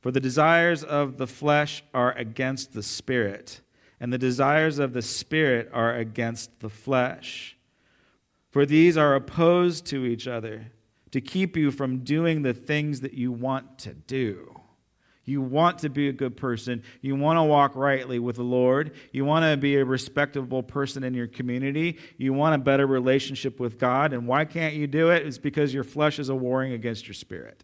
For 0.00 0.10
the 0.10 0.20
desires 0.20 0.84
of 0.84 1.18
the 1.18 1.26
flesh 1.26 1.82
are 1.92 2.12
against 2.12 2.72
the 2.72 2.82
spirit 2.82 3.60
and 4.00 4.12
the 4.12 4.18
desires 4.18 4.78
of 4.78 4.92
the 4.92 5.02
Spirit 5.02 5.70
are 5.72 5.94
against 5.94 6.60
the 6.60 6.68
flesh. 6.68 7.56
For 8.50 8.64
these 8.64 8.96
are 8.96 9.14
opposed 9.14 9.86
to 9.86 10.04
each 10.04 10.26
other 10.26 10.66
to 11.10 11.20
keep 11.20 11.56
you 11.56 11.70
from 11.70 11.98
doing 11.98 12.42
the 12.42 12.54
things 12.54 13.00
that 13.00 13.14
you 13.14 13.32
want 13.32 13.78
to 13.80 13.94
do. 13.94 14.57
You 15.28 15.42
want 15.42 15.80
to 15.80 15.90
be 15.90 16.08
a 16.08 16.12
good 16.12 16.38
person. 16.38 16.82
You 17.02 17.14
want 17.14 17.36
to 17.36 17.42
walk 17.42 17.76
rightly 17.76 18.18
with 18.18 18.36
the 18.36 18.42
Lord. 18.42 18.92
You 19.12 19.26
want 19.26 19.44
to 19.44 19.58
be 19.58 19.76
a 19.76 19.84
respectable 19.84 20.62
person 20.62 21.04
in 21.04 21.12
your 21.12 21.26
community. 21.26 21.98
You 22.16 22.32
want 22.32 22.54
a 22.54 22.58
better 22.58 22.86
relationship 22.86 23.60
with 23.60 23.78
God. 23.78 24.14
And 24.14 24.26
why 24.26 24.46
can't 24.46 24.74
you 24.74 24.86
do 24.86 25.10
it? 25.10 25.26
It's 25.26 25.36
because 25.36 25.74
your 25.74 25.84
flesh 25.84 26.18
is 26.18 26.30
a 26.30 26.34
warring 26.34 26.72
against 26.72 27.06
your 27.06 27.12
spirit. 27.12 27.62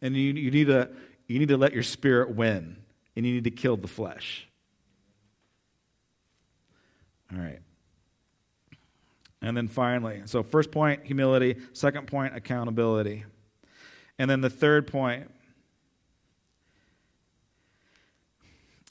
And 0.00 0.16
you, 0.16 0.32
you, 0.32 0.50
need 0.50 0.66
to, 0.66 0.90
you 1.28 1.38
need 1.38 1.50
to 1.50 1.56
let 1.56 1.72
your 1.72 1.84
spirit 1.84 2.34
win, 2.34 2.78
and 3.14 3.24
you 3.24 3.34
need 3.34 3.44
to 3.44 3.52
kill 3.52 3.76
the 3.76 3.86
flesh. 3.86 4.48
All 7.32 7.38
right. 7.38 7.60
And 9.40 9.56
then 9.56 9.68
finally, 9.68 10.22
so 10.24 10.42
first 10.42 10.72
point, 10.72 11.04
humility. 11.04 11.58
Second 11.72 12.08
point, 12.08 12.34
accountability. 12.34 13.24
And 14.18 14.28
then 14.28 14.40
the 14.40 14.50
third 14.50 14.88
point 14.88 15.30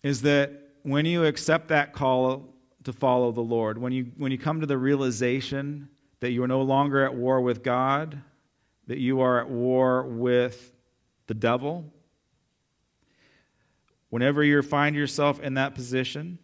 is 0.03 0.21
that 0.23 0.51
when 0.83 1.05
you 1.05 1.25
accept 1.25 1.67
that 1.69 1.93
call 1.93 2.53
to 2.83 2.93
follow 2.93 3.31
the 3.31 3.41
Lord, 3.41 3.77
when 3.77 3.91
you, 3.91 4.11
when 4.17 4.31
you 4.31 4.37
come 4.37 4.59
to 4.61 4.65
the 4.65 4.77
realization 4.77 5.89
that 6.19 6.31
you 6.31 6.43
are 6.43 6.47
no 6.47 6.61
longer 6.61 7.03
at 7.03 7.13
war 7.13 7.41
with 7.41 7.63
God, 7.63 8.21
that 8.87 8.97
you 8.97 9.21
are 9.21 9.39
at 9.39 9.49
war 9.49 10.03
with 10.03 10.73
the 11.27 11.33
devil, 11.33 11.85
whenever 14.09 14.43
you 14.43 14.61
find 14.61 14.95
yourself 14.95 15.39
in 15.39 15.53
that 15.53 15.75
position, 15.75 16.39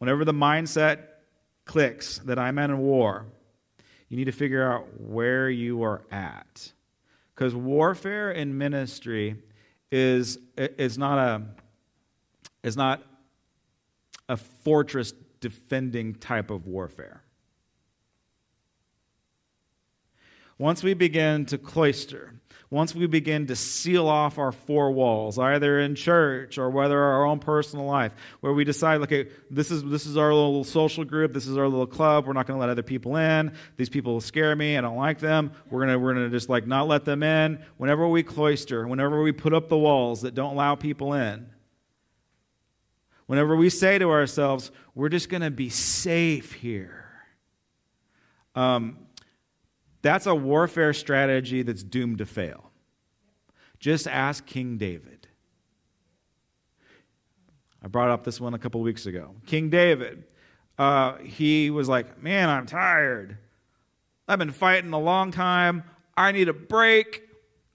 Whenever 0.00 0.24
the 0.24 0.32
mindset 0.32 1.00
clicks 1.66 2.18
that 2.20 2.38
I'm 2.38 2.58
in 2.58 2.70
a 2.70 2.76
war, 2.76 3.26
you 4.08 4.16
need 4.16 4.24
to 4.24 4.32
figure 4.32 4.66
out 4.66 4.98
where 4.98 5.50
you 5.50 5.82
are 5.82 6.02
at. 6.10 6.72
Because 7.34 7.54
warfare 7.54 8.32
in 8.32 8.56
ministry 8.56 9.36
is, 9.90 10.38
is, 10.56 10.96
not 10.98 11.18
a, 11.18 11.42
is 12.62 12.76
not 12.76 13.02
a 14.28 14.36
fortress 14.36 15.12
defending 15.40 16.14
type 16.14 16.50
of 16.50 16.66
warfare. 16.66 17.22
Once 20.58 20.82
we 20.82 20.92
begin 20.92 21.46
to 21.46 21.56
cloister, 21.56 22.34
once 22.70 22.94
we 22.94 23.06
begin 23.06 23.48
to 23.48 23.56
seal 23.56 24.06
off 24.06 24.38
our 24.38 24.52
four 24.52 24.92
walls, 24.92 25.40
either 25.40 25.80
in 25.80 25.96
church 25.96 26.56
or 26.56 26.70
whether 26.70 26.96
our 26.96 27.24
own 27.24 27.40
personal 27.40 27.84
life, 27.84 28.12
where 28.40 28.52
we 28.52 28.62
decide, 28.62 29.00
okay, 29.00 29.28
this 29.50 29.72
is, 29.72 29.82
this 29.82 30.06
is 30.06 30.16
our 30.16 30.32
little 30.32 30.62
social 30.62 31.04
group, 31.04 31.32
this 31.32 31.48
is 31.48 31.56
our 31.58 31.66
little 31.66 31.86
club, 31.86 32.26
we're 32.26 32.32
not 32.32 32.46
going 32.46 32.56
to 32.56 32.60
let 32.60 32.70
other 32.70 32.84
people 32.84 33.16
in, 33.16 33.52
these 33.76 33.88
people 33.88 34.20
scare 34.20 34.54
me, 34.54 34.78
I 34.78 34.80
don't 34.80 34.96
like 34.96 35.18
them, 35.18 35.50
we're 35.68 35.84
going 35.84 36.00
we're 36.00 36.14
to 36.14 36.30
just 36.30 36.48
like 36.48 36.64
not 36.64 36.86
let 36.86 37.04
them 37.04 37.24
in. 37.24 37.60
Whenever 37.76 38.06
we 38.06 38.22
cloister, 38.22 38.86
whenever 38.86 39.20
we 39.20 39.32
put 39.32 39.52
up 39.52 39.68
the 39.68 39.78
walls 39.78 40.22
that 40.22 40.36
don't 40.36 40.52
allow 40.52 40.76
people 40.76 41.14
in, 41.14 41.46
whenever 43.26 43.56
we 43.56 43.68
say 43.68 43.98
to 43.98 44.10
ourselves, 44.10 44.70
we're 44.94 45.08
just 45.08 45.28
going 45.28 45.42
to 45.42 45.50
be 45.50 45.70
safe 45.70 46.52
here, 46.52 47.10
um, 48.54 48.96
that's 50.02 50.26
a 50.26 50.34
warfare 50.34 50.92
strategy 50.92 51.62
that's 51.62 51.82
doomed 51.82 52.18
to 52.18 52.26
fail. 52.26 52.70
Just 53.78 54.06
ask 54.06 54.44
King 54.46 54.78
David. 54.78 55.26
I 57.82 57.88
brought 57.88 58.10
up 58.10 58.24
this 58.24 58.40
one 58.40 58.54
a 58.54 58.58
couple 58.58 58.80
weeks 58.82 59.06
ago. 59.06 59.34
King 59.46 59.70
David, 59.70 60.24
uh, 60.78 61.16
he 61.16 61.70
was 61.70 61.88
like, 61.88 62.22
Man, 62.22 62.48
I'm 62.48 62.66
tired. 62.66 63.38
I've 64.28 64.38
been 64.38 64.52
fighting 64.52 64.92
a 64.92 64.98
long 64.98 65.32
time. 65.32 65.82
I 66.16 66.32
need 66.32 66.48
a 66.48 66.52
break. 66.52 67.22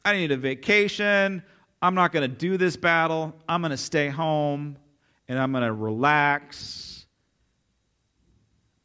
I 0.05 0.13
need 0.13 0.31
a 0.31 0.37
vacation. 0.37 1.43
I'm 1.81 1.95
not 1.95 2.11
going 2.11 2.29
to 2.29 2.35
do 2.35 2.57
this 2.57 2.77
battle. 2.77 3.35
I'm 3.49 3.61
going 3.61 3.71
to 3.71 3.77
stay 3.77 4.07
home 4.07 4.77
and 5.27 5.37
I'm 5.37 5.51
going 5.51 5.63
to 5.63 5.73
relax. 5.73 7.05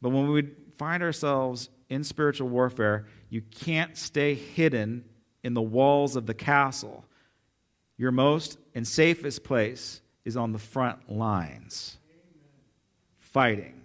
But 0.01 0.09
when 0.09 0.31
we 0.31 0.49
find 0.77 1.03
ourselves 1.03 1.69
in 1.89 2.03
spiritual 2.03 2.49
warfare, 2.49 3.05
you 3.31 3.41
can't 3.41 3.97
stay 3.97 4.35
hidden 4.35 5.05
in 5.41 5.55
the 5.55 5.61
walls 5.61 6.15
of 6.17 6.27
the 6.27 6.33
castle. 6.33 7.05
Your 7.97 8.11
most 8.11 8.59
and 8.75 8.85
safest 8.85 9.43
place 9.45 10.01
is 10.25 10.35
on 10.35 10.51
the 10.51 10.59
front 10.59 11.09
lines, 11.09 11.97
fighting. 13.19 13.81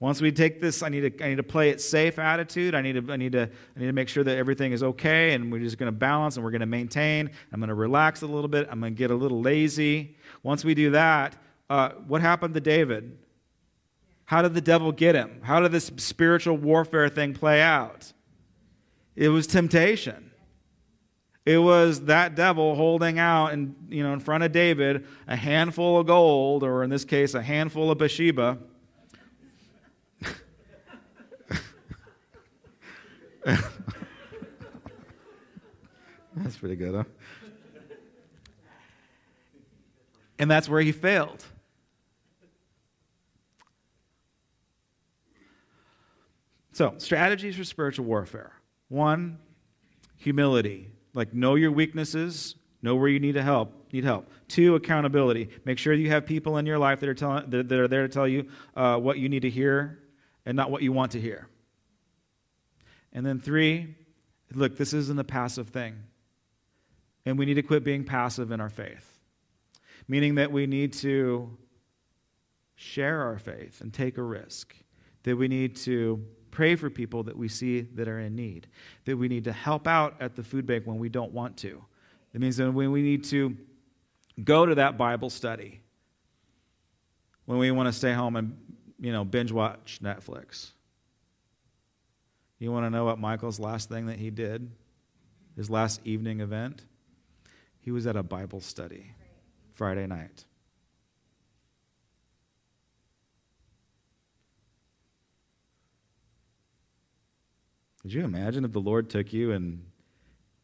Once 0.00 0.20
we 0.20 0.32
take 0.32 0.60
this, 0.60 0.82
I 0.82 0.88
need 0.88 1.18
to, 1.18 1.24
I 1.24 1.28
need 1.28 1.36
to 1.36 1.42
play 1.44 1.70
it 1.70 1.80
safe 1.80 2.18
attitude. 2.18 2.74
I 2.74 2.82
need, 2.82 3.06
to, 3.06 3.12
I, 3.12 3.16
need 3.16 3.32
to, 3.32 3.42
I 3.42 3.80
need 3.80 3.86
to 3.86 3.92
make 3.92 4.08
sure 4.08 4.24
that 4.24 4.36
everything 4.36 4.72
is 4.72 4.82
okay 4.82 5.34
and 5.34 5.50
we're 5.52 5.60
just 5.60 5.78
going 5.78 5.90
to 5.90 5.96
balance 5.96 6.36
and 6.36 6.44
we're 6.44 6.50
going 6.50 6.60
to 6.60 6.66
maintain. 6.66 7.30
I'm 7.52 7.60
going 7.60 7.68
to 7.68 7.74
relax 7.74 8.22
a 8.22 8.26
little 8.26 8.48
bit. 8.48 8.68
I'm 8.70 8.80
going 8.80 8.94
to 8.94 8.98
get 8.98 9.12
a 9.12 9.16
little 9.16 9.40
lazy. 9.40 10.16
Once 10.42 10.64
we 10.64 10.74
do 10.74 10.90
that, 10.90 11.36
uh, 11.70 11.90
what 12.06 12.20
happened 12.20 12.54
to 12.54 12.60
David? 12.60 13.16
How 14.28 14.42
did 14.42 14.52
the 14.52 14.60
devil 14.60 14.92
get 14.92 15.14
him? 15.14 15.40
How 15.42 15.58
did 15.60 15.72
this 15.72 15.90
spiritual 15.96 16.58
warfare 16.58 17.08
thing 17.08 17.32
play 17.32 17.62
out? 17.62 18.12
It 19.16 19.30
was 19.30 19.46
temptation. 19.46 20.32
It 21.46 21.56
was 21.56 22.02
that 22.02 22.34
devil 22.34 22.74
holding 22.74 23.18
out 23.18 23.54
and 23.54 23.74
you 23.88 24.02
know 24.02 24.12
in 24.12 24.20
front 24.20 24.44
of 24.44 24.52
David 24.52 25.06
a 25.26 25.34
handful 25.34 25.98
of 25.98 26.06
gold, 26.06 26.62
or 26.62 26.84
in 26.84 26.90
this 26.90 27.06
case, 27.06 27.32
a 27.32 27.40
handful 27.40 27.90
of 27.90 27.96
Bathsheba. 27.96 28.58
That's 36.36 36.56
pretty 36.58 36.76
good, 36.76 36.96
huh? 36.96 37.04
And 40.38 40.50
that's 40.50 40.68
where 40.68 40.82
he 40.82 40.92
failed. 40.92 41.46
So, 46.78 46.94
strategies 46.98 47.56
for 47.56 47.64
spiritual 47.64 48.06
warfare. 48.06 48.52
One, 48.88 49.40
humility. 50.16 50.90
Like, 51.12 51.34
know 51.34 51.56
your 51.56 51.72
weaknesses, 51.72 52.54
Know 52.80 52.94
where 52.94 53.08
you 53.08 53.18
need 53.18 53.32
to 53.32 53.42
help. 53.42 53.92
Need 53.92 54.04
help. 54.04 54.30
Two, 54.46 54.76
accountability. 54.76 55.48
Make 55.64 55.78
sure 55.78 55.92
you 55.92 56.10
have 56.10 56.26
people 56.26 56.58
in 56.58 56.66
your 56.66 56.78
life 56.78 57.00
that 57.00 57.08
are 57.08 57.14
telling 57.14 57.50
that 57.50 57.72
are 57.72 57.88
there 57.88 58.06
to 58.06 58.08
tell 58.08 58.28
you 58.28 58.48
uh, 58.76 58.98
what 58.98 59.18
you 59.18 59.28
need 59.28 59.42
to 59.42 59.50
hear 59.50 59.98
and 60.46 60.56
not 60.56 60.70
what 60.70 60.82
you 60.82 60.92
want 60.92 61.12
to 61.12 61.20
hear. 61.20 61.48
And 63.12 63.26
then 63.26 63.40
three, 63.40 63.96
look, 64.54 64.76
this 64.76 64.92
isn't 64.92 65.18
a 65.18 65.24
passive 65.24 65.70
thing, 65.70 65.96
and 67.26 67.38
we 67.38 67.46
need 67.46 67.54
to 67.54 67.62
quit 67.62 67.82
being 67.82 68.04
passive 68.04 68.52
in 68.52 68.60
our 68.60 68.68
faith, 68.68 69.18
meaning 70.06 70.36
that 70.36 70.52
we 70.52 70.66
need 70.66 70.92
to 70.94 71.56
share 72.76 73.22
our 73.22 73.38
faith 73.38 73.80
and 73.80 73.92
take 73.92 74.18
a 74.18 74.22
risk. 74.22 74.76
That 75.24 75.36
we 75.36 75.48
need 75.48 75.74
to 75.76 76.24
pray 76.50 76.76
for 76.76 76.90
people 76.90 77.22
that 77.24 77.36
we 77.36 77.48
see 77.48 77.80
that 77.80 78.08
are 78.08 78.20
in 78.20 78.34
need. 78.34 78.66
That 79.04 79.16
we 79.16 79.28
need 79.28 79.44
to 79.44 79.52
help 79.52 79.86
out 79.86 80.16
at 80.20 80.36
the 80.36 80.42
food 80.42 80.66
bank 80.66 80.86
when 80.86 80.98
we 80.98 81.08
don't 81.08 81.32
want 81.32 81.56
to 81.58 81.84
it 82.34 82.40
means 82.40 82.56
that 82.58 82.70
when 82.70 82.92
we 82.92 83.02
need 83.02 83.24
to 83.24 83.56
go 84.42 84.66
to 84.66 84.74
that 84.76 84.98
Bible 84.98 85.30
study, 85.30 85.80
when 87.46 87.58
we 87.58 87.70
want 87.70 87.88
to 87.88 87.92
stay 87.92 88.12
home 88.12 88.36
and, 88.36 88.56
you 89.00 89.12
know, 89.12 89.24
binge 89.24 89.50
watch 89.50 90.00
Netflix. 90.02 90.70
You 92.58 92.70
want 92.72 92.86
to 92.86 92.90
know 92.90 93.04
what 93.04 93.18
Michael's 93.18 93.58
last 93.58 93.88
thing 93.88 94.06
that 94.06 94.18
he 94.18 94.30
did? 94.30 94.70
His 95.56 95.70
last 95.70 96.00
evening 96.04 96.40
event? 96.40 96.84
He 97.80 97.90
was 97.90 98.06
at 98.06 98.16
a 98.16 98.22
Bible 98.22 98.60
study 98.60 99.14
Friday 99.74 100.06
night. 100.06 100.44
Could 108.08 108.14
you 108.14 108.24
imagine 108.24 108.64
if 108.64 108.72
the 108.72 108.80
Lord 108.80 109.10
took 109.10 109.34
you 109.34 109.52
and 109.52 109.84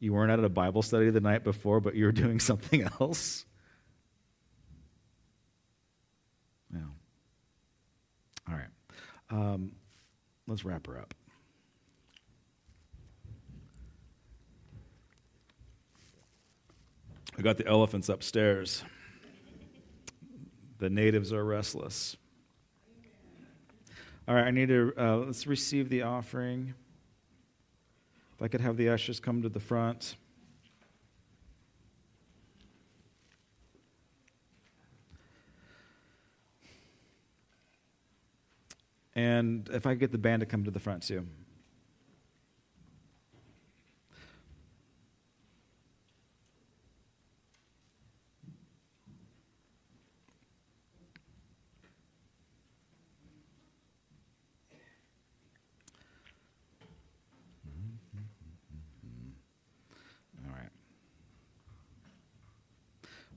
you 0.01 0.15
weren't 0.15 0.31
at 0.31 0.43
a 0.43 0.49
Bible 0.49 0.81
study 0.81 1.11
the 1.11 1.21
night 1.21 1.45
before, 1.45 1.79
but 1.79 1.95
you 1.95 2.07
were 2.07 2.13
doing 2.25 2.41
something 2.41 2.89
else? 2.99 3.45
Yeah. 6.73 6.81
All 8.49 8.55
right. 8.55 8.71
Um, 9.29 9.73
let's 10.47 10.65
wrap 10.65 10.87
her 10.87 10.99
up. 10.99 11.13
I 17.37 17.43
got 17.43 17.59
the 17.59 17.67
elephants 17.67 18.09
upstairs. 18.09 18.83
The 20.79 20.89
natives 20.89 21.31
are 21.31 21.45
restless. 21.45 22.17
All 24.27 24.35
right, 24.35 24.47
I 24.47 24.51
need 24.51 24.69
to 24.69 24.95
uh, 24.97 25.17
let's 25.19 25.47
receive 25.47 25.91
the 25.91 26.05
offering. 26.05 26.73
If 28.35 28.43
I 28.43 28.49
could 28.49 28.61
have 28.61 28.77
the 28.77 28.89
ushers 28.89 29.21
come 29.21 29.43
to 29.43 29.49
the 29.49 29.61
front. 29.61 30.17
And 39.15 39.69
if 39.73 39.87
I 39.87 39.93
could 39.93 40.01
get 40.01 40.13
the 40.13 40.19
band 40.19 40.41
to 40.41 40.47
come 40.47 40.65
to 40.65 40.71
the 40.73 40.81
front 40.81 41.05
too. 41.05 41.27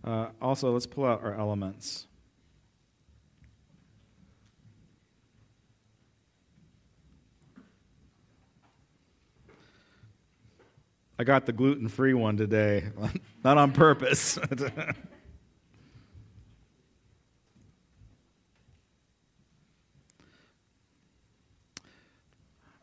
Uh, 0.08 0.30
also, 0.42 0.72
let's 0.72 0.88
pull 0.88 1.06
out 1.06 1.22
our 1.22 1.36
elements. 1.38 2.08
I 11.20 11.26
got 11.26 11.46
the 11.46 11.52
gluten 11.52 11.90
free 11.90 12.14
one 12.14 12.38
today, 12.38 12.86
not 13.44 13.58
on 13.58 13.74
purpose. 13.74 14.36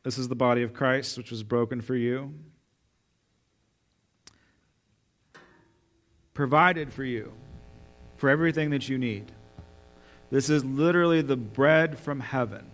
this 0.02 0.18
is 0.18 0.28
the 0.28 0.36
body 0.36 0.62
of 0.62 0.74
Christ, 0.74 1.16
which 1.16 1.30
was 1.30 1.42
broken 1.42 1.80
for 1.80 1.94
you. 1.94 2.34
Provided 6.34 6.92
for 6.92 7.04
you 7.04 7.32
for 8.16 8.28
everything 8.28 8.70
that 8.70 8.88
you 8.88 8.98
need. 8.98 9.30
This 10.30 10.50
is 10.50 10.64
literally 10.64 11.22
the 11.22 11.36
bread 11.36 11.98
from 11.98 12.20
heaven. 12.20 12.66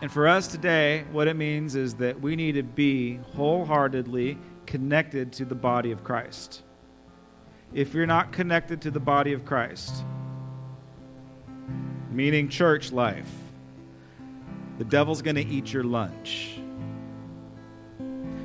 And 0.00 0.12
for 0.12 0.28
us 0.28 0.46
today, 0.46 1.04
what 1.10 1.26
it 1.26 1.34
means 1.34 1.74
is 1.74 1.94
that 1.94 2.20
we 2.20 2.36
need 2.36 2.52
to 2.52 2.62
be 2.62 3.16
wholeheartedly 3.34 4.38
connected 4.66 5.32
to 5.32 5.44
the 5.44 5.56
body 5.56 5.90
of 5.90 6.04
Christ. 6.04 6.62
If 7.74 7.94
you're 7.94 8.06
not 8.06 8.32
connected 8.32 8.82
to 8.82 8.92
the 8.92 9.00
body 9.00 9.32
of 9.32 9.44
Christ, 9.44 10.04
meaning 12.12 12.48
church 12.48 12.92
life, 12.92 13.30
the 14.78 14.84
devil's 14.84 15.22
going 15.22 15.36
to 15.36 15.44
eat 15.44 15.72
your 15.72 15.82
lunch. 15.82 16.57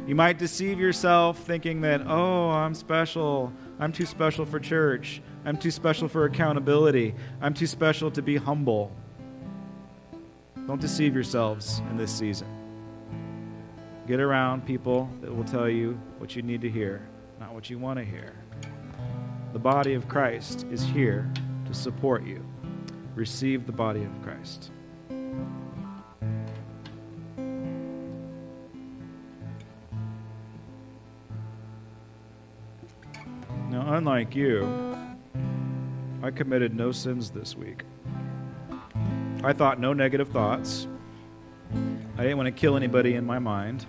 You 0.06 0.16
might 0.16 0.38
deceive 0.38 0.80
yourself 0.80 1.40
thinking 1.40 1.80
that, 1.82 2.02
oh, 2.06 2.50
I'm 2.50 2.76
special. 2.76 3.54
I'm 3.80 3.94
too 3.94 4.06
special 4.06 4.46
for 4.46 4.60
church. 4.60 5.22
I'm 5.46 5.56
too 5.56 5.72
special 5.72 6.10
for 6.10 6.26
accountability. 6.26 7.16
I'm 7.42 7.54
too 7.54 7.68
special 7.68 8.12
to 8.12 8.22
be 8.22 8.36
humble. 8.36 8.92
Don't 10.68 10.82
deceive 10.82 11.14
yourselves 11.16 11.82
in 11.90 11.96
this 11.96 12.12
season. 12.12 12.48
Get 14.06 14.20
around 14.20 14.66
people 14.66 15.10
that 15.22 15.34
will 15.34 15.46
tell 15.46 15.70
you 15.70 15.98
what 16.18 16.36
you 16.36 16.42
need 16.42 16.60
to 16.62 16.70
hear, 16.70 17.08
not 17.40 17.54
what 17.54 17.70
you 17.70 17.80
want 17.80 17.98
to 18.00 18.04
hear. 18.04 18.34
The 19.54 19.60
body 19.60 19.94
of 19.94 20.10
Christ 20.10 20.66
is 20.70 20.84
here 20.84 21.32
to 21.66 21.74
support 21.74 22.26
you. 22.26 22.46
Receive 23.16 23.66
the 23.66 23.72
body 23.72 24.04
of 24.04 24.22
Christ. 24.22 24.72
Unlike 33.94 34.36
you, 34.36 34.98
I 36.24 36.32
committed 36.32 36.76
no 36.76 36.92
sins 36.92 37.30
this 37.30 37.56
week. 37.56 37.84
I 39.44 39.54
thought 39.54 39.80
no 39.80 39.94
negative 39.94 40.30
thoughts. 40.30 40.88
I 42.18 42.24
didn't 42.24 42.38
want 42.38 42.48
to 42.48 42.52
kill 42.52 42.76
anybody 42.76 43.16
in 43.16 43.26
my 43.26 43.40
mind. 43.40 43.86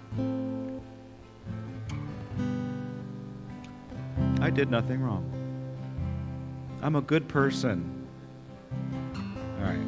I 4.40 4.50
did 4.50 4.70
nothing 4.70 5.00
wrong. 5.00 5.30
I'm 6.82 6.96
a 6.96 7.00
good 7.00 7.26
person. 7.26 8.06
All 9.58 9.64
right. 9.64 9.78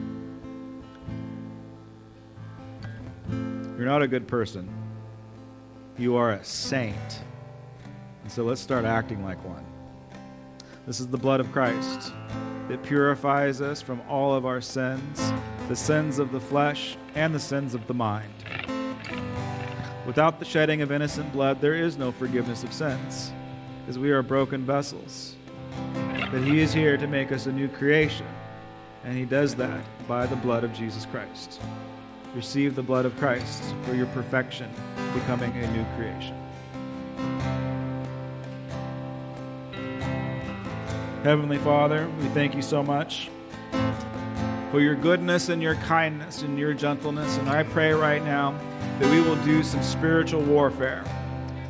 You're 3.77 3.87
not 3.87 4.01
a 4.01 4.09
good 4.09 4.27
person. 4.27 4.67
You 5.99 6.17
are 6.17 6.33
a 6.33 6.45
saint. 6.45 7.21
And 8.23 8.33
so 8.33 8.45
let's 8.45 8.62
start 8.62 8.87
acting 8.87 9.23
like 9.23 9.45
one. 9.45 9.64
This 10.87 11.01
is 11.01 11.09
the 11.09 11.18
blood 11.18 11.41
of 11.41 11.51
Christ 11.51 12.12
that 12.68 12.80
purifies 12.84 13.61
us 13.61 13.82
from 13.82 14.01
all 14.09 14.32
of 14.32 14.47
our 14.47 14.61
sins, 14.61 15.32
the 15.66 15.74
sins 15.74 16.20
of 16.20 16.30
the 16.30 16.39
flesh 16.39 16.97
and 17.16 17.34
the 17.34 17.41
sins 17.41 17.74
of 17.74 17.84
the 17.89 17.95
mind. 17.95 18.32
Without 20.07 20.39
the 20.39 20.45
shedding 20.45 20.82
of 20.82 20.93
innocent 20.93 21.32
blood, 21.32 21.61
there 21.61 21.74
is 21.74 21.99
no 21.99 22.12
forgiveness 22.12 22.62
of 22.62 22.72
sins, 22.72 23.32
because 23.80 23.99
we 23.99 24.12
are 24.12 24.22
broken 24.22 24.64
vessels. 24.64 25.34
But 26.30 26.43
He 26.43 26.61
is 26.61 26.72
here 26.72 26.97
to 26.97 27.09
make 27.09 27.32
us 27.32 27.47
a 27.47 27.53
new 27.53 27.66
creation, 27.66 28.26
and 29.03 29.18
He 29.18 29.24
does 29.24 29.57
that 29.57 29.82
by 30.07 30.24
the 30.26 30.37
blood 30.37 30.62
of 30.62 30.72
Jesus 30.72 31.05
Christ. 31.07 31.61
Receive 32.32 32.76
the 32.76 32.82
blood 32.82 33.07
of 33.07 33.16
Christ 33.16 33.74
for 33.82 33.97
your 33.97 34.07
perfection, 34.07 34.70
becoming 35.14 35.51
a 35.51 35.70
new 35.72 35.84
creation. 35.97 37.66
Heavenly 41.27 41.59
Father, 41.59 42.09
we 42.20 42.29
thank 42.29 42.55
you 42.55 42.62
so 42.62 42.85
much 42.85 43.31
for 44.70 44.79
your 44.81 44.95
goodness 44.95 45.49
and 45.49 45.61
your 45.61 45.74
kindness 45.74 46.43
and 46.43 46.57
your 46.57 46.72
gentleness. 46.72 47.37
And 47.39 47.49
I 47.49 47.64
pray 47.64 47.93
right 47.93 48.24
now 48.24 48.57
that 49.01 49.11
we 49.11 49.20
will 49.20 49.35
do 49.45 49.64
some 49.64 49.83
spiritual 49.83 50.41
warfare 50.43 51.03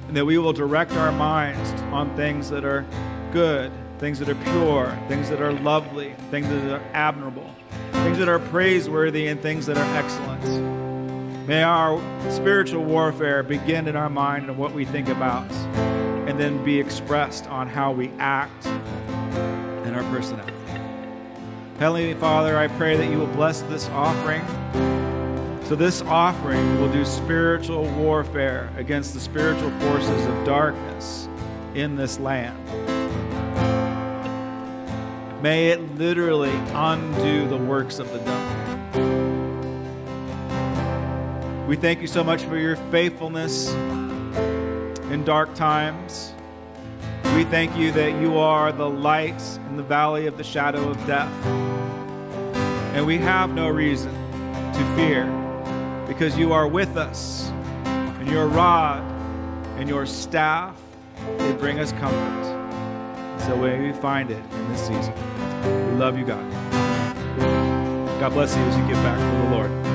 and 0.08 0.14
that 0.14 0.26
we 0.26 0.36
will 0.36 0.52
direct 0.52 0.92
our 0.92 1.10
minds 1.10 1.70
on 1.90 2.14
things 2.16 2.50
that 2.50 2.66
are 2.66 2.84
good, 3.32 3.72
things 3.98 4.18
that 4.18 4.28
are 4.28 4.34
pure, 4.34 4.94
things 5.08 5.30
that 5.30 5.40
are 5.40 5.52
lovely, 5.52 6.14
things 6.30 6.46
that 6.50 6.70
are 6.70 6.84
admirable, 6.92 7.50
things 7.92 8.18
that 8.18 8.28
are 8.28 8.40
praiseworthy, 8.40 9.28
and 9.28 9.40
things 9.40 9.64
that 9.64 9.78
are 9.78 9.96
excellent. 9.96 11.48
May 11.48 11.62
our 11.62 11.98
spiritual 12.30 12.84
warfare 12.84 13.42
begin 13.42 13.88
in 13.88 13.96
our 13.96 14.10
mind 14.10 14.50
and 14.50 14.58
what 14.58 14.74
we 14.74 14.84
think 14.84 15.08
about, 15.08 15.50
and 16.28 16.38
then 16.38 16.62
be 16.62 16.78
expressed 16.78 17.46
on 17.46 17.68
how 17.68 17.90
we 17.90 18.10
act 18.18 18.68
personality. 20.10 20.52
Heavenly 21.78 22.14
Father, 22.14 22.56
I 22.56 22.68
pray 22.68 22.96
that 22.96 23.10
you 23.10 23.18
will 23.18 23.26
bless 23.26 23.60
this 23.62 23.88
offering. 23.90 24.42
So, 25.66 25.74
this 25.74 26.00
offering 26.02 26.80
will 26.80 26.90
do 26.92 27.04
spiritual 27.04 27.88
warfare 27.94 28.70
against 28.76 29.14
the 29.14 29.20
spiritual 29.20 29.70
forces 29.80 30.24
of 30.24 30.46
darkness 30.46 31.28
in 31.74 31.96
this 31.96 32.18
land. 32.18 32.56
May 35.42 35.68
it 35.68 35.80
literally 35.96 36.54
undo 36.72 37.48
the 37.48 37.56
works 37.58 37.98
of 37.98 38.10
the 38.12 38.18
devil. 38.20 38.66
We 41.66 41.76
thank 41.76 42.00
you 42.00 42.06
so 42.06 42.22
much 42.24 42.42
for 42.44 42.56
your 42.56 42.76
faithfulness 42.90 43.68
in 45.10 45.24
dark 45.24 45.52
times. 45.54 46.32
We 47.36 47.44
thank 47.44 47.76
you 47.76 47.92
that 47.92 48.18
you 48.18 48.38
are 48.38 48.72
the 48.72 48.88
light 48.88 49.42
in 49.68 49.76
the 49.76 49.82
valley 49.82 50.26
of 50.26 50.38
the 50.38 50.42
shadow 50.42 50.88
of 50.88 50.96
death. 51.06 51.30
And 52.94 53.04
we 53.04 53.18
have 53.18 53.52
no 53.52 53.68
reason 53.68 54.10
to 54.72 54.96
fear 54.96 55.26
because 56.08 56.38
you 56.38 56.54
are 56.54 56.66
with 56.66 56.96
us, 56.96 57.50
and 57.84 58.26
your 58.30 58.46
rod 58.46 59.02
and 59.78 59.86
your 59.86 60.06
staff, 60.06 60.80
they 61.36 61.52
bring 61.52 61.78
us 61.78 61.92
comfort. 61.92 63.42
So 63.42 63.54
we 63.54 63.92
find 63.92 64.30
it 64.30 64.42
in 64.52 64.72
this 64.72 64.80
season. 64.80 65.12
We 65.92 65.98
love 65.98 66.16
you, 66.16 66.24
God. 66.24 66.50
God 68.18 68.32
bless 68.32 68.56
you 68.56 68.62
as 68.62 68.78
you 68.78 68.86
give 68.86 68.96
back 69.02 69.18
to 69.18 69.44
the 69.44 69.50
Lord. 69.54 69.85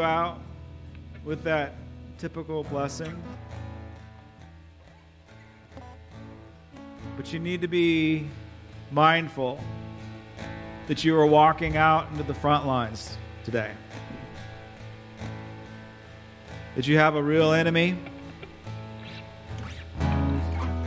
You 0.00 0.06
out 0.06 0.38
with 1.24 1.42
that 1.44 1.74
typical 2.16 2.64
blessing. 2.64 3.14
But 7.18 7.32
you 7.34 7.38
need 7.38 7.60
to 7.60 7.68
be 7.68 8.26
mindful 8.90 9.60
that 10.86 11.04
you 11.04 11.14
are 11.18 11.26
walking 11.26 11.76
out 11.76 12.10
into 12.10 12.22
the 12.22 12.32
front 12.32 12.66
lines 12.66 13.18
today. 13.44 13.72
That 16.76 16.86
you 16.88 16.96
have 16.96 17.16
a 17.16 17.22
real 17.22 17.52
enemy, 17.52 17.98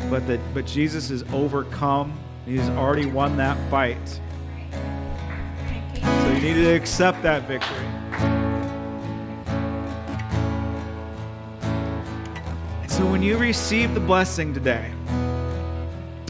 but 0.10 0.26
that 0.26 0.40
but 0.56 0.66
Jesus 0.66 1.12
is 1.12 1.24
overcome. 1.34 2.18
He's 2.48 2.68
already 2.70 3.06
won 3.06 3.38
that 3.38 3.58
fight. 3.70 4.20
So 6.02 6.32
you 6.34 6.42
need 6.42 6.56
to 6.56 6.74
accept 6.74 7.22
that 7.22 7.48
victory. 7.48 8.03
So 13.04 13.12
when 13.12 13.22
you 13.22 13.38
receive 13.38 13.94
the 13.94 14.00
blessing 14.00 14.54
today, 14.54 14.90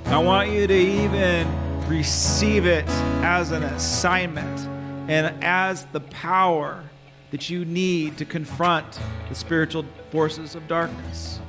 I 0.08 0.18
want 0.18 0.50
you 0.50 0.66
to 0.66 0.74
even 0.74 1.48
receive 1.88 2.66
it 2.66 2.90
as 3.22 3.52
an 3.52 3.62
assignment 3.62 4.60
and 5.08 5.44
as 5.44 5.86
the 5.92 6.00
power 6.00 6.84
that 7.30 7.48
you 7.48 7.64
need 7.64 8.18
to 8.18 8.26
confront 8.26 9.00
the 9.30 9.36
spiritual 9.36 9.86
forces 10.10 10.56
of 10.56 10.68
darkness. 10.68 11.40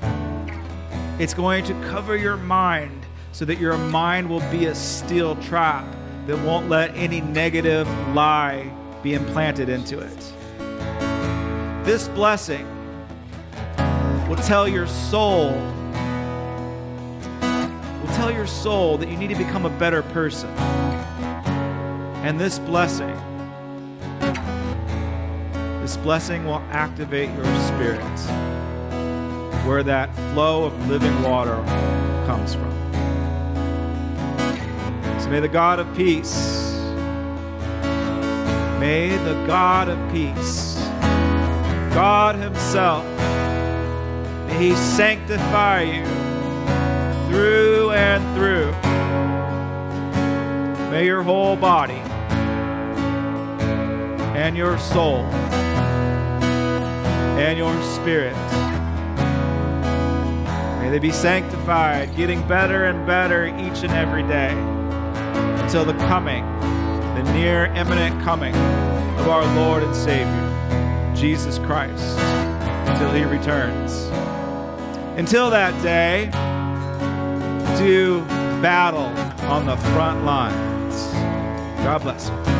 It's 1.18 1.32
going 1.32 1.64
to 1.64 1.72
cover 1.88 2.18
your 2.18 2.36
mind 2.36 3.06
so 3.32 3.46
that 3.46 3.58
your 3.58 3.78
mind 3.78 4.28
will 4.28 4.46
be 4.50 4.66
a 4.66 4.74
steel 4.74 5.36
trap 5.36 5.86
that 6.26 6.36
won't 6.44 6.68
let 6.68 6.94
any 6.94 7.22
negative 7.22 7.88
lie 8.14 8.70
be 9.02 9.14
implanted 9.14 9.70
into 9.70 10.00
it. 10.00 10.32
This 11.86 12.08
blessing 12.08 12.66
will 14.28 14.36
tell 14.36 14.66
your 14.66 14.86
soul 14.86 15.50
will 18.00 18.14
tell 18.14 18.30
your 18.30 18.46
soul 18.46 18.96
that 18.98 19.08
you 19.08 19.16
need 19.16 19.28
to 19.28 19.34
become 19.34 19.66
a 19.66 19.78
better 19.78 20.02
person. 20.02 20.48
And 22.24 22.40
this 22.40 22.58
blessing 22.58 23.14
this 25.82 25.98
blessing 25.98 26.46
will 26.46 26.62
activate 26.70 27.28
your 27.34 27.44
spirit 27.66 28.00
where 29.66 29.82
that 29.82 30.14
flow 30.32 30.64
of 30.64 30.88
living 30.88 31.22
water 31.22 31.56
comes 32.24 32.54
from. 32.54 32.72
So 35.20 35.28
may 35.28 35.40
the 35.40 35.48
God 35.48 35.78
of 35.78 35.94
peace 35.94 36.72
may 38.80 39.10
the 39.10 39.34
God 39.46 39.90
of 39.90 40.12
peace 40.12 40.74
God 41.94 42.36
himself 42.36 43.04
he 44.58 44.74
sanctify 44.76 45.82
you 45.82 46.04
through 47.28 47.90
and 47.90 48.22
through. 48.36 48.70
May 50.90 51.06
your 51.06 51.24
whole 51.24 51.56
body 51.56 52.00
and 54.38 54.56
your 54.56 54.78
soul 54.78 55.24
and 57.36 57.58
your 57.58 57.82
spirit 57.82 58.36
may 60.80 60.90
they 60.90 61.00
be 61.00 61.10
sanctified, 61.10 62.14
getting 62.16 62.46
better 62.46 62.84
and 62.84 63.04
better 63.04 63.46
each 63.46 63.82
and 63.82 63.92
every 63.92 64.22
day 64.22 64.52
until 65.62 65.84
the 65.84 65.94
coming, 66.06 66.44
the 67.16 67.32
near 67.32 67.66
imminent 67.74 68.22
coming 68.22 68.54
of 68.54 69.28
our 69.28 69.44
Lord 69.56 69.82
and 69.82 69.96
Savior, 69.96 71.14
Jesus 71.16 71.58
Christ, 71.58 72.18
until 72.86 73.10
he 73.10 73.24
returns. 73.24 74.13
Until 75.16 75.48
that 75.50 75.80
day, 75.82 76.26
do 77.78 78.20
battle 78.60 79.06
on 79.48 79.66
the 79.66 79.76
front 79.76 80.24
lines. 80.24 81.12
God 81.84 82.02
bless 82.02 82.28
you. 82.28 82.53